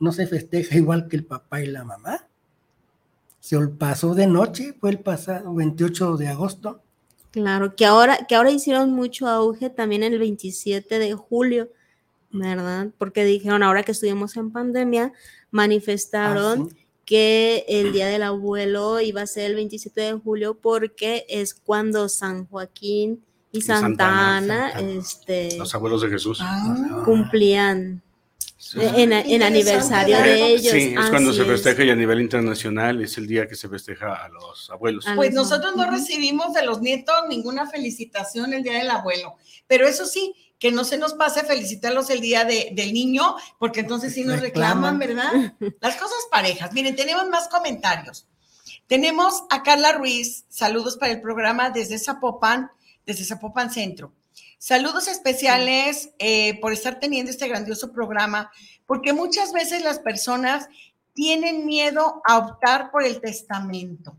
no 0.00 0.12
se 0.12 0.26
festeja 0.26 0.76
igual 0.76 1.08
que 1.08 1.16
el 1.16 1.24
papá 1.24 1.60
y 1.62 1.66
la 1.66 1.84
mamá. 1.84 2.26
Se 3.38 3.58
pasó 3.68 4.14
de 4.14 4.26
noche, 4.26 4.74
fue 4.78 4.90
el 4.90 4.98
pasado 4.98 5.54
28 5.54 6.16
de 6.16 6.28
agosto. 6.28 6.82
Claro, 7.30 7.76
que 7.76 7.86
ahora, 7.86 8.26
que 8.26 8.34
ahora 8.34 8.50
hicieron 8.50 8.92
mucho 8.92 9.28
auge 9.28 9.70
también 9.70 10.02
el 10.02 10.18
27 10.18 10.98
de 10.98 11.14
julio, 11.14 11.70
¿verdad? 12.32 12.88
Porque 12.98 13.24
dijeron, 13.24 13.62
ahora 13.62 13.82
que 13.82 13.92
estuvimos 13.92 14.36
en 14.36 14.50
pandemia, 14.50 15.12
manifestaron 15.50 16.70
ah, 16.70 16.76
que 17.04 17.64
el 17.68 17.92
Día 17.92 18.06
del 18.06 18.22
Abuelo 18.22 19.00
iba 19.00 19.22
a 19.22 19.26
ser 19.26 19.46
el 19.46 19.56
27 19.56 20.00
de 20.00 20.12
julio 20.12 20.54
porque 20.54 21.26
es 21.28 21.54
cuando 21.54 22.08
San 22.08 22.46
Joaquín 22.46 23.24
y, 23.52 23.62
Santa, 23.62 24.36
Ana, 24.36 24.70
este, 24.78 25.58
los 25.58 25.74
abuelos 25.74 26.02
de 26.02 26.08
Jesús, 26.08 26.38
ah. 26.40 27.02
cumplían 27.04 28.02
en, 28.74 29.42
aniversario 29.42 30.18
de 30.18 30.54
ellos. 30.54 30.72
Sí, 30.72 30.94
es 30.96 31.10
cuando 31.10 31.32
se 31.32 31.44
festeja 31.44 31.82
y 31.82 31.90
a 31.90 31.96
nivel 31.96 32.20
internacional 32.20 33.00
es 33.02 33.16
el 33.18 33.26
día 33.26 33.48
que 33.48 33.56
se 33.56 33.68
festeja 33.68 34.14
a 34.14 34.28
los 34.28 34.70
abuelos. 34.70 35.04
Pues 35.16 35.32
nosotros 35.32 35.74
no 35.76 35.90
recibimos 35.90 36.52
de 36.52 36.64
los 36.64 36.80
nietos 36.80 37.14
ninguna 37.28 37.68
felicitación 37.68 38.52
el 38.52 38.62
día 38.62 38.78
del 38.78 38.90
abuelo, 38.90 39.36
pero 39.66 39.88
eso 39.88 40.06
sí, 40.06 40.34
que 40.60 40.70
no 40.70 40.84
se 40.84 40.98
nos 40.98 41.14
pase 41.14 41.42
felicitarlos 41.42 42.10
el 42.10 42.20
día 42.20 42.44
del 42.44 42.92
niño, 42.92 43.34
porque 43.58 43.80
entonces 43.80 44.12
sí 44.12 44.24
nos 44.24 44.40
reclaman, 44.40 44.98
¿verdad? 44.98 45.32
Las 45.80 45.96
cosas 45.96 46.18
parejas. 46.30 46.72
Miren, 46.74 46.94
tenemos 46.94 47.26
más 47.30 47.48
comentarios. 47.48 48.28
Tenemos 48.86 49.44
a 49.48 49.62
Carla 49.62 49.92
Ruiz, 49.92 50.44
saludos 50.50 50.98
para 50.98 51.12
el 51.12 51.22
programa 51.22 51.70
desde 51.70 51.98
Zapopan, 51.98 52.70
desde 53.06 53.24
Zapopan 53.24 53.72
Centro. 53.72 54.12
Saludos 54.58 55.08
especiales 55.08 56.10
eh, 56.18 56.60
por 56.60 56.74
estar 56.74 57.00
teniendo 57.00 57.30
este 57.30 57.48
grandioso 57.48 57.90
programa, 57.90 58.52
porque 58.84 59.14
muchas 59.14 59.54
veces 59.54 59.82
las 59.82 59.98
personas 59.98 60.68
tienen 61.14 61.64
miedo 61.64 62.20
a 62.26 62.36
optar 62.36 62.90
por 62.90 63.02
el 63.02 63.18
testamento. 63.22 64.14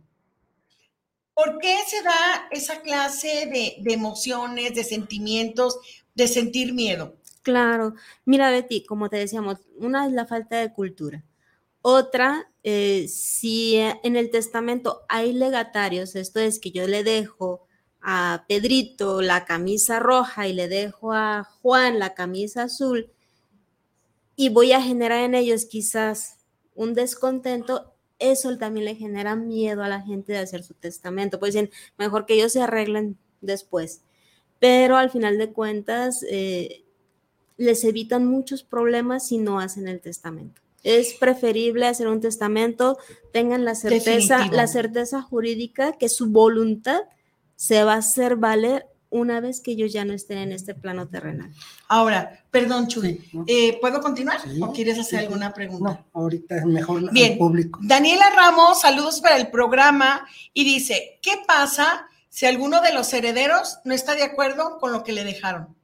¿Por 1.35 1.59
qué 1.59 1.77
se 1.87 2.01
da 2.01 2.47
esa 2.49 2.81
clase 2.81 3.45
de, 3.45 3.75
de 3.79 3.93
emociones, 3.93 4.73
de 4.73 4.83
sentimientos? 4.83 5.77
De 6.21 6.27
sentir 6.27 6.73
miedo. 6.73 7.15
Claro. 7.41 7.95
Mira, 8.25 8.51
Betty, 8.51 8.83
como 8.85 9.09
te 9.09 9.17
decíamos, 9.17 9.57
una 9.77 10.05
es 10.05 10.13
la 10.13 10.25
falta 10.25 10.59
de 10.59 10.71
cultura. 10.71 11.23
Otra, 11.81 12.51
eh, 12.63 13.07
si 13.07 13.75
en 13.77 14.15
el 14.15 14.29
testamento 14.29 15.01
hay 15.09 15.33
legatarios, 15.33 16.15
esto 16.15 16.39
es 16.39 16.59
que 16.59 16.71
yo 16.71 16.87
le 16.87 17.03
dejo 17.03 17.65
a 18.01 18.45
Pedrito 18.47 19.21
la 19.21 19.45
camisa 19.45 19.99
roja 19.99 20.47
y 20.47 20.53
le 20.53 20.67
dejo 20.67 21.13
a 21.13 21.43
Juan 21.43 21.99
la 21.99 22.13
camisa 22.13 22.63
azul 22.63 23.11
y 24.35 24.49
voy 24.49 24.71
a 24.71 24.81
generar 24.81 25.23
en 25.23 25.35
ellos 25.35 25.65
quizás 25.65 26.37
un 26.75 26.93
descontento, 26.93 27.93
eso 28.17 28.55
también 28.57 28.85
le 28.85 28.95
genera 28.95 29.35
miedo 29.35 29.83
a 29.83 29.89
la 29.89 30.01
gente 30.01 30.33
de 30.33 30.39
hacer 30.39 30.63
su 30.63 30.73
testamento. 30.73 31.39
Pues 31.39 31.53
dicen, 31.53 31.71
mejor 31.97 32.25
que 32.25 32.35
ellos 32.35 32.53
se 32.53 32.61
arreglen 32.61 33.17
después 33.41 34.03
pero 34.61 34.95
al 34.95 35.09
final 35.09 35.39
de 35.39 35.51
cuentas 35.51 36.23
eh, 36.29 36.83
les 37.57 37.83
evitan 37.83 38.27
muchos 38.27 38.61
problemas 38.61 39.27
si 39.27 39.39
no 39.39 39.59
hacen 39.59 39.87
el 39.87 39.99
testamento. 39.99 40.61
Es 40.83 41.15
preferible 41.15 41.87
hacer 41.87 42.07
un 42.07 42.21
testamento, 42.21 42.99
tengan 43.33 43.65
la 43.65 43.73
certeza, 43.73 44.45
la 44.51 44.67
certeza 44.67 45.23
jurídica 45.23 45.93
que 45.93 46.09
su 46.09 46.29
voluntad 46.29 47.01
se 47.55 47.83
va 47.83 47.95
a 47.95 47.97
hacer 47.97 48.35
valer 48.35 48.85
una 49.09 49.39
vez 49.39 49.61
que 49.61 49.71
ellos 49.71 49.91
ya 49.91 50.05
no 50.05 50.13
estén 50.13 50.37
en 50.37 50.51
este 50.51 50.75
plano 50.75 51.07
terrenal. 51.07 51.51
Ahora, 51.87 52.45
perdón, 52.51 52.87
Chuy, 52.87 53.19
eh, 53.47 53.79
¿puedo 53.81 53.99
continuar 53.99 54.39
o 54.61 54.71
quieres 54.71 54.99
hacer 54.99 55.19
alguna 55.21 55.55
pregunta? 55.55 56.05
No, 56.13 56.21
ahorita 56.21 56.57
es 56.57 56.65
mejor 56.65 57.11
Bien. 57.11 57.35
público. 57.35 57.79
Daniela 57.81 58.29
Ramos, 58.35 58.81
saludos 58.81 59.21
para 59.21 59.37
el 59.37 59.49
programa 59.49 60.23
y 60.53 60.63
dice, 60.63 61.19
¿qué 61.23 61.33
pasa 61.47 62.07
si 62.31 62.45
alguno 62.45 62.81
de 62.81 62.93
los 62.93 63.13
herederos 63.13 63.79
no 63.83 63.93
está 63.93 64.15
de 64.15 64.23
acuerdo 64.23 64.79
con 64.79 64.93
lo 64.93 65.03
que 65.03 65.11
le 65.11 65.25
dejaron. 65.25 65.75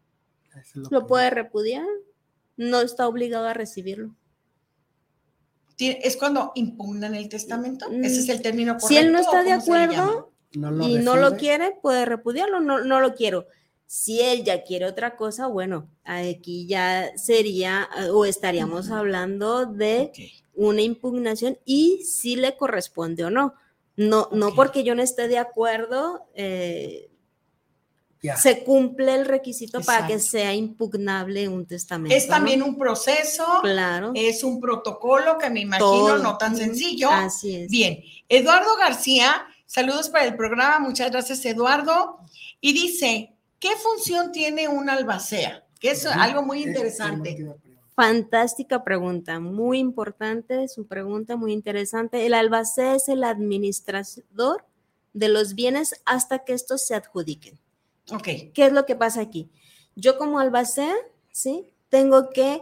Lo 0.90 1.06
puede 1.06 1.30
repudiar, 1.30 1.86
no 2.56 2.80
está 2.80 3.06
obligado 3.08 3.48
a 3.48 3.54
recibirlo. 3.54 4.16
Es 5.78 6.16
cuando 6.16 6.54
impugnan 6.56 7.14
el 7.16 7.28
testamento, 7.28 7.90
mm. 7.92 8.04
ese 8.04 8.22
es 8.22 8.30
el 8.30 8.42
término 8.42 8.74
correcto. 8.74 8.88
Si 8.88 8.98
él 8.98 9.12
no 9.12 9.20
está 9.20 9.44
de 9.44 9.52
acuerdo 9.52 10.32
y 10.52 10.98
no 11.00 11.18
lo 11.18 11.36
quiere, 11.36 11.78
puede 11.82 12.06
repudiarlo, 12.06 12.62
no, 12.62 12.84
no 12.84 13.02
lo 13.02 13.14
quiero. 13.14 13.46
Si 13.86 14.22
él 14.22 14.46
ya 14.46 14.64
quiere 14.64 14.86
otra 14.86 15.18
cosa, 15.18 15.48
bueno, 15.48 15.90
aquí 16.06 16.66
ya 16.66 17.12
sería 17.18 17.90
o 18.14 18.26
estaríamos 18.26 18.90
hablando 18.90 19.66
de 19.66 20.14
una 20.56 20.82
impugnación 20.82 21.60
y 21.66 22.04
si 22.06 22.38
le 22.38 22.56
corresponde 22.56 23.26
o 23.26 23.30
no. 23.30 23.54
No, 23.98 24.30
no 24.32 24.54
porque 24.54 24.84
yo 24.84 24.96
no 24.96 25.02
esté 25.02 25.28
de 25.28 25.40
acuerdo, 25.40 26.28
eh, 26.36 27.10
se 28.36 28.64
cumple 28.64 29.16
el 29.16 29.26
requisito 29.26 29.82
para 29.82 30.08
que 30.08 30.20
sea 30.20 30.54
impugnable 30.54 31.48
un 31.48 31.66
testamento. 31.66 32.16
Es 32.16 32.28
también 32.28 32.62
un 32.62 32.78
proceso, 32.78 33.46
claro. 33.62 34.12
es 34.16 34.44
un 34.44 34.60
protocolo 34.60 35.38
que 35.38 35.50
me 35.50 35.62
imagino 35.62 36.18
no 36.18 36.38
tan 36.38 36.56
sencillo. 36.56 37.10
Así 37.10 37.56
es. 37.56 37.70
Bien, 37.70 38.00
Eduardo 38.28 38.76
García, 38.78 39.48
saludos 39.66 40.10
para 40.10 40.26
el 40.26 40.36
programa, 40.36 40.80
muchas 40.80 41.12
gracias 41.12 41.46
Eduardo. 41.46 42.20
Y 42.60 42.74
dice, 42.74 43.36
¿qué 43.60 43.70
función 43.76 44.32
tiene 44.32 44.68
un 44.68 44.90
albacea? 44.90 45.64
Que 45.80 45.92
es 45.92 46.06
algo 46.06 46.42
muy 46.44 46.64
interesante. 46.64 47.56
Fantástica 47.98 48.84
pregunta, 48.84 49.40
muy 49.40 49.80
importante, 49.80 50.68
su 50.68 50.86
pregunta 50.86 51.36
muy 51.36 51.52
interesante. 51.52 52.28
El 52.28 52.36
albacea 52.36 52.94
es 52.94 53.10
el 53.10 53.24
administrador 53.24 54.64
de 55.14 55.30
los 55.30 55.56
bienes 55.56 56.00
hasta 56.06 56.46
que 56.46 56.54
estos 56.54 56.86
se 56.86 56.94
adjudiquen. 56.94 57.58
Ok. 58.12 58.54
¿Qué 58.54 58.68
es 58.68 58.72
lo 58.72 58.86
que 58.86 58.96
pasa 58.96 59.22
aquí? 59.22 59.50
Yo 59.96 60.20
como 60.20 60.38
albacea, 60.38 60.94
¿sí? 61.32 61.74
Tengo 61.90 62.30
que 62.30 62.62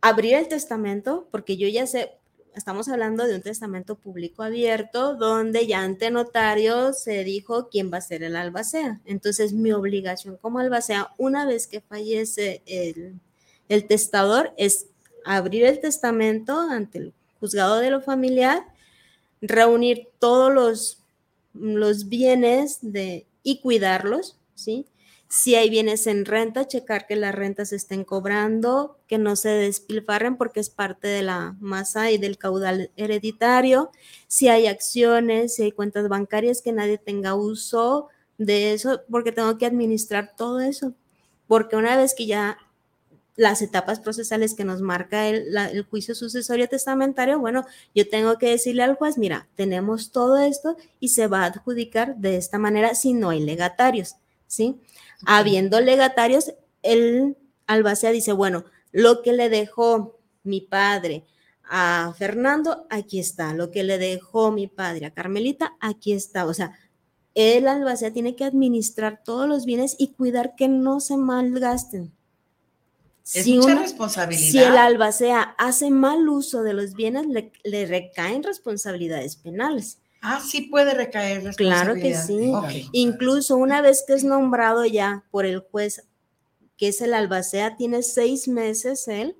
abrir 0.00 0.32
el 0.32 0.48
testamento, 0.48 1.28
porque 1.30 1.58
yo 1.58 1.68
ya 1.68 1.86
sé, 1.86 2.12
estamos 2.54 2.88
hablando 2.88 3.26
de 3.26 3.34
un 3.34 3.42
testamento 3.42 3.96
público 3.96 4.42
abierto, 4.42 5.14
donde 5.14 5.66
ya 5.66 5.82
ante 5.82 6.10
notario 6.10 6.94
se 6.94 7.22
dijo 7.22 7.68
quién 7.68 7.92
va 7.92 7.98
a 7.98 8.00
ser 8.00 8.22
el 8.22 8.34
albacea. 8.34 9.02
Entonces, 9.04 9.52
mi 9.52 9.72
obligación 9.72 10.38
como 10.38 10.58
albacea, 10.58 11.12
una 11.18 11.44
vez 11.44 11.66
que 11.66 11.82
fallece 11.82 12.62
el 12.64 13.20
el 13.68 13.86
testador 13.86 14.52
es 14.56 14.86
abrir 15.24 15.64
el 15.64 15.80
testamento 15.80 16.58
ante 16.58 16.98
el 16.98 17.12
juzgado 17.40 17.78
de 17.78 17.90
lo 17.90 18.00
familiar, 18.00 18.66
reunir 19.40 20.08
todos 20.18 20.52
los, 20.52 20.98
los 21.52 22.08
bienes 22.08 22.80
y 23.42 23.60
cuidarlos, 23.60 24.36
¿sí? 24.54 24.86
Si 25.30 25.54
hay 25.54 25.68
bienes 25.68 26.06
en 26.06 26.24
renta, 26.24 26.66
checar 26.66 27.06
que 27.06 27.14
las 27.14 27.34
rentas 27.34 27.74
estén 27.74 28.02
cobrando, 28.02 28.98
que 29.06 29.18
no 29.18 29.36
se 29.36 29.50
despilfarren 29.50 30.38
porque 30.38 30.60
es 30.60 30.70
parte 30.70 31.06
de 31.06 31.22
la 31.22 31.54
masa 31.60 32.10
y 32.10 32.16
del 32.16 32.38
caudal 32.38 32.90
hereditario. 32.96 33.90
Si 34.26 34.48
hay 34.48 34.66
acciones, 34.66 35.54
si 35.54 35.64
hay 35.64 35.72
cuentas 35.72 36.08
bancarias, 36.08 36.62
que 36.62 36.72
nadie 36.72 36.96
tenga 36.96 37.34
uso 37.34 38.08
de 38.38 38.72
eso, 38.72 39.02
porque 39.10 39.30
tengo 39.30 39.58
que 39.58 39.66
administrar 39.66 40.34
todo 40.34 40.60
eso. 40.60 40.94
Porque 41.46 41.76
una 41.76 41.94
vez 41.98 42.14
que 42.14 42.24
ya 42.24 42.56
las 43.38 43.62
etapas 43.62 44.00
procesales 44.00 44.54
que 44.54 44.64
nos 44.64 44.82
marca 44.82 45.28
el, 45.28 45.86
juicio 45.88 46.16
sucesorio 46.16 46.68
testamentario, 46.68 47.38
bueno, 47.38 47.64
yo 47.94 48.08
tengo 48.08 48.36
que 48.36 48.50
decirle 48.50 48.82
al 48.82 48.96
juez, 48.96 49.16
mira, 49.16 49.48
tenemos 49.54 50.10
todo 50.10 50.38
esto 50.38 50.76
y 50.98 51.10
se 51.10 51.28
va 51.28 51.42
a 51.42 51.46
adjudicar 51.46 52.16
de 52.16 52.36
esta 52.36 52.58
manera 52.58 52.96
si 52.96 53.14
no 53.14 53.30
hay 53.30 53.38
legatarios, 53.38 54.16
¿sí? 54.48 54.80
Habiendo 55.24 55.80
legatarios, 55.80 56.52
el 56.82 57.36
albacea 57.68 58.10
dice, 58.10 58.32
bueno, 58.32 58.64
lo 58.90 59.22
que 59.22 59.32
le 59.32 59.48
dejó 59.48 60.18
mi 60.42 60.60
padre 60.60 61.24
a 61.62 62.12
Fernando, 62.18 62.88
aquí 62.90 63.20
está. 63.20 63.54
Lo 63.54 63.70
que 63.70 63.84
le 63.84 63.98
dejó 63.98 64.50
mi 64.50 64.66
padre 64.66 65.06
a 65.06 65.14
Carmelita, 65.14 65.76
aquí 65.78 66.12
está. 66.12 66.44
O 66.44 66.54
sea, 66.54 66.76
el 67.34 67.68
albacea 67.68 68.12
tiene 68.12 68.34
que 68.34 68.44
administrar 68.44 69.22
todos 69.24 69.48
los 69.48 69.64
bienes 69.64 69.94
y 69.96 70.08
cuidar 70.08 70.56
que 70.56 70.66
no 70.66 70.98
se 70.98 71.16
malgasten. 71.16 72.17
Es 73.34 73.46
mucha 73.46 73.74
responsabilidad. 73.74 74.50
Si 74.50 74.58
el 74.58 74.76
albacea 74.76 75.54
hace 75.58 75.90
mal 75.90 76.28
uso 76.28 76.62
de 76.62 76.72
los 76.72 76.94
bienes, 76.94 77.26
le, 77.26 77.86
recaen 77.86 78.42
responsabilidades 78.42 79.36
penales. 79.36 79.98
Ah, 80.22 80.40
sí 80.44 80.62
puede 80.62 80.94
recaer 80.94 81.54
Claro 81.56 81.94
que 81.94 82.14
sí. 82.14 82.52
Incluso 82.92 83.56
una 83.56 83.80
vez 83.82 84.04
que 84.06 84.14
es 84.14 84.24
nombrado 84.24 84.84
ya 84.84 85.24
por 85.30 85.46
el 85.46 85.60
juez, 85.60 86.04
que 86.76 86.88
es 86.88 87.00
el 87.02 87.12
albacea, 87.12 87.76
tiene 87.76 88.02
seis 88.02 88.48
meses 88.48 89.08
él 89.08 89.36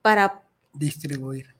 para 0.00 0.42
distribuir. 0.72 1.54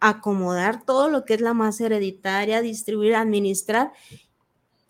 Acomodar 0.00 0.84
todo 0.84 1.08
lo 1.08 1.24
que 1.24 1.34
es 1.34 1.40
la 1.40 1.54
masa 1.54 1.86
hereditaria, 1.86 2.60
distribuir, 2.60 3.14
administrar 3.14 3.92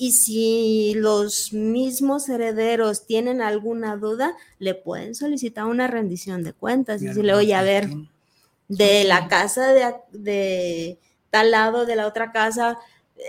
y 0.03 0.11
si 0.11 0.95
los 0.97 1.53
mismos 1.53 2.29
herederos 2.29 3.07
tienen 3.07 3.41
alguna 3.41 3.95
duda, 3.97 4.35
le 4.59 4.75
pueden 4.75 5.15
solicitar 5.15 5.67
una 5.67 5.87
rendición 5.87 6.43
de 6.43 6.53
cuentas. 6.53 7.01
Y 7.01 7.07
decirle, 7.07 7.35
oye, 7.35 7.55
a 7.55 7.63
ver, 7.63 7.89
de 8.67 9.05
la 9.05 9.29
casa 9.29 9.69
de, 9.69 10.99
tal 11.31 11.53
lado, 11.53 11.87
de 11.87 11.95
la 11.95 12.09
otra 12.09 12.33
casa, 12.33 12.81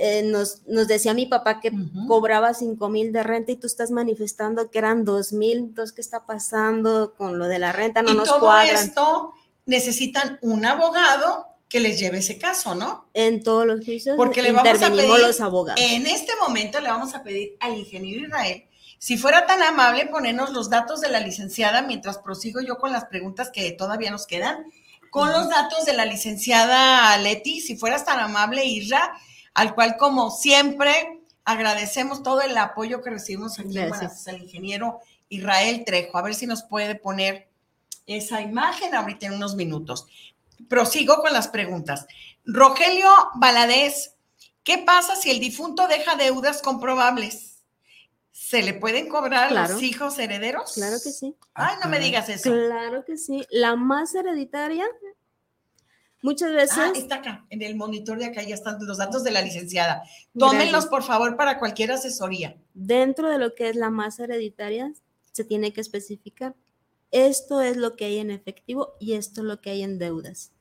eh, 0.01 0.24
nos, 0.24 0.63
decía 0.65 1.13
mi 1.13 1.28
papá 1.28 1.59
que 1.59 1.71
cobraba 2.07 2.55
5 2.55 2.89
mil 2.89 3.13
de 3.13 3.21
renta 3.21 3.51
y 3.51 3.57
tú 3.57 3.67
estás 3.67 3.91
manifestando 3.91 4.71
que 4.71 4.80
eran 4.80 5.05
2 5.05 5.32
mil, 5.34 5.59
entonces, 5.59 5.93
¿qué 5.93 6.01
está 6.01 6.26
pasando 6.26 7.13
con 7.15 7.38
lo 7.38 7.45
de 7.45 7.59
la 7.59 7.71
renta? 7.71 8.01
No 8.01 8.13
y 8.13 8.15
nos 8.15 8.28
todo 8.28 8.51
esto 8.61 9.34
necesitan 9.67 10.39
un 10.41 10.65
abogado 10.65 11.53
que 11.74 11.80
les 11.80 11.99
lleve 11.99 12.19
ese 12.19 12.38
caso, 12.38 12.76
¿no? 12.76 13.09
En 13.15 13.41
todos 13.41 13.65
los 13.65 13.84
juicios 13.84 14.15
Porque 14.15 14.43
le 14.43 14.51
vamos 14.51 14.80
a 14.80 14.91
pedir, 14.91 15.09
los 15.09 15.41
abogados. 15.41 15.82
En 15.82 16.05
este 16.05 16.32
momento 16.39 16.80
le 16.80 16.88
vamos 16.88 17.15
a 17.15 17.24
pedir 17.24 17.57
al 17.59 17.76
ingeniero 17.76 18.28
Israel 18.28 18.65
si 18.99 19.17
fuera 19.17 19.47
tan 19.47 19.63
amable 19.63 20.05
ponernos 20.05 20.51
los 20.51 20.69
datos 20.69 21.01
de 21.01 21.09
la 21.09 21.19
licenciada 21.19 21.82
mientras 21.82 22.19
prosigo 22.19 22.61
yo 22.61 22.78
con 22.78 22.91
las 22.91 23.05
preguntas 23.05 23.49
que 23.49 23.71
todavía 23.71 24.11
nos 24.11 24.28
quedan, 24.28 24.65
con 25.09 25.32
los 25.32 25.49
datos 25.49 25.84
de 25.86 25.93
la 25.93 26.05
licenciada 26.05 27.17
Leti, 27.17 27.59
si 27.59 27.76
fueras 27.76 28.05
tan 28.05 28.19
amable, 28.19 28.63
Isra, 28.63 29.11
al 29.55 29.74
cual 29.74 29.97
como 29.97 30.30
siempre 30.30 31.24
agradecemos 31.43 32.21
todo 32.21 32.41
el 32.41 32.55
apoyo 32.55 33.01
que 33.01 33.09
recibimos 33.09 33.57
aquí 33.57 33.74
Gracias. 33.74 34.28
al 34.28 34.43
ingeniero 34.43 34.99
Israel 35.28 35.82
Trejo. 35.88 36.19
A 36.19 36.21
ver 36.21 36.36
si 36.36 36.45
nos 36.45 36.61
puede 36.61 36.93
poner 36.93 37.47
esa 38.05 38.41
imagen 38.41 38.93
ahorita 38.93 39.26
en 39.26 39.34
unos 39.34 39.55
minutos 39.55 40.05
prosigo 40.68 41.18
con 41.18 41.34
las 41.34 41.47
preguntas. 41.47 42.06
Rogelio 42.45 43.10
Valadez, 43.36 44.16
¿qué 44.64 44.80
pasa 44.80 45.16
si 45.16 45.32
el 45.32 45.39
difunto 45.39 45.88
deja 45.88 46.16
deudas 46.16 46.62
comprobables? 46.62 47.62
¿Se 48.32 48.64
le 48.64 48.74
pueden 48.74 49.08
cobrar 49.08 49.56
a 49.56 49.68
los 49.68 49.82
hijos 49.82 50.18
herederos? 50.20 50.74
Claro 50.74 50.97
que 51.04 51.12
sí. 51.12 51.36
Ay, 51.54 51.76
no 51.84 51.89
me 51.89 51.99
digas 51.99 52.30
eso. 52.30 52.51
Claro 52.51 53.06
que 53.06 53.18
sí. 53.18 53.45
La 53.51 53.76
más 53.76 54.16
hereditaria, 54.16 54.86
muchas 56.22 56.51
veces. 56.51 56.78
Ah, 56.78 56.91
está 56.95 57.16
acá, 57.16 57.45
en 57.49 57.62
el 57.62 57.76
monitor 57.76 58.18
de 58.18 58.26
acá 58.26 58.41
ya 58.41 58.56
están 58.56 58.78
los 58.82 58.97
datos 58.97 59.24
de 59.24 59.32
la 59.32 59.41
licenciada. 59.41 60.04
Tómenlos, 60.38 60.88
por 60.88 61.04
favor, 61.04 61.38
para 61.38 61.60
cualquier 61.60 61.91
asesoría. 61.91 62.58
Dentro 62.74 63.30
de 63.30 63.38
lo 63.38 63.54
que 63.54 63.70
es 63.70 63.76
la 63.76 63.91
más 63.91 64.20
hereditaria, 64.20 64.91
se 65.32 65.43
tiene 65.43 65.72
que 65.74 65.82
especificar. 65.82 66.56
Esto 67.14 67.61
es 67.61 67.78
lo 67.78 67.95
que 67.95 68.05
hay 68.05 68.18
en 68.18 68.32
efectivo 68.32 68.95
y 68.99 69.14
esto 69.14 69.41
es 69.41 69.47
lo 69.47 69.61
que 69.61 69.70
hay 69.70 69.84
en 69.84 69.99
deudas. 69.99 70.51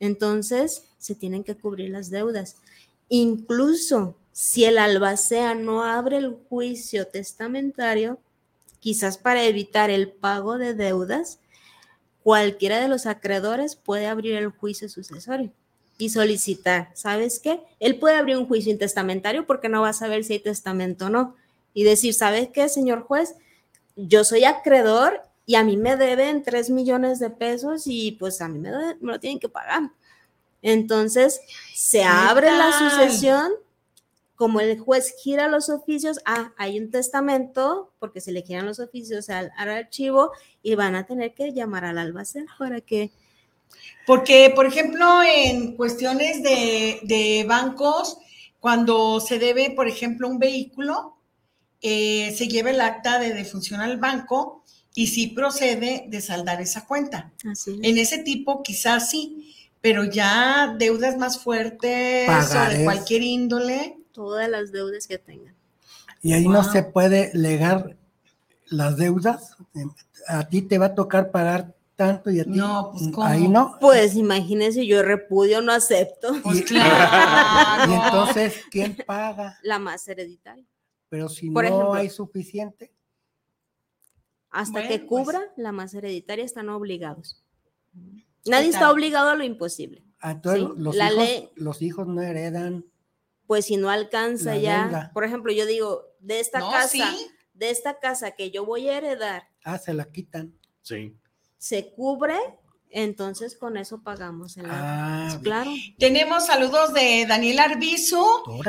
Entonces, 0.00 0.82
se 0.98 1.14
tienen 1.14 1.44
que 1.44 1.56
cubrir 1.56 1.90
las 1.90 2.10
deudas. 2.10 2.56
Incluso 3.08 4.16
si 4.32 4.64
el 4.64 4.76
albacea 4.76 5.54
no 5.54 5.84
abre 5.84 6.16
el 6.16 6.36
juicio 6.48 7.06
testamentario, 7.06 8.18
quizás 8.80 9.18
para 9.18 9.44
evitar 9.44 9.88
el 9.88 10.10
pago 10.10 10.58
de 10.58 10.74
deudas, 10.74 11.38
cualquiera 12.24 12.80
de 12.80 12.88
los 12.88 13.06
acreedores 13.06 13.76
puede 13.76 14.08
abrir 14.08 14.34
el 14.34 14.48
juicio 14.48 14.88
sucesorio 14.88 15.52
y 15.96 16.10
solicitar, 16.10 16.90
¿sabes 16.94 17.38
qué? 17.38 17.60
Él 17.78 18.00
puede 18.00 18.16
abrir 18.16 18.36
un 18.36 18.48
juicio 18.48 18.72
intestamentario 18.72 19.46
porque 19.46 19.68
no 19.68 19.82
va 19.82 19.90
a 19.90 19.92
saber 19.92 20.24
si 20.24 20.32
hay 20.32 20.40
testamento 20.40 21.06
o 21.06 21.10
no. 21.10 21.36
Y 21.72 21.84
decir, 21.84 22.14
¿sabes 22.14 22.48
qué, 22.52 22.68
señor 22.68 23.02
juez? 23.02 23.36
Yo 23.94 24.24
soy 24.24 24.44
acreedor 24.44 25.27
y 25.48 25.54
a 25.54 25.64
mí 25.64 25.78
me 25.78 25.96
deben 25.96 26.42
3 26.42 26.68
millones 26.68 27.20
de 27.20 27.30
pesos 27.30 27.84
y 27.86 28.12
pues 28.12 28.42
a 28.42 28.48
mí 28.48 28.58
me, 28.58 28.70
lo 29.00 29.18
tienen 29.18 29.38
que 29.38 29.48
pagar. 29.48 29.90
Entonces, 30.60 31.40
se 31.74 32.04
abre 32.04 32.50
la 32.50 32.70
sucesión, 32.70 33.52
como 34.34 34.60
el 34.60 34.78
juez 34.78 35.14
gira 35.22 35.48
los 35.48 35.70
oficios, 35.70 36.20
ah, 36.26 36.52
hay 36.58 36.78
un 36.78 36.90
testamento, 36.90 37.90
porque 37.98 38.20
se 38.20 38.30
le 38.30 38.42
giran 38.42 38.66
los 38.66 38.78
oficios 38.78 39.30
al, 39.30 39.50
archivo 39.56 40.32
y 40.62 40.74
van 40.74 40.94
a 40.94 41.06
tener 41.06 41.32
que 41.32 41.54
llamar 41.54 41.86
al 41.86 41.96
albacea 41.96 42.44
para 42.58 42.82
que... 42.82 43.10
Porque, 44.06 44.52
por 44.54 44.66
ejemplo, 44.66 45.22
en 45.22 45.76
cuestiones 45.76 46.42
de, 46.42 47.00
de 47.04 47.46
bancos, 47.48 48.18
cuando 48.60 49.18
se 49.18 49.38
debe, 49.38 49.70
por 49.70 49.88
ejemplo, 49.88 50.28
un 50.28 50.38
vehículo, 50.38 51.16
eh, 51.80 52.34
se 52.36 52.48
lleva 52.48 52.68
el 52.68 52.82
acta 52.82 53.18
de 53.18 53.32
defunción 53.32 53.80
al 53.80 53.96
banco 53.96 54.57
y 54.98 55.06
sí 55.06 55.28
procede 55.28 56.06
de 56.08 56.20
saldar 56.20 56.60
esa 56.60 56.84
cuenta. 56.84 57.30
En 57.82 57.98
ese 57.98 58.18
tipo 58.18 58.64
quizás 58.64 59.10
sí, 59.10 59.54
pero 59.80 60.02
ya 60.02 60.74
deudas 60.76 61.16
más 61.16 61.38
fuertes 61.38 62.28
o 62.28 62.68
de 62.68 62.82
cualquier 62.82 63.22
índole. 63.22 63.96
Todas 64.10 64.50
las 64.50 64.72
deudas 64.72 65.06
que 65.06 65.18
tengan. 65.18 65.54
Y 66.20 66.32
ahí 66.32 66.48
no 66.48 66.64
se 66.64 66.82
puede 66.82 67.30
legar 67.32 67.96
las 68.66 68.96
deudas. 68.96 69.56
A 70.26 70.48
ti 70.48 70.62
te 70.62 70.78
va 70.78 70.86
a 70.86 70.94
tocar 70.96 71.30
pagar 71.30 71.76
tanto 71.94 72.32
y 72.32 72.40
a 72.40 72.44
ti. 72.44 72.50
No, 72.50 72.90
pues 72.90 73.12
¿cómo? 73.12 73.24
Ahí 73.24 73.46
no. 73.46 73.76
Pues 73.80 74.16
imagínense, 74.16 74.84
yo 74.84 75.04
repudio, 75.04 75.62
no 75.62 75.70
acepto. 75.70 76.42
Pues 76.42 76.62
claro. 76.62 77.92
y 77.92 77.94
entonces, 77.94 78.62
¿quién 78.68 78.96
paga? 79.06 79.60
La 79.62 79.78
más 79.78 80.08
hereditaria. 80.08 80.66
Pero 81.08 81.28
si 81.28 81.50
no 81.50 81.94
hay 81.94 82.10
suficiente. 82.10 82.97
Hasta 84.50 84.88
que 84.88 84.98
pues 84.98 85.08
cubra 85.08 85.40
la 85.56 85.72
más 85.72 85.94
hereditaria 85.94 86.44
están 86.44 86.68
obligados. 86.68 87.42
Nadie 88.46 88.68
está 88.68 88.90
obligado 88.90 89.30
a 89.30 89.34
lo 89.34 89.44
imposible. 89.44 90.04
Ah, 90.20 90.40
los, 90.42 90.96
la 90.96 91.12
hijos, 91.12 91.24
ley, 91.24 91.50
los 91.54 91.82
hijos 91.82 92.06
no 92.06 92.22
heredan. 92.22 92.84
Pues 93.46 93.66
si 93.66 93.76
no 93.76 93.90
alcanza 93.90 94.56
ya, 94.56 95.10
por 95.14 95.24
ejemplo, 95.24 95.52
yo 95.52 95.64
digo, 95.66 96.04
de 96.20 96.40
esta 96.40 96.60
casa, 96.60 97.14
de 97.54 97.70
esta 97.70 97.98
casa 97.98 98.32
que 98.32 98.50
yo 98.50 98.64
voy 98.64 98.88
a 98.88 98.98
heredar. 98.98 99.48
Ah, 99.64 99.78
se 99.78 99.94
la 99.94 100.10
quitan. 100.10 100.54
Sí. 100.82 101.16
Se 101.56 101.92
cubre, 101.92 102.36
entonces 102.90 103.56
con 103.56 103.76
eso 103.76 104.02
pagamos. 104.02 104.56
El 104.56 104.66
ah, 104.68 105.38
claro. 105.42 105.70
Tenemos 105.98 106.46
saludos 106.46 106.92
de 106.94 107.26
Daniel 107.26 107.60
Arbizu. 107.60 108.24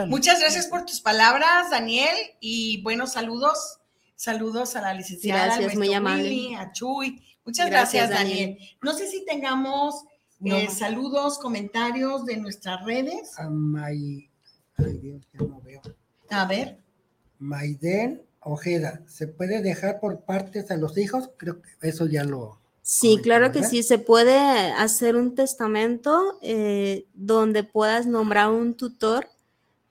Muchas 0.08 0.40
gracias 0.40 0.68
por 0.68 0.86
tus 0.86 1.02
palabras, 1.02 1.72
Daniel, 1.72 2.16
y 2.40 2.82
buenos 2.84 3.14
saludos 3.14 3.79
Saludos 4.20 4.76
a 4.76 4.82
la 4.82 4.94
licenciada, 4.94 5.46
gracias, 5.46 5.78
muy 5.78 5.94
amable. 5.94 6.54
a 6.58 6.74
Chuy. 6.74 7.24
Muchas 7.46 7.70
gracias, 7.70 8.10
Daniel. 8.10 8.58
No 8.82 8.94
sé 8.94 9.08
si 9.08 9.24
tengamos 9.24 10.04
eh, 10.44 10.68
saludos, 10.70 11.40
comentarios 11.40 12.26
de 12.26 12.36
nuestras 12.36 12.84
redes. 12.84 13.40
A 13.40 13.50
May... 13.50 14.30
Ay, 14.76 14.98
Dios, 14.98 15.26
ya 15.32 15.40
no 15.48 15.62
veo. 15.62 15.82
A 16.32 16.46
ver. 16.46 16.84
Maiden 17.38 18.22
Ojeda, 18.42 19.02
¿se 19.08 19.28
puede 19.28 19.62
dejar 19.62 20.02
por 20.02 20.20
partes 20.26 20.70
a 20.70 20.76
los 20.76 20.98
hijos? 20.98 21.30
Creo 21.38 21.62
que 21.62 21.88
eso 21.88 22.06
ya 22.06 22.26
lo... 22.26 22.60
Sí, 22.82 23.20
claro 23.24 23.54
que 23.54 23.64
sí, 23.64 23.84
se 23.84 24.00
puede 24.00 24.38
hacer 24.38 25.16
un 25.16 25.34
testamento 25.34 26.38
eh, 26.42 27.06
donde 27.14 27.64
puedas 27.64 28.06
nombrar 28.06 28.50
un 28.50 28.76
tutor 28.76 29.30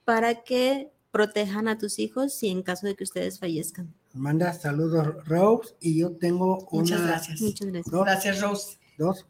para 0.05 0.43
que 0.43 0.91
protejan 1.09 1.67
a 1.67 1.79
tus 1.79 1.97
hijos 1.97 2.43
y 2.43 2.49
en 2.49 2.61
caso 2.61 2.85
de 2.85 2.95
que 2.95 3.03
ustedes 3.03 3.39
fallezcan. 3.39 3.91
Manda 4.13 4.53
saludos 4.53 5.25
Rose 5.25 5.75
y 5.79 5.99
yo 5.99 6.11
tengo 6.11 6.67
una. 6.71 6.81
Muchas 6.81 7.01
gracias. 7.01 7.41
Muchas 7.41 7.67
gracias. 7.67 7.91
Dos, 7.91 8.05
gracias, 8.05 8.41
Rose. 8.41 8.77
Dos, 8.97 9.25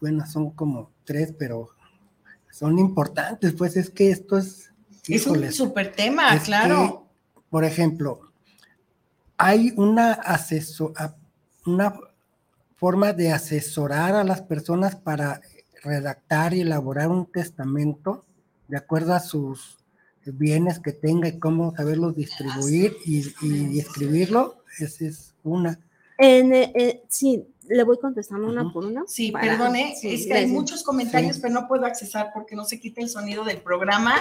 bueno, 0.00 0.26
son 0.26 0.50
como 0.50 0.92
tres, 1.04 1.34
pero 1.38 1.70
son 2.50 2.78
importantes, 2.78 3.54
pues 3.54 3.76
es 3.76 3.90
que 3.90 4.10
esto 4.10 4.38
es. 4.38 4.70
Es 5.06 5.26
un 5.26 5.50
súper 5.52 5.92
tema, 5.92 6.38
claro. 6.40 7.06
por 7.48 7.64
ejemplo, 7.64 8.30
hay 9.38 9.72
una 9.76 10.12
asesor, 10.12 10.92
una 11.64 11.98
forma 12.76 13.14
de 13.14 13.32
asesorar 13.32 14.14
a 14.14 14.24
las 14.24 14.42
personas 14.42 14.96
para 14.96 15.40
redactar 15.82 16.52
y 16.52 16.60
elaborar 16.60 17.08
un 17.08 17.24
testamento 17.24 18.26
de 18.68 18.76
acuerdo 18.76 19.14
a 19.14 19.20
sus 19.20 19.77
bienes 20.32 20.78
que 20.78 20.92
tenga 20.92 21.28
y 21.28 21.38
cómo 21.38 21.74
saberlos 21.76 22.14
distribuir 22.14 22.96
y, 23.04 23.78
escribirlo, 23.78 24.62
esa 24.78 25.04
es 25.06 25.34
una. 25.42 25.78
En, 26.18 26.52
eh, 26.52 26.72
eh, 26.74 27.02
sí, 27.08 27.46
le 27.68 27.84
voy 27.84 27.98
contestando 27.98 28.48
una 28.48 28.72
por 28.72 28.84
una. 28.84 29.04
Sí, 29.06 29.32
perdone, 29.32 29.94
es 30.02 30.26
que 30.26 30.34
hay 30.34 30.46
muchos 30.46 30.82
comentarios, 30.82 31.38
pero 31.38 31.54
no 31.54 31.68
puedo 31.68 31.86
accesar 31.86 32.30
porque 32.34 32.56
no 32.56 32.64
se 32.64 32.80
quita 32.80 33.00
el 33.00 33.08
sonido 33.08 33.44
del 33.44 33.60
programa. 33.60 34.14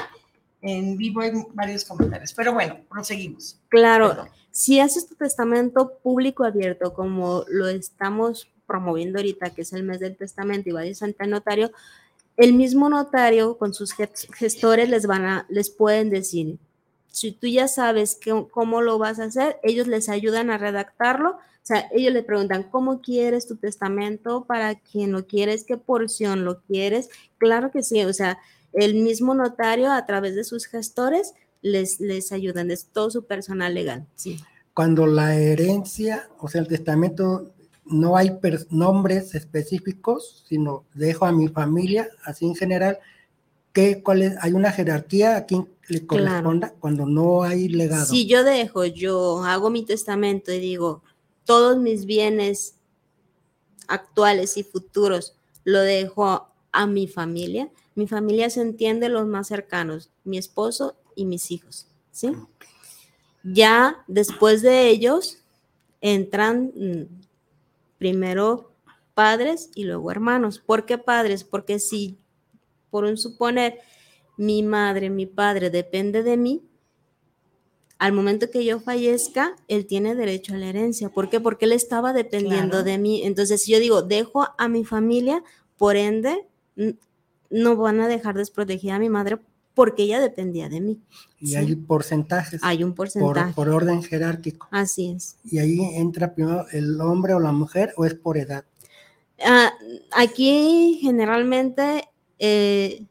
En 0.61 0.97
vivo 0.97 1.21
hay 1.21 1.31
varios 1.53 1.85
comentarios, 1.85 2.33
pero 2.33 2.53
bueno, 2.53 2.77
proseguimos. 2.89 3.59
Claro, 3.69 4.27
si 4.51 4.79
haces 4.79 5.07
tu 5.07 5.15
testamento 5.15 5.99
público 6.01 6.43
abierto, 6.43 6.93
como 6.93 7.45
lo 7.47 7.67
estamos 7.67 8.49
promoviendo 8.65 9.19
ahorita, 9.19 9.51
que 9.51 9.61
es 9.61 9.73
el 9.73 9.83
mes 9.83 9.99
del 9.99 10.17
testamento 10.17 10.69
y 10.69 10.73
vayas 10.73 11.01
ante 11.03 11.23
el 11.23 11.29
notario, 11.29 11.71
el 12.37 12.53
mismo 12.53 12.87
notario 12.89 13.57
con 13.57 13.73
sus 13.73 13.93
gestores 13.93 14.89
les 14.89 15.07
van 15.07 15.25
a, 15.25 15.45
les 15.49 15.69
pueden 15.71 16.09
decir, 16.09 16.59
si 17.07 17.31
tú 17.31 17.47
ya 17.47 17.67
sabes 17.67 18.19
cómo 18.51 18.81
lo 18.83 18.99
vas 18.99 19.19
a 19.19 19.25
hacer, 19.25 19.57
ellos 19.63 19.87
les 19.87 20.07
ayudan 20.07 20.51
a 20.51 20.59
redactarlo. 20.59 21.31
O 21.31 21.67
sea, 21.67 21.89
ellos 21.91 22.13
le 22.13 22.21
preguntan, 22.21 22.69
¿cómo 22.69 23.01
quieres 23.01 23.47
tu 23.47 23.55
testamento? 23.55 24.45
¿Para 24.45 24.75
quién 24.75 25.11
lo 25.11 25.25
quieres? 25.25 25.63
¿Qué 25.63 25.77
porción 25.77 26.45
lo 26.45 26.61
quieres? 26.61 27.09
Claro 27.39 27.71
que 27.71 27.81
sí, 27.81 28.05
o 28.05 28.13
sea, 28.13 28.37
el 28.71 28.93
mismo 28.95 29.33
notario 29.33 29.91
a 29.91 30.05
través 30.05 30.35
de 30.35 30.43
sus 30.43 30.67
gestores 30.67 31.33
les, 31.63 31.99
les 31.99 32.31
ayudan, 32.31 32.69
es 32.69 32.85
todo 32.85 33.09
su 33.09 33.25
personal 33.25 33.73
legal. 33.73 34.05
Sí. 34.15 34.39
Cuando 34.75 35.07
la 35.07 35.35
herencia, 35.35 36.29
o 36.37 36.47
sea, 36.47 36.61
el 36.61 36.67
testamento, 36.67 37.51
no 37.89 38.17
hay 38.17 38.37
nombres 38.69 39.35
específicos, 39.35 40.43
sino 40.47 40.85
dejo 40.93 41.25
a 41.25 41.31
mi 41.31 41.47
familia, 41.47 42.09
así 42.23 42.45
en 42.45 42.55
general, 42.55 42.99
¿qué, 43.73 44.01
cuál 44.01 44.23
es? 44.23 44.35
¿hay 44.41 44.53
una 44.53 44.71
jerarquía 44.71 45.37
a 45.37 45.45
quién 45.45 45.69
le 45.87 46.05
corresponda 46.05 46.73
cuando 46.79 47.05
no 47.05 47.43
hay 47.43 47.69
legado? 47.69 48.05
Si 48.05 48.25
yo 48.25 48.43
dejo, 48.43 48.85
yo 48.85 49.43
hago 49.43 49.69
mi 49.69 49.83
testamento 49.83 50.51
y 50.51 50.59
digo, 50.59 51.01
todos 51.45 51.77
mis 51.77 52.05
bienes 52.05 52.75
actuales 53.87 54.57
y 54.57 54.63
futuros 54.63 55.35
lo 55.63 55.79
dejo 55.79 56.47
a 56.71 56.87
mi 56.87 57.07
familia, 57.07 57.69
mi 57.95 58.07
familia 58.07 58.49
se 58.49 58.61
entiende 58.61 59.09
los 59.09 59.25
más 59.27 59.47
cercanos, 59.47 60.11
mi 60.23 60.37
esposo 60.37 60.95
y 61.15 61.25
mis 61.25 61.51
hijos, 61.51 61.87
¿sí? 62.11 62.31
Ya 63.43 64.03
después 64.07 64.61
de 64.61 64.89
ellos 64.89 65.39
entran 66.01 66.71
mm, 66.75 67.26
primero 67.97 68.73
padres 69.13 69.71
y 69.75 69.85
luego 69.85 70.11
hermanos. 70.11 70.59
¿Por 70.59 70.85
qué 70.85 70.97
padres? 70.97 71.43
Porque 71.43 71.79
si, 71.79 72.19
por 72.89 73.03
un 73.03 73.17
suponer, 73.17 73.79
mi 74.37 74.63
madre, 74.63 75.09
mi 75.09 75.25
padre 75.25 75.69
depende 75.69 76.23
de 76.23 76.37
mí, 76.37 76.63
al 77.99 78.13
momento 78.13 78.51
que 78.51 78.63
yo 78.63 78.79
fallezca, 78.79 79.55
él 79.67 79.87
tiene 79.87 80.13
derecho 80.13 80.53
a 80.53 80.57
la 80.57 80.67
herencia. 80.67 81.09
¿Por 81.09 81.29
qué? 81.29 81.39
Porque 81.39 81.65
él 81.65 81.71
estaba 81.71 82.13
dependiendo 82.13 82.83
de 82.83 82.99
mí. 82.99 83.23
Entonces, 83.23 83.63
si 83.63 83.71
yo 83.71 83.79
digo, 83.79 84.03
dejo 84.03 84.47
a 84.57 84.67
mi 84.67 84.85
familia, 84.85 85.43
por 85.77 85.95
ende, 85.95 86.47
no 87.49 87.75
van 87.75 87.99
a 87.99 88.07
dejar 88.07 88.35
desprotegida 88.35 88.95
a 88.95 88.99
mi 88.99 89.09
madre 89.09 89.39
porque 89.77 90.01
ella 90.01 90.19
dependía 90.19 90.69
de 90.69 90.81
mí. 90.81 90.99
Y 91.39 91.53
hay 91.53 91.75
porcentajes. 91.75 92.59
Hay 92.63 92.83
un 92.83 92.95
porcentaje. 92.95 93.53
Por, 93.53 93.69
orden 93.69 94.01
jerárquico. 94.01 94.67
Así 94.71 95.11
es. 95.11 95.37
Y 95.43 95.59
ahí 95.59 95.79
entra 95.93 96.33
primero 96.33 96.65
el 96.71 96.99
hombre 96.99 97.35
o 97.35 97.39
la 97.39 97.51
mujer 97.51 97.93
o 97.95 98.03
es 98.03 98.15
por 98.15 98.39
edad. 98.39 98.65
Ah, 99.39 99.71
aquí 100.13 100.97
generalmente, 101.03 102.09
eh, 102.39 103.05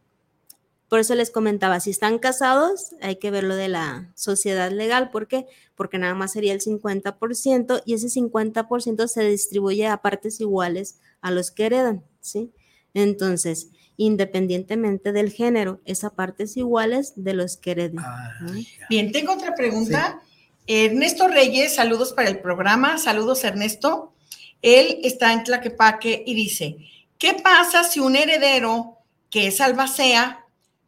por 0.89 0.99
eso 0.99 1.15
les 1.15 1.31
comentaba, 1.31 1.79
si 1.79 1.91
están 1.91 2.19
casados, 2.19 2.97
hay 3.01 3.15
que 3.15 3.31
ver 3.31 3.45
lo 3.45 3.55
de 3.55 3.69
la 3.69 4.11
sociedad 4.17 4.73
legal. 4.73 5.11
¿Por 5.13 5.29
qué? 5.29 5.47
Porque 5.77 5.99
nada 5.99 6.17
más 6.17 6.33
sería 6.33 6.53
el 6.53 6.61
50% 6.61 7.83
y 7.87 7.95
ese 7.95 8.09
50% 8.09 9.07
se 9.07 9.23
distribuye 9.23 9.87
a 9.87 10.03
partes 10.03 10.41
iguales 10.41 10.99
a 11.21 11.31
los 11.31 11.53
que 11.53 11.67
heredan, 11.67 12.03
¿sí? 12.19 12.51
Entonces, 12.93 13.71
independientemente 13.97 15.13
del 15.13 15.33
género, 15.33 15.81
esa 15.85 16.11
partes 16.11 16.57
iguales 16.57 17.13
de 17.17 17.35
los 17.35 17.57
que 17.57 17.73
hereden. 17.73 17.99
Ah, 18.01 18.33
Bien, 18.89 19.13
tengo 19.13 19.33
otra 19.33 19.55
pregunta. 19.55 20.21
Ernesto 20.67 21.29
Reyes, 21.29 21.75
saludos 21.75 22.13
para 22.13 22.29
el 22.29 22.41
programa. 22.41 22.99
Saludos, 22.99 23.45
Ernesto. 23.45 24.13
Él 24.63 24.99
está 25.03 25.33
en 25.33 25.45
Tlaquepaque 25.45 26.25
y 26.27 26.35
dice, 26.35 26.77
¿qué 27.19 27.35
pasa 27.35 27.85
si 27.85 28.01
un 28.01 28.17
heredero 28.17 28.99
que 29.31 29.47
es 29.47 29.61
albacea 29.61 30.45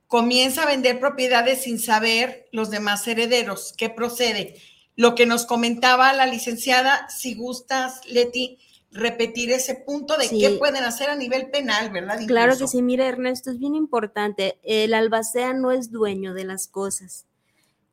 comienza 0.06 0.62
a 0.62 0.66
vender 0.66 0.98
propiedades 0.98 1.62
sin 1.62 1.78
saber 1.78 2.48
los 2.50 2.70
demás 2.70 3.06
herederos? 3.06 3.74
¿Qué 3.76 3.88
procede? 3.88 4.56
Lo 4.96 5.14
que 5.14 5.26
nos 5.26 5.46
comentaba 5.46 6.12
la 6.12 6.26
licenciada, 6.26 7.08
si 7.08 7.34
gustas, 7.34 8.00
Leti, 8.06 8.58
repetir 8.90 9.50
ese 9.50 9.74
punto 9.74 10.16
de 10.16 10.28
qué 10.28 10.50
pueden 10.58 10.84
hacer 10.84 11.10
a 11.10 11.16
nivel 11.16 11.50
penal, 11.50 11.90
¿verdad? 11.90 12.20
Claro 12.26 12.56
que 12.56 12.66
sí, 12.66 12.82
mire 12.82 13.06
Ernesto, 13.06 13.50
es 13.50 13.58
bien 13.58 13.74
importante. 13.74 14.58
El 14.62 14.94
albacea 14.94 15.52
no 15.52 15.72
es 15.72 15.90
dueño 15.90 16.34
de 16.34 16.44
las 16.44 16.68
cosas. 16.68 17.26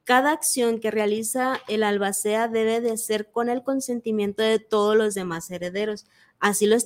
Cada 0.04 0.32
acción 0.32 0.80
que 0.80 0.92
realiza 0.92 1.60
el 1.68 1.84
albacea 1.84 2.48
debe 2.48 2.80
de 2.80 2.98
ser 2.98 3.32
con 3.32 3.50
el 3.50 3.64
consentimiento 3.64 4.44
de 4.44 4.60
todos 4.60 4.96
los 4.96 5.16
demás 5.16 5.50
herederos. 5.50 6.06
Así 6.40 6.68
lo 6.68 6.78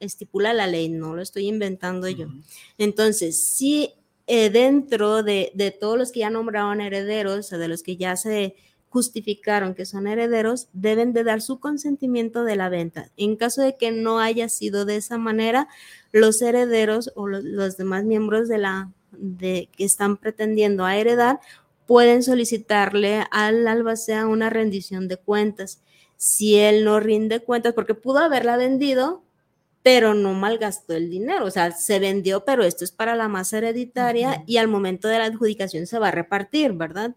estipula 0.00 0.54
la 0.54 0.66
ley, 0.66 0.88
no 0.88 1.14
lo 1.14 1.22
estoy 1.22 1.48
inventando 1.48 2.08
yo. 2.08 2.28
Entonces, 2.78 3.46
si 3.46 3.92
eh, 4.26 4.48
dentro 4.48 5.22
de, 5.22 5.52
de, 5.54 5.70
todos 5.70 5.98
los 5.98 6.12
que 6.12 6.20
ya 6.20 6.30
nombraron 6.30 6.80
herederos, 6.80 7.52
o 7.52 7.58
de 7.58 7.68
los 7.68 7.82
que 7.82 7.96
ya 7.96 8.16
se 8.16 8.54
justificaron 8.92 9.74
que 9.74 9.86
son 9.86 10.06
herederos, 10.06 10.68
deben 10.74 11.14
de 11.14 11.24
dar 11.24 11.40
su 11.40 11.60
consentimiento 11.60 12.44
de 12.44 12.56
la 12.56 12.68
venta. 12.68 13.08
En 13.16 13.36
caso 13.36 13.62
de 13.62 13.78
que 13.78 13.90
no 13.90 14.20
haya 14.20 14.50
sido 14.50 14.84
de 14.84 14.96
esa 14.96 15.16
manera, 15.16 15.66
los 16.12 16.42
herederos 16.42 17.10
o 17.14 17.26
los, 17.26 17.78
demás 17.78 18.04
miembros 18.04 18.48
de 18.48 18.58
la 18.58 18.92
de 19.12 19.70
que 19.74 19.84
están 19.84 20.18
pretendiendo 20.18 20.84
a 20.84 20.96
heredar 20.96 21.40
pueden 21.86 22.22
solicitarle 22.22 23.24
al 23.30 23.66
albacea 23.66 24.26
una 24.26 24.50
rendición 24.50 25.08
de 25.08 25.16
cuentas. 25.16 25.80
Si 26.18 26.58
él 26.58 26.84
no 26.84 27.00
rinde 27.00 27.40
cuentas, 27.40 27.72
porque 27.72 27.94
pudo 27.94 28.18
haberla 28.18 28.58
vendido, 28.58 29.22
pero 29.82 30.12
no 30.12 30.34
malgastó 30.34 30.92
el 30.92 31.08
dinero, 31.08 31.46
o 31.46 31.50
sea, 31.50 31.72
se 31.72 31.98
vendió, 31.98 32.44
pero 32.44 32.62
esto 32.62 32.84
es 32.84 32.92
para 32.92 33.16
la 33.16 33.28
masa 33.28 33.58
hereditaria 33.58 34.44
y 34.46 34.58
al 34.58 34.68
momento 34.68 35.08
de 35.08 35.18
la 35.18 35.24
adjudicación 35.24 35.86
se 35.86 35.98
va 35.98 36.08
a 36.08 36.12
repartir, 36.12 36.74
¿verdad? 36.74 37.16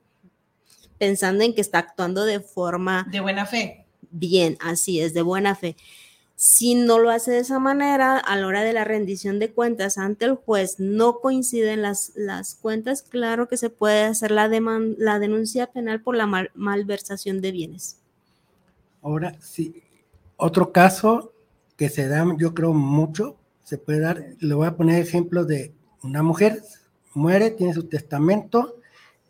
Pensando 0.97 1.43
en 1.43 1.53
que 1.53 1.61
está 1.61 1.79
actuando 1.79 2.25
de 2.25 2.39
forma... 2.39 3.07
De 3.11 3.19
buena 3.19 3.45
fe. 3.45 3.85
Bien, 4.11 4.57
así 4.61 5.01
es, 5.01 5.13
de 5.13 5.21
buena 5.21 5.55
fe. 5.55 5.75
Si 6.37 6.75
no 6.75 6.99
lo 6.99 7.11
hace 7.11 7.31
de 7.31 7.39
esa 7.39 7.59
manera, 7.59 8.17
a 8.17 8.35
la 8.35 8.47
hora 8.47 8.63
de 8.63 8.73
la 8.73 8.83
rendición 8.83 9.39
de 9.39 9.51
cuentas 9.51 9.97
ante 9.97 10.25
el 10.25 10.35
juez 10.35 10.79
no 10.79 11.19
coinciden 11.19 11.81
las, 11.81 12.11
las 12.15 12.55
cuentas, 12.55 13.03
claro 13.03 13.47
que 13.47 13.55
se 13.55 13.69
puede 13.69 14.03
hacer 14.03 14.31
la, 14.31 14.49
la 14.97 15.19
denuncia 15.19 15.67
penal 15.67 16.01
por 16.01 16.17
la 16.17 16.49
malversación 16.53 17.39
de 17.39 17.51
bienes. 17.51 18.01
Ahora, 19.01 19.35
sí, 19.39 19.81
otro 20.35 20.73
caso 20.73 21.33
que 21.77 21.89
se 21.89 22.07
da, 22.07 22.25
yo 22.37 22.53
creo 22.53 22.73
mucho, 22.73 23.37
se 23.63 23.77
puede 23.77 23.99
dar, 24.01 24.25
le 24.39 24.53
voy 24.53 24.67
a 24.67 24.75
poner 24.75 25.01
ejemplo 25.01 25.45
de 25.45 25.73
una 26.03 26.21
mujer, 26.21 26.61
muere, 27.13 27.51
tiene 27.51 27.73
su 27.73 27.83
testamento, 27.83 28.75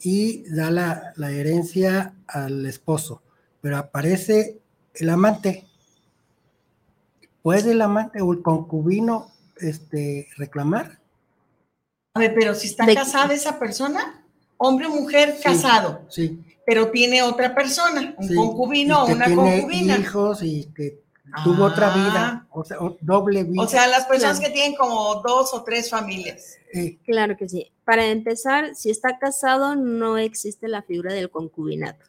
y 0.01 0.43
da 0.49 0.69
la, 0.71 1.31
herencia 1.31 2.13
al 2.27 2.65
esposo, 2.65 3.21
pero 3.61 3.77
aparece 3.77 4.59
el 4.93 5.09
amante. 5.09 5.65
¿Puede 7.41 7.71
el 7.71 7.81
amante 7.81 8.21
o 8.21 8.33
el 8.33 8.41
concubino 8.41 9.31
este, 9.57 10.27
reclamar? 10.37 10.99
A 12.13 12.19
ver, 12.19 12.33
pero 12.33 12.55
si 12.55 12.67
está 12.67 12.85
casada 12.93 13.33
esa 13.33 13.59
persona, 13.59 14.23
hombre 14.57 14.87
o 14.87 14.89
mujer 14.89 15.37
casado, 15.43 16.01
sí. 16.09 16.41
pero 16.65 16.89
tiene 16.89 17.21
otra 17.21 17.53
persona, 17.53 18.15
un 18.17 18.35
concubino 18.35 19.03
o 19.03 19.07
una 19.07 19.25
tiene 19.25 19.41
concubina. 19.41 19.97
hijos 19.97 20.41
y 20.41 20.65
que 20.75 21.03
tuvo 21.43 21.65
otra 21.65 21.89
vida, 21.89 22.45
ah. 22.45 22.47
o 22.51 22.63
sea, 22.63 22.77
doble 23.01 23.43
vida. 23.43 23.61
O 23.61 23.67
sea, 23.67 23.87
las 23.87 24.05
personas 24.05 24.39
que 24.39 24.49
tienen 24.49 24.75
como 24.75 25.15
dos 25.15 25.53
o 25.53 25.63
tres 25.63 25.89
familias. 25.89 26.57
Claro 27.05 27.35
que 27.37 27.49
sí. 27.49 27.71
Para 27.85 28.07
empezar, 28.07 28.75
si 28.75 28.89
está 28.89 29.19
casado, 29.19 29.75
no 29.75 30.17
existe 30.17 30.67
la 30.67 30.81
figura 30.81 31.13
del 31.13 31.29
concubinato, 31.29 32.05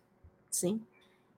¿sí? 0.48 0.80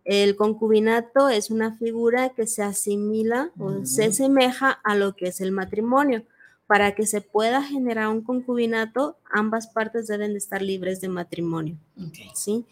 El 0.04 0.36
concubinato 0.36 1.28
es 1.28 1.50
una 1.50 1.76
figura 1.76 2.30
que 2.30 2.46
se 2.46 2.62
asimila 2.62 3.50
o 3.58 3.84
se 3.84 4.06
asemeja 4.06 4.70
a 4.70 4.94
lo 4.94 5.14
que 5.14 5.26
es 5.26 5.42
el 5.42 5.52
matrimonio. 5.52 6.24
Para 6.66 6.94
que 6.94 7.06
se 7.06 7.20
pueda 7.20 7.62
generar 7.62 8.08
un 8.08 8.22
concubinato, 8.22 9.18
ambas 9.30 9.66
partes 9.66 10.06
deben 10.06 10.32
de 10.32 10.38
estar 10.38 10.62
libres 10.62 11.00
de 11.00 11.08
matrimonio, 11.08 11.78
¿sí? 12.34 12.64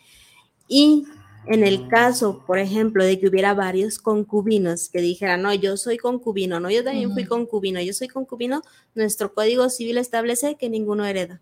Y 0.69 1.07
en 1.47 1.63
el 1.63 1.89
caso, 1.89 2.43
por 2.47 2.59
ejemplo, 2.59 3.05
de 3.05 3.21
que 3.21 3.29
hubiera 3.29 3.55
varios 3.55 3.99
concubinos 3.99 4.89
que 4.89 5.01
dijeran, 5.01 5.43
no, 5.43 5.55
yo 5.55 5.77
soy 5.77 5.97
concubino, 5.97 6.59
no, 6.59 6.71
yo 6.71 6.83
también 6.83 7.13
fui 7.13 7.25
concubino, 7.25 7.81
yo 7.81 7.93
soy 7.93 8.09
concubino, 8.09 8.63
nuestro 8.95 9.33
código 9.33 9.69
civil 9.71 9.99
establece 9.99 10.57
que 10.57 10.69
ninguno 10.69 11.05
hereda. 11.07 11.41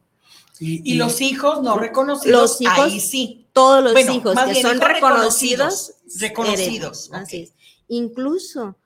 Y, 0.61 0.95
los 0.95 1.21
hijos 1.21 1.63
no 1.63 1.77
reconocidos, 1.77 2.41
los 2.41 2.61
hijos, 2.61 2.79
ahí 2.79 3.01
sí. 3.01 3.47
Todos 3.53 3.83
los 3.83 3.99
hijos 4.09 4.37
que 4.47 4.63
son 4.63 4.81
reconocidos, 4.81 5.95
reconocidos. 6.21 7.11
Así 7.13 7.43
es. 7.43 7.53
Incluso 7.89 8.77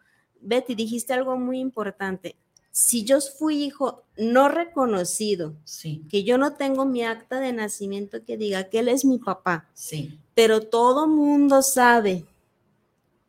Betty, 0.40 0.74
dijiste 0.74 1.12
algo 1.12 1.36
muy 1.36 1.58
importante. 1.58 2.36
Si 2.70 3.04
yo 3.04 3.20
fui 3.20 3.64
hijo 3.64 4.04
no 4.16 4.48
reconocido, 4.48 5.56
sí. 5.64 6.04
que 6.08 6.22
yo 6.22 6.38
no 6.38 6.54
tengo 6.54 6.84
mi 6.84 7.02
acta 7.02 7.40
de 7.40 7.52
nacimiento 7.52 8.24
que 8.24 8.36
diga 8.36 8.64
que 8.64 8.80
él 8.80 8.88
es 8.88 9.04
mi 9.04 9.18
papá, 9.18 9.68
sí. 9.74 10.18
pero 10.34 10.60
todo 10.60 11.08
mundo 11.08 11.62
sabe, 11.62 12.24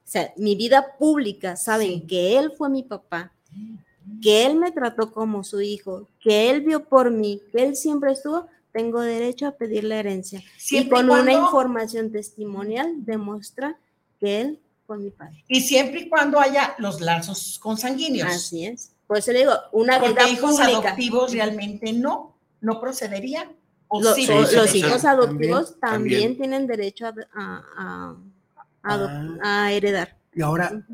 o 0.05 0.11
sea, 0.11 0.33
mi 0.37 0.55
vida 0.55 0.97
pública 0.99 1.55
saben 1.55 2.05
que 2.05 2.37
él 2.37 2.51
fue 2.55 2.69
mi 2.69 2.83
papá, 2.83 3.33
que 4.21 4.45
él 4.45 4.55
me 4.57 4.71
trató 4.71 5.11
como 5.11 5.43
su 5.43 5.61
hijo, 5.61 6.07
que 6.19 6.49
él 6.49 6.61
vio 6.61 6.83
por 6.85 7.11
mí, 7.11 7.41
que 7.51 7.63
él 7.63 7.75
siempre 7.75 8.11
estuvo, 8.11 8.47
tengo 8.71 9.01
derecho 9.01 9.47
a 9.47 9.51
pedir 9.51 9.83
la 9.83 9.97
herencia. 9.97 10.41
y 10.71 10.87
con 10.89 11.09
una 11.09 11.33
información 11.33 12.11
testimonial 12.11 12.93
demuestra 13.05 13.77
que 14.19 14.41
él 14.41 14.59
fue 14.85 14.97
mi 14.97 15.09
padre. 15.11 15.43
Y 15.47 15.61
siempre 15.61 16.01
y 16.01 16.09
cuando 16.09 16.39
haya 16.39 16.75
los 16.79 16.99
lazos 17.01 17.59
consanguíneos. 17.61 18.29
Así 18.29 18.65
es. 18.65 18.91
Por 19.07 19.17
eso 19.17 19.31
le 19.31 19.39
digo, 19.39 19.53
una 19.71 19.99
Porque 19.99 20.13
vida 20.13 20.29
hijos 20.29 20.51
pública. 20.57 20.77
adoptivos 20.89 21.31
realmente 21.33 21.93
no, 21.93 22.35
no 22.61 22.79
procedería. 22.79 23.49
¿O 23.87 24.01
Lo- 24.01 24.13
sí 24.13 24.29
o- 24.29 24.41
los 24.41 24.75
hijos 24.75 25.03
adoptivos 25.03 25.79
También. 25.79 26.35
también, 26.35 26.37
tienen 26.37 26.67
derecho 26.67 27.07
a, 27.07 27.09
a- 27.33 27.63
a- 27.77 28.15
a 28.83 28.95
adop- 28.97 29.39
Ah. 29.43 29.63
a 29.65 29.71
heredar. 29.73 30.15
Y 30.35 30.41
ahora, 30.43 30.85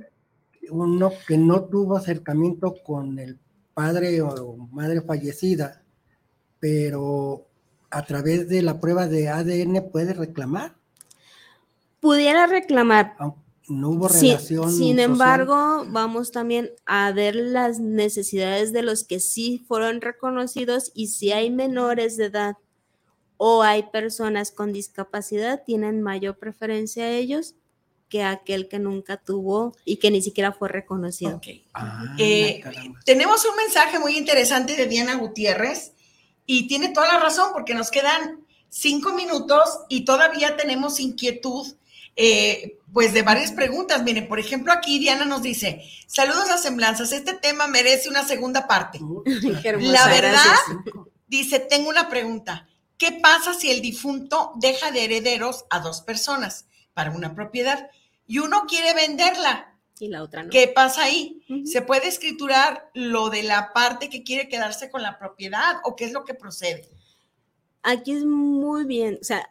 uno 0.71 1.11
que 1.27 1.37
no 1.37 1.65
tuvo 1.65 1.97
acercamiento 1.97 2.75
con 2.83 3.19
el 3.19 3.39
padre 3.73 4.21
o 4.21 4.57
madre 4.71 5.01
fallecida, 5.01 5.83
pero 6.59 7.45
a 7.91 8.03
través 8.05 8.47
de 8.49 8.61
la 8.61 8.79
prueba 8.79 9.07
de 9.07 9.29
ADN 9.29 9.89
puede 9.91 10.13
reclamar, 10.13 10.75
Pudiera 11.99 12.45
reclamar, 12.45 13.15
no 13.67 13.89
hubo 13.89 14.07
relación. 14.07 14.71
sin 14.71 14.97
social. 14.97 14.99
embargo, 14.99 15.85
vamos 15.89 16.31
también 16.31 16.69
a 16.85 17.11
ver 17.11 17.35
las 17.35 17.79
necesidades 17.79 18.71
de 18.73 18.83
los 18.83 19.03
que 19.03 19.19
sí 19.19 19.63
fueron 19.67 20.01
reconocidos 20.01 20.91
y 20.93 21.07
si 21.07 21.31
hay 21.31 21.49
menores 21.49 22.15
de 22.17 22.25
edad 22.25 22.57
o 23.37 23.63
hay 23.63 23.83
personas 23.91 24.51
con 24.51 24.71
discapacidad, 24.71 25.63
tienen 25.65 26.01
mayor 26.03 26.37
preferencia 26.37 27.05
a 27.05 27.11
ellos 27.11 27.55
que 28.15 28.23
aquel 28.23 28.69
que 28.69 28.79
nunca 28.79 29.17
tuvo 29.17 29.75
y 29.83 29.97
que 29.97 30.09
ni 30.09 30.21
siquiera 30.21 30.53
fue 30.53 30.69
reconocido. 30.69 31.41
Ah, 31.73 32.15
Eh. 32.17 32.63
Tenemos 33.03 33.43
un 33.43 33.57
mensaje 33.57 33.99
muy 33.99 34.15
interesante 34.15 34.77
de 34.77 34.87
Diana 34.87 35.15
Gutiérrez 35.15 35.91
y 36.45 36.69
tiene 36.69 36.89
toda 36.93 37.11
la 37.11 37.19
razón 37.19 37.49
porque 37.51 37.73
nos 37.73 37.91
quedan 37.91 38.45
cinco 38.69 39.11
minutos 39.11 39.81
y 39.89 40.05
todavía 40.05 40.55
tenemos 40.55 41.01
inquietud, 41.01 41.75
eh, 42.15 42.77
pues 42.93 43.13
de 43.13 43.21
varias 43.21 43.51
preguntas. 43.51 44.01
Miren, 44.03 44.29
por 44.29 44.39
ejemplo, 44.39 44.71
aquí 44.71 44.97
Diana 44.97 45.25
nos 45.25 45.41
dice, 45.41 45.83
saludos 46.07 46.49
a 46.49 46.57
Semblanzas, 46.57 47.11
este 47.11 47.33
tema 47.33 47.67
merece 47.67 48.07
una 48.07 48.23
segunda 48.23 48.65
parte. 48.65 49.01
La 49.81 50.07
verdad, 50.07 50.31
gracias. 50.31 50.61
Dice, 51.27 51.59
tengo 51.59 51.89
una 51.89 52.07
pregunta. 52.07 52.69
¿Qué 52.97 53.11
pasa 53.11 53.53
si 53.53 53.71
el 53.71 53.81
difunto 53.81 54.53
deja 54.55 54.91
de 54.91 55.03
herederos 55.03 55.65
a 55.69 55.79
dos 55.81 55.99
personas 55.99 56.65
para 56.95 57.11
una 57.11 57.35
propiedad 57.35 57.89
y 58.27 58.39
uno 58.39 58.65
quiere 58.67 58.93
venderla? 58.93 59.79
Y 59.99 60.09
la 60.09 60.23
otra 60.23 60.43
no. 60.43 60.49
¿Qué 60.49 60.67
pasa 60.67 61.03
ahí? 61.03 61.43
¿Se 61.65 61.81
puede 61.81 62.07
escriturar 62.07 62.89
lo 62.93 63.29
de 63.29 63.43
la 63.43 63.71
parte 63.73 64.09
que 64.09 64.23
quiere 64.23 64.49
quedarse 64.49 64.89
con 64.89 65.01
la 65.01 65.17
propiedad 65.17 65.77
o 65.83 65.95
qué 65.95 66.05
es 66.05 66.11
lo 66.11 66.25
que 66.25 66.33
procede? 66.33 66.89
Aquí 67.81 68.11
es 68.11 68.25
muy 68.25 68.83
bien, 68.85 69.19
o 69.21 69.23
sea, 69.23 69.47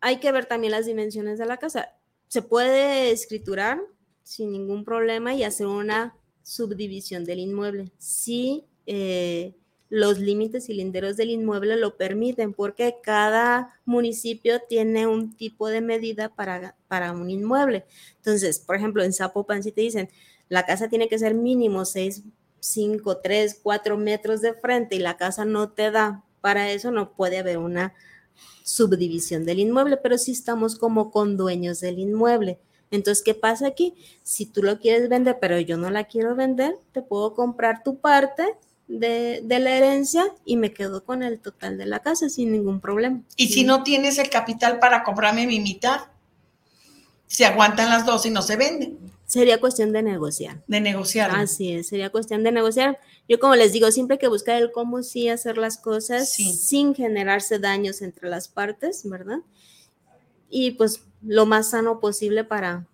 hay 0.00 0.18
que 0.18 0.30
ver 0.30 0.46
también 0.46 0.72
las 0.72 0.86
dimensiones 0.86 1.38
de 1.38 1.46
la 1.46 1.56
casa. 1.56 1.94
Se 2.28 2.42
puede 2.42 3.10
escriturar 3.10 3.80
sin 4.22 4.52
ningún 4.52 4.84
problema 4.84 5.34
y 5.34 5.42
hacer 5.42 5.66
una 5.66 6.16
subdivisión 6.42 7.24
del 7.24 7.40
inmueble. 7.40 7.92
Si 7.98 8.66
eh, 8.86 9.54
los 9.92 10.18
límites 10.18 10.70
y 10.70 10.72
linderos 10.72 11.18
del 11.18 11.28
inmueble 11.28 11.76
lo 11.76 11.98
permiten, 11.98 12.54
porque 12.54 12.96
cada 13.02 13.78
municipio 13.84 14.58
tiene 14.66 15.06
un 15.06 15.36
tipo 15.36 15.68
de 15.68 15.82
medida 15.82 16.30
para, 16.30 16.76
para 16.88 17.12
un 17.12 17.28
inmueble. 17.28 17.84
Entonces, 18.16 18.58
por 18.58 18.74
ejemplo, 18.74 19.04
en 19.04 19.12
Zapopan, 19.12 19.62
si 19.62 19.70
te 19.70 19.82
dicen, 19.82 20.08
la 20.48 20.64
casa 20.64 20.88
tiene 20.88 21.08
que 21.08 21.18
ser 21.18 21.34
mínimo 21.34 21.84
6, 21.84 22.22
5, 22.58 23.18
3, 23.18 23.60
4 23.62 23.98
metros 23.98 24.40
de 24.40 24.54
frente 24.54 24.96
y 24.96 24.98
la 24.98 25.18
casa 25.18 25.44
no 25.44 25.72
te 25.72 25.90
da 25.90 26.24
para 26.40 26.70
eso, 26.70 26.90
no 26.90 27.12
puede 27.12 27.36
haber 27.36 27.58
una 27.58 27.92
subdivisión 28.64 29.44
del 29.44 29.58
inmueble, 29.58 29.98
pero 29.98 30.16
sí 30.16 30.32
estamos 30.32 30.76
como 30.76 31.10
con 31.10 31.36
dueños 31.36 31.80
del 31.80 31.98
inmueble. 31.98 32.58
Entonces, 32.90 33.22
¿qué 33.22 33.34
pasa 33.34 33.66
aquí? 33.66 33.94
Si 34.22 34.46
tú 34.46 34.62
lo 34.62 34.78
quieres 34.78 35.10
vender, 35.10 35.36
pero 35.38 35.60
yo 35.60 35.76
no 35.76 35.90
la 35.90 36.04
quiero 36.04 36.34
vender, 36.34 36.78
te 36.92 37.02
puedo 37.02 37.34
comprar 37.34 37.82
tu 37.82 37.98
parte 37.98 38.56
de, 38.98 39.40
de 39.42 39.58
la 39.58 39.76
herencia 39.76 40.24
y 40.44 40.56
me 40.56 40.72
quedo 40.72 41.04
con 41.04 41.22
el 41.22 41.38
total 41.40 41.78
de 41.78 41.86
la 41.86 42.00
casa 42.00 42.28
sin 42.28 42.52
ningún 42.52 42.80
problema. 42.80 43.22
Y 43.36 43.48
si 43.48 43.64
no 43.64 43.82
tienes 43.82 44.18
el 44.18 44.28
capital 44.30 44.78
para 44.78 45.02
comprarme 45.04 45.46
mi 45.46 45.60
mitad, 45.60 46.02
se 47.26 47.44
aguantan 47.46 47.88
las 47.88 48.04
dos 48.06 48.26
y 48.26 48.30
no 48.30 48.42
se 48.42 48.56
venden, 48.56 48.98
Sería 49.24 49.58
cuestión 49.60 49.92
de 49.94 50.02
negociar. 50.02 50.62
de 50.66 50.80
negociar. 50.82 51.30
Así 51.34 51.72
es, 51.72 51.88
sería 51.88 52.10
cuestión 52.10 52.42
de 52.42 52.52
negociar. 52.52 52.98
Yo 53.26 53.38
como 53.38 53.56
les 53.56 53.72
digo, 53.72 53.90
siempre 53.90 54.16
hay 54.16 54.18
que 54.18 54.28
buscar 54.28 54.60
el 54.60 54.72
cómo 54.72 55.02
sí 55.02 55.30
hacer 55.30 55.56
las 55.56 55.78
cosas 55.78 56.30
Sí. 56.30 56.52
sin 56.52 56.94
generarse 56.94 57.58
daños 57.58 58.02
entre 58.02 58.28
las 58.28 58.48
partes, 58.48 59.08
¿verdad? 59.08 59.38
Y 60.50 60.72
pues 60.72 61.04
lo 61.22 61.46
más 61.46 61.70
sano 61.70 61.98
posible 61.98 62.44
para, 62.44 62.86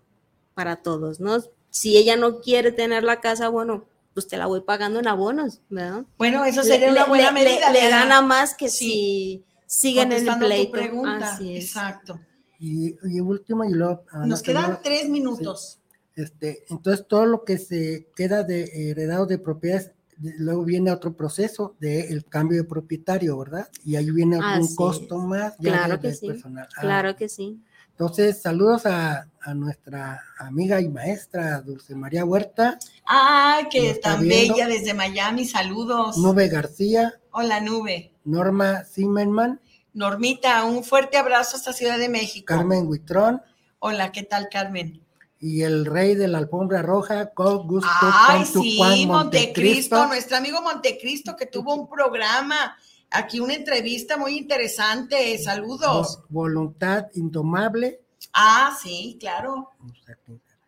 para 0.53 0.77
todos, 0.77 1.19
¿no? 1.19 1.43
Si 1.71 1.97
ella 1.97 2.15
no 2.15 2.39
quiere 2.39 2.71
tener 2.71 3.03
la 3.03 3.19
casa, 3.19 3.49
bueno, 3.49 3.83
pues 4.13 4.27
te 4.27 4.37
la 4.37 4.45
voy 4.47 4.61
pagando 4.61 4.99
en 4.99 5.07
abonos, 5.07 5.61
¿verdad? 5.69 6.03
Bueno, 6.17 6.43
eso 6.45 6.63
sería 6.63 6.91
una 6.91 7.05
buena 7.05 7.31
le- 7.31 7.39
le- 7.43 7.49
medida. 7.49 7.71
Le, 7.71 7.79
Diana. 7.79 7.99
gana 8.03 8.21
más 8.21 8.53
que 8.55 8.69
Sí. 8.69 8.77
si 8.77 9.45
siguen 9.65 10.11
en 10.11 10.27
el 10.27 10.37
pleito. 10.39 10.71
pregunta. 10.71 11.33
Así 11.33 11.55
es. 11.55 11.65
Exacto. 11.65 12.19
Y, 12.59 12.95
y 13.09 13.19
último, 13.21 13.63
y 13.63 13.71
luego. 13.71 14.03
ah, 14.11 14.25
Nos 14.25 14.39
no, 14.39 14.43
quedan 14.43 14.79
tres 14.83 15.07
minutos. 15.09 15.79
Este, 16.15 16.65
entonces 16.69 17.05
todo 17.07 17.25
lo 17.25 17.45
que 17.45 17.57
se 17.57 18.07
queda 18.15 18.43
de 18.43 18.89
heredado 18.91 19.25
de 19.25 19.37
propiedades, 19.37 19.91
de- 20.17 20.33
luego 20.37 20.65
viene 20.65 20.91
otro 20.91 21.13
proceso 21.15 21.75
del 21.79 22.25
cambio 22.25 22.57
de 22.57 22.65
propietario, 22.67 23.37
¿verdad? 23.37 23.69
Y 23.85 23.95
ahí 23.95 24.11
viene 24.11 24.37
un 24.37 24.43
Así 24.43 24.75
costo 24.75 25.17
es. 25.17 25.23
más 25.23 25.53
ya 25.59 25.71
Claro 25.71 25.93
de- 25.93 25.99
que 26.01 26.07
del 26.07 26.17
sí, 26.17 26.27
personal. 26.27 26.67
Ah, 26.75 26.81
Claro 26.81 27.15
que 27.15 27.29
sí. 27.29 27.61
Entonces, 27.99 28.41
saludos 28.41 28.85
a, 28.85 29.27
a 29.41 29.53
nuestra 29.53 30.23
amiga 30.37 30.79
y 30.79 30.87
maestra 30.87 31.59
Dulce 31.59 31.95
María 31.95 32.23
Huerta, 32.23 32.79
Ay, 33.03 33.65
que 33.69 33.89
está 33.89 34.11
tan 34.13 34.21
viendo. 34.21 34.53
bella 34.55 34.69
desde 34.69 34.93
Miami. 34.93 35.43
Saludos. 35.43 36.17
Nube 36.17 36.47
García, 36.47 37.19
Hola, 37.31 37.59
Nube. 37.59 38.13
Norma 38.23 38.85
Zimmerman, 38.85 39.59
Normita, 39.91 40.63
un 40.63 40.85
fuerte 40.85 41.17
abrazo 41.17 41.57
hasta 41.57 41.73
Ciudad 41.73 41.99
de 41.99 42.07
México. 42.07 42.45
Carmen 42.47 42.87
Huitrón 42.87 43.41
Hola, 43.79 44.13
¿qué 44.13 44.23
tal, 44.23 44.47
Carmen? 44.49 45.03
y 45.41 45.63
el 45.63 45.85
rey 45.85 46.15
de 46.15 46.27
la 46.29 46.37
alfombra 46.37 46.81
roja, 46.81 47.31
con 47.33 47.65
gusto 47.67 47.89
Ay, 48.01 48.43
con 48.53 48.63
sí, 48.63 49.05
Montecristo, 49.07 50.05
nuestro 50.07 50.35
amigo 50.37 50.61
Montecristo 50.61 51.35
que 51.37 51.45
tuvo 51.45 51.75
un 51.75 51.89
programa, 51.89 52.77
aquí 53.11 53.39
una 53.39 53.53
entrevista 53.53 54.17
muy 54.17 54.37
interesante. 54.37 55.37
Saludos. 55.37 56.19
Vo- 56.19 56.25
Voluntad 56.29 57.07
indomable. 57.15 58.01
Ah, 58.33 58.77
sí, 58.81 59.17
claro. 59.19 59.69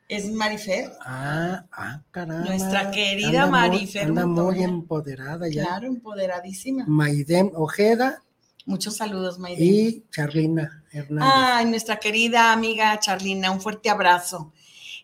Es 0.08 0.30
Marifer, 0.30 0.92
Ah, 1.06 1.66
ah, 1.72 2.02
caramba. 2.12 2.46
Nuestra 2.46 2.92
querida 2.92 3.44
Anda 3.44 3.46
muy- 3.46 3.60
Marifer 3.70 4.08
Anda 4.08 4.26
muy 4.26 4.62
empoderada 4.64 5.48
ya. 5.48 5.64
claro, 5.64 5.88
empoderadísima. 5.88 6.84
Maidem 6.88 7.50
Ojeda 7.56 8.22
Muchos 8.66 8.98
saludos, 8.98 9.40
Maide. 9.40 9.64
y 9.64 10.04
Charlina 10.12 10.84
Hernández. 10.92 11.34
Ay, 11.34 11.66
nuestra 11.66 11.98
querida 11.98 12.52
amiga 12.52 13.00
Charlina, 13.00 13.52
un 13.52 13.62
fuerte 13.62 13.90
abrazo. 13.90 14.52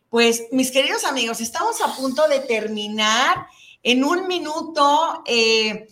Pues, 0.09 0.43
mis 0.51 0.71
queridos 0.71 1.05
amigos, 1.05 1.39
estamos 1.41 1.79
a 1.81 1.95
punto 1.95 2.27
de 2.27 2.39
terminar. 2.41 3.47
En 3.83 4.03
un 4.03 4.27
minuto, 4.27 5.23
eh, 5.25 5.87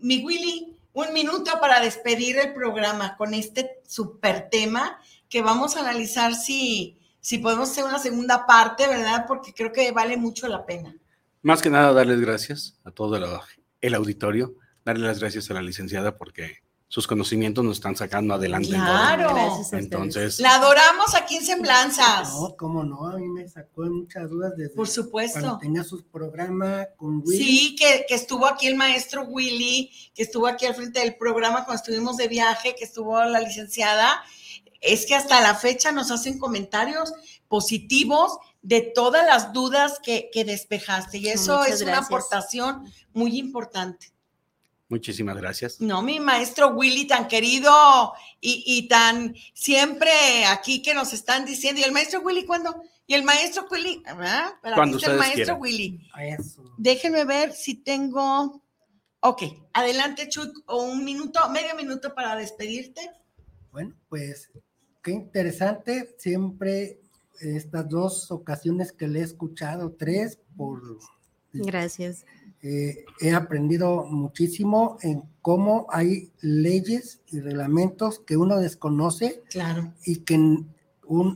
mi 0.00 0.22
Willy, 0.24 0.76
un 0.98 1.12
minuto 1.12 1.52
para 1.60 1.80
despedir 1.80 2.38
el 2.38 2.52
programa 2.52 3.16
con 3.16 3.32
este 3.32 3.80
super 3.86 4.48
tema 4.50 5.00
que 5.28 5.42
vamos 5.42 5.76
a 5.76 5.80
analizar 5.80 6.34
si, 6.34 6.98
si 7.20 7.38
podemos 7.38 7.70
hacer 7.70 7.84
una 7.84 8.00
segunda 8.00 8.46
parte, 8.46 8.88
¿verdad? 8.88 9.24
Porque 9.28 9.54
creo 9.54 9.72
que 9.72 9.92
vale 9.92 10.16
mucho 10.16 10.48
la 10.48 10.66
pena. 10.66 10.96
Más 11.42 11.62
que 11.62 11.70
nada, 11.70 11.92
darles 11.92 12.20
gracias 12.20 12.80
a 12.84 12.90
todo 12.90 13.16
el, 13.16 13.24
el 13.80 13.94
auditorio, 13.94 14.56
darle 14.84 15.06
las 15.06 15.20
gracias 15.20 15.48
a 15.50 15.54
la 15.54 15.62
licenciada 15.62 16.16
porque 16.18 16.62
sus 16.90 17.06
conocimientos 17.06 17.62
nos 17.62 17.76
están 17.76 17.96
sacando 17.96 18.34
adelante. 18.34 18.70
Claro. 18.70 19.60
Entonces, 19.72 20.40
La 20.40 20.54
adoramos 20.54 21.14
aquí 21.14 21.36
en 21.36 21.44
Semblanzas. 21.44 22.32
No, 22.32 22.56
cómo 22.56 22.82
no, 22.82 23.06
a 23.06 23.18
mí 23.18 23.28
me 23.28 23.46
sacó 23.46 23.84
de 23.84 23.90
muchas 23.90 24.30
dudas 24.30 24.54
desde 24.56 24.74
Por 24.74 24.88
supuesto. 24.88 25.38
cuando 25.38 25.58
tenía 25.58 25.84
sus 25.84 26.02
programas 26.02 26.88
con 26.96 27.22
Willy. 27.24 27.44
Sí, 27.44 27.76
que, 27.76 28.06
que 28.08 28.14
estuvo 28.14 28.46
aquí 28.46 28.66
el 28.66 28.76
maestro 28.76 29.24
Willy, 29.24 29.90
que 30.14 30.22
estuvo 30.22 30.46
aquí 30.46 30.64
al 30.64 30.74
frente 30.74 31.00
del 31.00 31.16
programa 31.16 31.66
cuando 31.66 31.82
estuvimos 31.82 32.16
de 32.16 32.26
viaje, 32.28 32.74
que 32.74 32.84
estuvo 32.84 33.22
la 33.22 33.40
licenciada. 33.40 34.22
Es 34.80 35.04
que 35.04 35.14
hasta 35.14 35.42
la 35.42 35.54
fecha 35.56 35.92
nos 35.92 36.10
hacen 36.10 36.38
comentarios 36.38 37.12
positivos 37.48 38.38
de 38.62 38.80
todas 38.80 39.26
las 39.26 39.52
dudas 39.52 40.00
que, 40.02 40.30
despejaste. 40.46 41.18
Y 41.18 41.28
eso 41.28 41.64
es 41.64 41.82
una 41.82 41.98
aportación 41.98 42.84
muy 43.12 43.38
importante. 43.38 44.12
Muchísimas 44.88 45.36
gracias. 45.36 45.80
No, 45.80 46.00
mi 46.00 46.18
maestro 46.18 46.68
Willy, 46.68 47.06
tan 47.06 47.28
querido 47.28 48.14
y, 48.40 48.88
tan 48.88 49.34
siempre 49.52 50.46
aquí 50.46 50.80
que 50.80 50.94
nos 50.94 51.12
están 51.12 51.44
diciendo. 51.44 51.80
¿Y 51.80 51.84
el 51.84 51.92
maestro 51.92 52.20
Willy 52.20 52.46
cuándo? 52.46 52.82
¿Y 53.06 53.14
el 53.14 53.22
maestro 53.22 53.66
Willy? 53.70 54.02
¿Ah? 54.06 54.54
Cuando 54.74 54.98
el 54.98 55.18
maestro 55.18 55.56
Willy. 55.56 56.00
Déjenme 56.78 57.24
ver 57.24 57.52
si 57.52 57.74
tengo. 57.74 58.62
Ok, 59.20 59.42
adelante, 59.74 60.28
Chuy, 60.28 60.52
un 60.68 61.04
minuto, 61.04 61.40
medio 61.50 61.74
minuto 61.74 62.14
para 62.14 62.36
despedirte. 62.36 63.10
Bueno, 63.70 63.94
pues 64.08 64.50
qué 65.02 65.10
interesante. 65.10 66.14
Siempre 66.18 67.00
estas 67.40 67.88
dos 67.88 68.30
ocasiones 68.30 68.92
que 68.92 69.08
le 69.08 69.20
he 69.20 69.22
escuchado, 69.22 69.92
tres, 69.92 70.38
por... 70.56 70.80
Gracias. 71.52 72.24
Eh, 72.60 73.04
he 73.20 73.32
aprendido 73.32 74.04
muchísimo 74.06 74.98
en 75.02 75.22
cómo 75.42 75.86
hay 75.90 76.32
leyes 76.40 77.20
y 77.28 77.38
reglamentos 77.38 78.18
que 78.18 78.36
uno 78.36 78.58
desconoce 78.58 79.44
claro. 79.48 79.92
y 80.04 80.16
que 80.16 80.64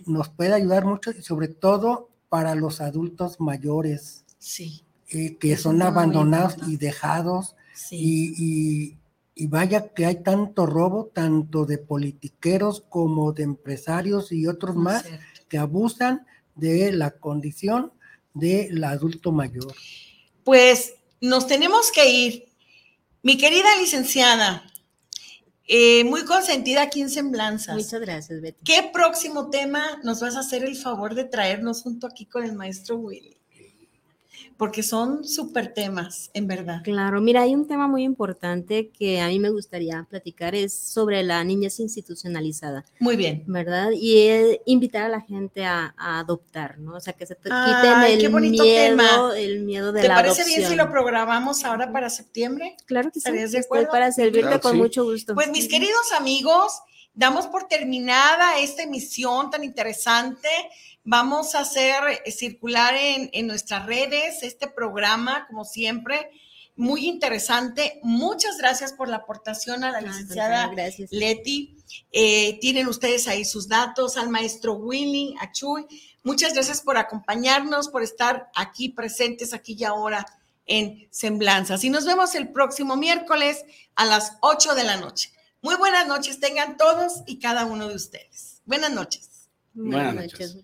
nos 0.07 0.29
puede 0.31 0.53
ayudar 0.53 0.85
mucho 0.85 1.13
y 1.13 1.23
sobre 1.23 1.47
todo 1.47 2.09
para 2.29 2.57
los 2.57 2.81
adultos 2.81 3.41
mayores 3.41 4.25
sí. 4.39 4.83
Eh, 5.11 5.37
que 5.37 5.57
son 5.57 5.81
abandonados 5.83 6.57
y 6.67 6.77
dejados 6.77 7.55
y, 7.91 8.97
y, 9.35 9.47
vaya 9.47 9.89
que 9.89 10.07
hay 10.07 10.23
tanto 10.23 10.67
robo 10.67 11.11
tanto 11.13 11.67
de 11.67 11.79
politiqueros 11.79 12.81
como 12.89 13.33
de 13.33 13.43
empresarios 13.45 14.33
y 14.33 14.47
otros 14.47 14.77
más 14.77 15.05
que 15.49 15.59
abusan 15.59 16.27
de 16.55 16.93
la 16.93 17.11
condición 17.13 17.93
del 18.35 18.83
adulto 18.85 19.33
mayor. 19.33 19.75
Pues 20.45 20.95
nos 21.23 21.47
tenemos 21.47 21.91
que 21.91 22.11
ir. 22.11 22.49
Mi 23.23 23.39
querida 23.39 23.69
licenciada, 23.81 24.65
eh, 25.67 26.03
muy 26.05 26.25
consentida 26.25 26.83
aquí 26.83 27.01
en 27.01 27.09
Semblanzas. 27.09 27.77
Muchas 27.77 28.01
gracias, 28.01 28.41
Betty. 28.41 28.59
¿Qué 28.65 28.91
próximo 28.93 29.49
tema 29.49 30.01
nos 30.03 30.21
vas 30.21 30.35
a 30.37 30.41
hacer 30.41 30.65
el 30.65 30.77
favor 30.77 31.15
de 31.15 31.25
traernos 31.25 31.83
junto 31.83 32.09
aquí 32.09 32.27
con 32.27 32.45
el 32.45 32.53
maestro 32.53 32.97
Willy? 32.97 33.37
Porque 34.63 34.85
son 34.85 35.25
súper 35.25 35.75
temas, 35.75 36.31
en 36.35 36.47
verdad. 36.47 36.83
Claro, 36.85 37.21
mira, 37.21 37.43
hay 37.43 37.53
un 37.53 37.67
tema 37.67 37.89
muy 37.89 38.05
importante 38.05 38.91
que 38.91 39.21
a 39.21 39.27
mí 39.27 39.41
me 39.41 39.51
gustaría 39.51 40.07
platicar, 40.09 40.55
es 40.55 40.73
sobre 40.73 41.25
la 41.25 41.43
niñez 41.43 41.81
institucionalizada. 41.81 42.85
Muy 43.01 43.17
bien. 43.17 43.43
¿Verdad? 43.49 43.91
Y 43.93 44.29
invitar 44.65 45.07
a 45.07 45.09
la 45.09 45.21
gente 45.21 45.65
a, 45.65 45.97
adoptar, 45.99 46.79
¿no? 46.79 46.95
O 46.95 47.01
sea, 47.01 47.13
que 47.13 47.27
se 47.27 47.35
quiten 47.35 48.05
el 48.05 48.51
miedo, 48.53 49.35
el 49.35 49.65
miedo 49.65 49.91
de 49.91 50.07
la 50.07 50.15
adopción. 50.15 50.37
¿Te 50.37 50.43
parece 50.45 50.45
bien 50.45 50.71
si 50.71 50.77
lo 50.77 50.89
programamos 50.93 51.65
ahora 51.65 51.91
para 51.91 52.09
septiembre? 52.09 52.77
Claro 52.87 53.11
que 53.11 53.19
sí. 53.19 53.31
Estoy 53.37 53.87
para 53.87 54.13
servirte 54.13 54.61
con 54.61 54.79
mucho 54.79 55.03
gusto. 55.03 55.35
Pues 55.35 55.51
mis 55.51 55.67
queridos 55.67 56.13
amigos, 56.17 56.83
damos 57.15 57.49
por 57.49 57.67
terminada 57.67 58.61
esta 58.61 58.85
emisión 58.85 59.51
tan 59.51 59.65
interesante 59.65 60.49
Vamos 61.05 61.55
a 61.55 61.61
hacer 61.61 62.23
eh, 62.25 62.31
circular 62.31 62.95
en, 62.95 63.47
nuestras 63.47 63.87
redes 63.87 64.43
este 64.43 64.69
programa, 64.69 65.47
como 65.49 65.65
siempre, 65.65 66.31
muy 66.77 67.07
interesante. 67.07 67.99
Muchas 68.03 68.57
gracias 68.59 68.93
por 68.93 69.09
la 69.09 69.17
aportación 69.17 69.83
a 69.85 69.91
la 69.91 70.01
licenciada 70.01 70.71
Leti. 71.11 71.77
Eh, 72.13 72.59
tienen 72.61 72.87
ustedes 72.87 73.27
ahí 73.29 73.45
sus 73.45 73.69
datos, 73.69 74.17
al 74.17 74.29
maestro 74.29 74.75
Willy, 74.75 75.35
a 75.41 75.51
Chuy. 75.51 75.87
Muchas 76.23 76.55
gracias 76.55 76.81
por 76.81 76.97
acompañarnos, 76.97 77.89
por 77.89 78.03
estar 78.03 78.51
aquí 78.55 78.89
presentes, 78.89 79.53
aquí 79.53 79.77
y 79.79 79.85
ahora 79.85 80.25
en 80.67 81.09
Semblanzas. 81.11 81.83
Y 81.85 81.91
nos 81.91 82.07
vemos 82.07 82.35
el 82.37 82.53
próximo 82.53 82.97
miércoles 82.97 83.65
a 83.97 84.05
las 84.05 84.37
8 84.41 84.75
de 84.75 84.85
la 84.85 84.97
noche. 84.97 85.33
Muy 85.61 85.75
buenas 85.77 86.07
noches, 86.07 86.41
tengan 86.41 86.77
todos 86.77 87.23
y 87.27 87.39
cada 87.39 87.67
uno 87.67 87.89
de 87.89 87.97
ustedes. 87.97 88.63
Buenas 88.65 88.93
noches. 88.93 89.49
Buenas, 89.75 90.15
noches. 90.15 90.57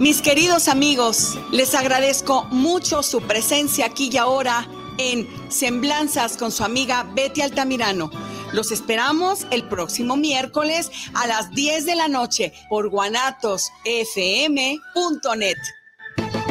Mis 0.00 0.22
queridos 0.22 0.68
amigos, 0.68 1.38
les 1.52 1.74
agradezco 1.74 2.44
mucho 2.44 3.02
su 3.02 3.20
presencia 3.20 3.84
aquí 3.84 4.08
y 4.10 4.16
ahora 4.16 4.66
en 4.96 5.28
Semblanzas 5.50 6.38
con 6.38 6.50
su 6.50 6.64
amiga 6.64 7.06
Betty 7.14 7.42
Altamirano. 7.42 8.10
Los 8.54 8.72
esperamos 8.72 9.46
el 9.50 9.68
próximo 9.68 10.16
miércoles 10.16 10.90
a 11.12 11.26
las 11.26 11.50
10 11.50 11.84
de 11.84 11.96
la 11.96 12.08
noche 12.08 12.54
por 12.70 12.88
guanatosfm.net. 12.88 15.58